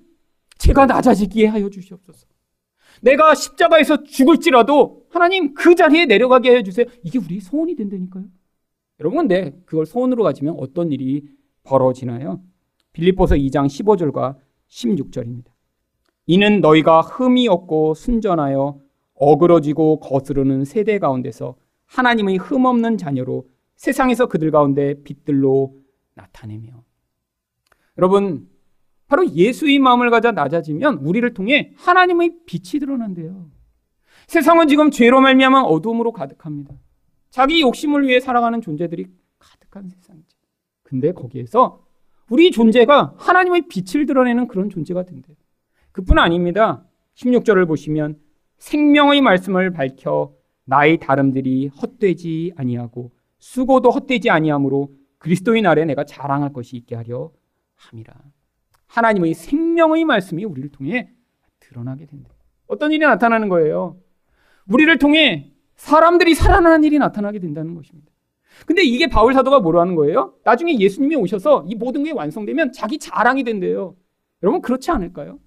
제가 0.57 0.85
낮아지게 0.85 1.47
하여 1.47 1.69
주시옵소서. 1.69 2.27
내가 3.01 3.33
십자가에서 3.33 4.03
죽을지라도 4.03 5.05
하나님 5.09 5.53
그 5.53 5.75
자리에 5.75 6.05
내려가게 6.05 6.57
해 6.57 6.63
주세요. 6.63 6.85
이게 7.03 7.17
우리 7.17 7.39
소원이 7.39 7.75
된다니까요. 7.75 8.25
여러분, 8.99 9.19
근데 9.19 9.57
그걸 9.65 9.85
소원으로 9.85 10.23
가지면 10.23 10.55
어떤 10.57 10.91
일이 10.91 11.23
벌어지나요? 11.63 12.41
빌립보서 12.91 13.35
2장 13.35 13.67
15절과 13.67 14.35
16절입니다. 14.69 15.45
이는 16.29 16.61
너희가 16.61 17.01
흠이 17.01 17.47
없고 17.47 17.95
순전하여 17.95 18.79
어그러지고 19.15 19.99
거스르는 19.99 20.63
세대 20.63 20.99
가운데서 20.99 21.55
하나님의 21.87 22.37
흠 22.37 22.65
없는 22.65 22.99
자녀로 22.99 23.47
세상에서 23.77 24.27
그들 24.27 24.51
가운데 24.51 24.93
빛들로 25.03 25.73
나타내며. 26.13 26.83
여러분, 27.97 28.47
바로 29.07 29.27
예수의 29.27 29.79
마음을 29.79 30.11
가져 30.11 30.31
낮아지면 30.31 30.99
우리를 30.99 31.33
통해 31.33 31.73
하나님의 31.77 32.41
빛이 32.45 32.79
드러난대요. 32.79 33.49
세상은 34.27 34.67
지금 34.67 34.91
죄로 34.91 35.21
말미암아 35.21 35.61
어둠으로 35.63 36.11
가득합니다. 36.11 36.75
자기 37.31 37.61
욕심을 37.61 38.07
위해 38.07 38.19
살아가는 38.19 38.61
존재들이 38.61 39.07
가득한 39.39 39.89
세상이죠. 39.89 40.37
근데 40.83 41.11
거기에서 41.11 41.83
우리 42.29 42.51
존재가 42.51 43.15
하나님의 43.17 43.63
빛을 43.67 44.05
드러내는 44.05 44.47
그런 44.47 44.69
존재가 44.69 45.05
된대요. 45.05 45.38
그뿐 45.91 46.17
아닙니다. 46.19 46.83
16절을 47.15 47.67
보시면 47.67 48.19
생명의 48.57 49.21
말씀을 49.21 49.71
밝혀 49.71 50.33
나의 50.65 50.97
다름들이 50.99 51.67
헛되지 51.67 52.53
아니하고 52.55 53.11
수고도 53.39 53.89
헛되지 53.89 54.29
아니하므로 54.29 54.89
그리스도의 55.17 55.61
날에 55.61 55.85
내가 55.85 56.03
자랑할 56.03 56.53
것이 56.53 56.77
있게 56.77 56.95
하려 56.95 57.31
함이라. 57.75 58.13
하나님의 58.87 59.33
생명의 59.33 60.05
말씀이 60.05 60.43
우리를 60.45 60.69
통해 60.71 61.09
드러나게 61.59 62.05
된다. 62.05 62.29
어떤 62.67 62.91
일이 62.91 63.05
나타나는 63.05 63.49
거예요? 63.49 63.97
우리를 64.67 64.97
통해 64.99 65.51
사람들이 65.75 66.35
살아나는 66.35 66.83
일이 66.83 66.99
나타나게 66.99 67.39
된다는 67.39 67.75
것입니다. 67.75 68.11
근데 68.65 68.83
이게 68.83 69.07
바울 69.07 69.33
사도가 69.33 69.59
뭐로 69.59 69.79
하는 69.79 69.95
거예요? 69.95 70.33
나중에 70.43 70.77
예수님이 70.77 71.15
오셔서 71.15 71.65
이 71.67 71.75
모든 71.75 72.03
게 72.03 72.11
완성되면 72.11 72.73
자기 72.73 72.99
자랑이 72.99 73.43
된대요. 73.43 73.95
여러분 74.43 74.61
그렇지 74.61 74.91
않을까요? 74.91 75.39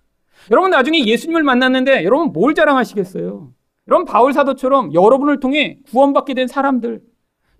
여러분 0.50 0.70
나중에 0.70 1.04
예수님을 1.06 1.42
만났는데 1.42 2.04
여러분 2.04 2.32
뭘 2.32 2.54
자랑하시겠어요? 2.54 3.52
여러분 3.88 4.04
바울 4.04 4.32
사도처럼 4.32 4.94
여러분을 4.94 5.40
통해 5.40 5.78
구원받게 5.86 6.34
된 6.34 6.46
사람들, 6.46 7.00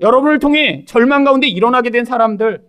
여러분을 0.01 0.39
통해 0.39 0.85
절망 0.87 1.25
가운데 1.25 1.47
일어나게 1.47 1.91
된 1.91 2.05
사람들, 2.05 2.65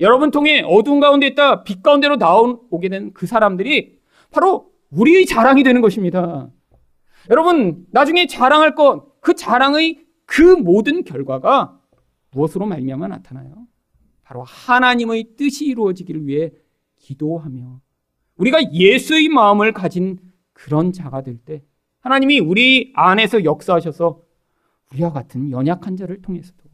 여러분 0.00 0.30
통해 0.30 0.62
어두운 0.64 1.00
가운데 1.00 1.26
있다 1.26 1.62
빛 1.64 1.82
가운데로 1.82 2.16
나오게 2.16 2.88
된 2.88 3.12
그 3.14 3.26
사람들이 3.26 3.98
바로 4.30 4.70
우리의 4.90 5.26
자랑이 5.26 5.62
되는 5.62 5.80
것입니다. 5.80 6.48
여러분 7.30 7.86
나중에 7.90 8.26
자랑할 8.26 8.74
것 8.74 9.16
그 9.26 9.34
자랑의 9.34 10.06
그 10.24 10.40
모든 10.40 11.02
결과가 11.02 11.80
무엇으로 12.30 12.64
말미암아 12.66 13.08
나타나요? 13.08 13.66
바로 14.22 14.44
하나님의 14.44 15.34
뜻이 15.36 15.66
이루어지기를 15.66 16.28
위해 16.28 16.52
기도하며 17.00 17.80
우리가 18.36 18.72
예수의 18.72 19.28
마음을 19.28 19.72
가진 19.72 20.18
그런 20.52 20.92
자가 20.92 21.22
될 21.22 21.38
때 21.44 21.62
하나님이 22.00 22.38
우리 22.38 22.92
안에서 22.94 23.44
역사하셔서 23.44 24.22
우리와 24.92 25.12
같은 25.12 25.50
연약한 25.50 25.96
자를 25.96 26.22
통해서도 26.22 26.66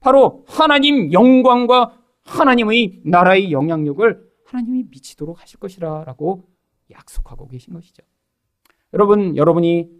바로 0.00 0.44
하나님 0.46 1.12
영광과 1.12 1.98
하나님의 2.24 3.00
나라의 3.04 3.50
영향력을 3.50 4.28
하나님이 4.44 4.84
미치도록 4.90 5.42
하실 5.42 5.58
것이라라고 5.58 6.48
약속하고 6.90 7.48
계신 7.48 7.74
것이죠. 7.74 8.02
여러분, 8.94 9.36
여러분이 9.36 9.90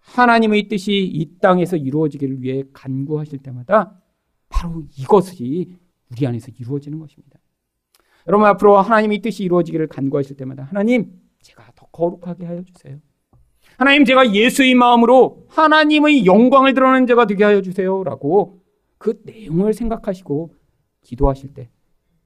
하나님의 0.00 0.68
뜻이 0.68 0.92
이 0.92 1.38
땅에서 1.38 1.76
이루어지기를 1.76 2.42
위해 2.42 2.64
간구하실 2.72 3.38
때마다 3.38 4.02
바로 4.48 4.82
이것이 4.98 5.76
우리 6.10 6.26
안에서 6.26 6.50
이루어지는 6.58 6.98
것입니다. 6.98 7.37
여러분 8.28 8.46
앞으로 8.46 8.76
하나님의 8.76 9.20
뜻이 9.20 9.42
이루어지기를 9.44 9.86
간구하실 9.88 10.36
때마다 10.36 10.64
하나님 10.64 11.10
제가 11.40 11.72
더 11.74 11.86
거룩하게 11.86 12.44
하여 12.44 12.62
주세요. 12.62 12.98
하나님 13.78 14.04
제가 14.04 14.34
예수의 14.34 14.74
마음으로 14.74 15.46
하나님의 15.48 16.26
영광을 16.26 16.74
드러내는 16.74 17.06
자가 17.06 17.26
되게 17.26 17.44
하여 17.44 17.62
주세요라고 17.62 18.60
그 18.98 19.20
내용을 19.24 19.72
생각하시고 19.72 20.54
기도하실 21.02 21.54
때 21.54 21.70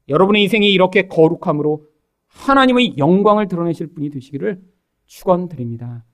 여러분의 0.08 0.42
인생이 0.42 0.72
이렇게 0.72 1.06
거룩함으로 1.06 1.86
하나님의 2.26 2.98
영광을 2.98 3.46
드러내실 3.46 3.88
분이 3.88 4.10
되시기를 4.10 4.60
축원드립니다. 5.06 6.04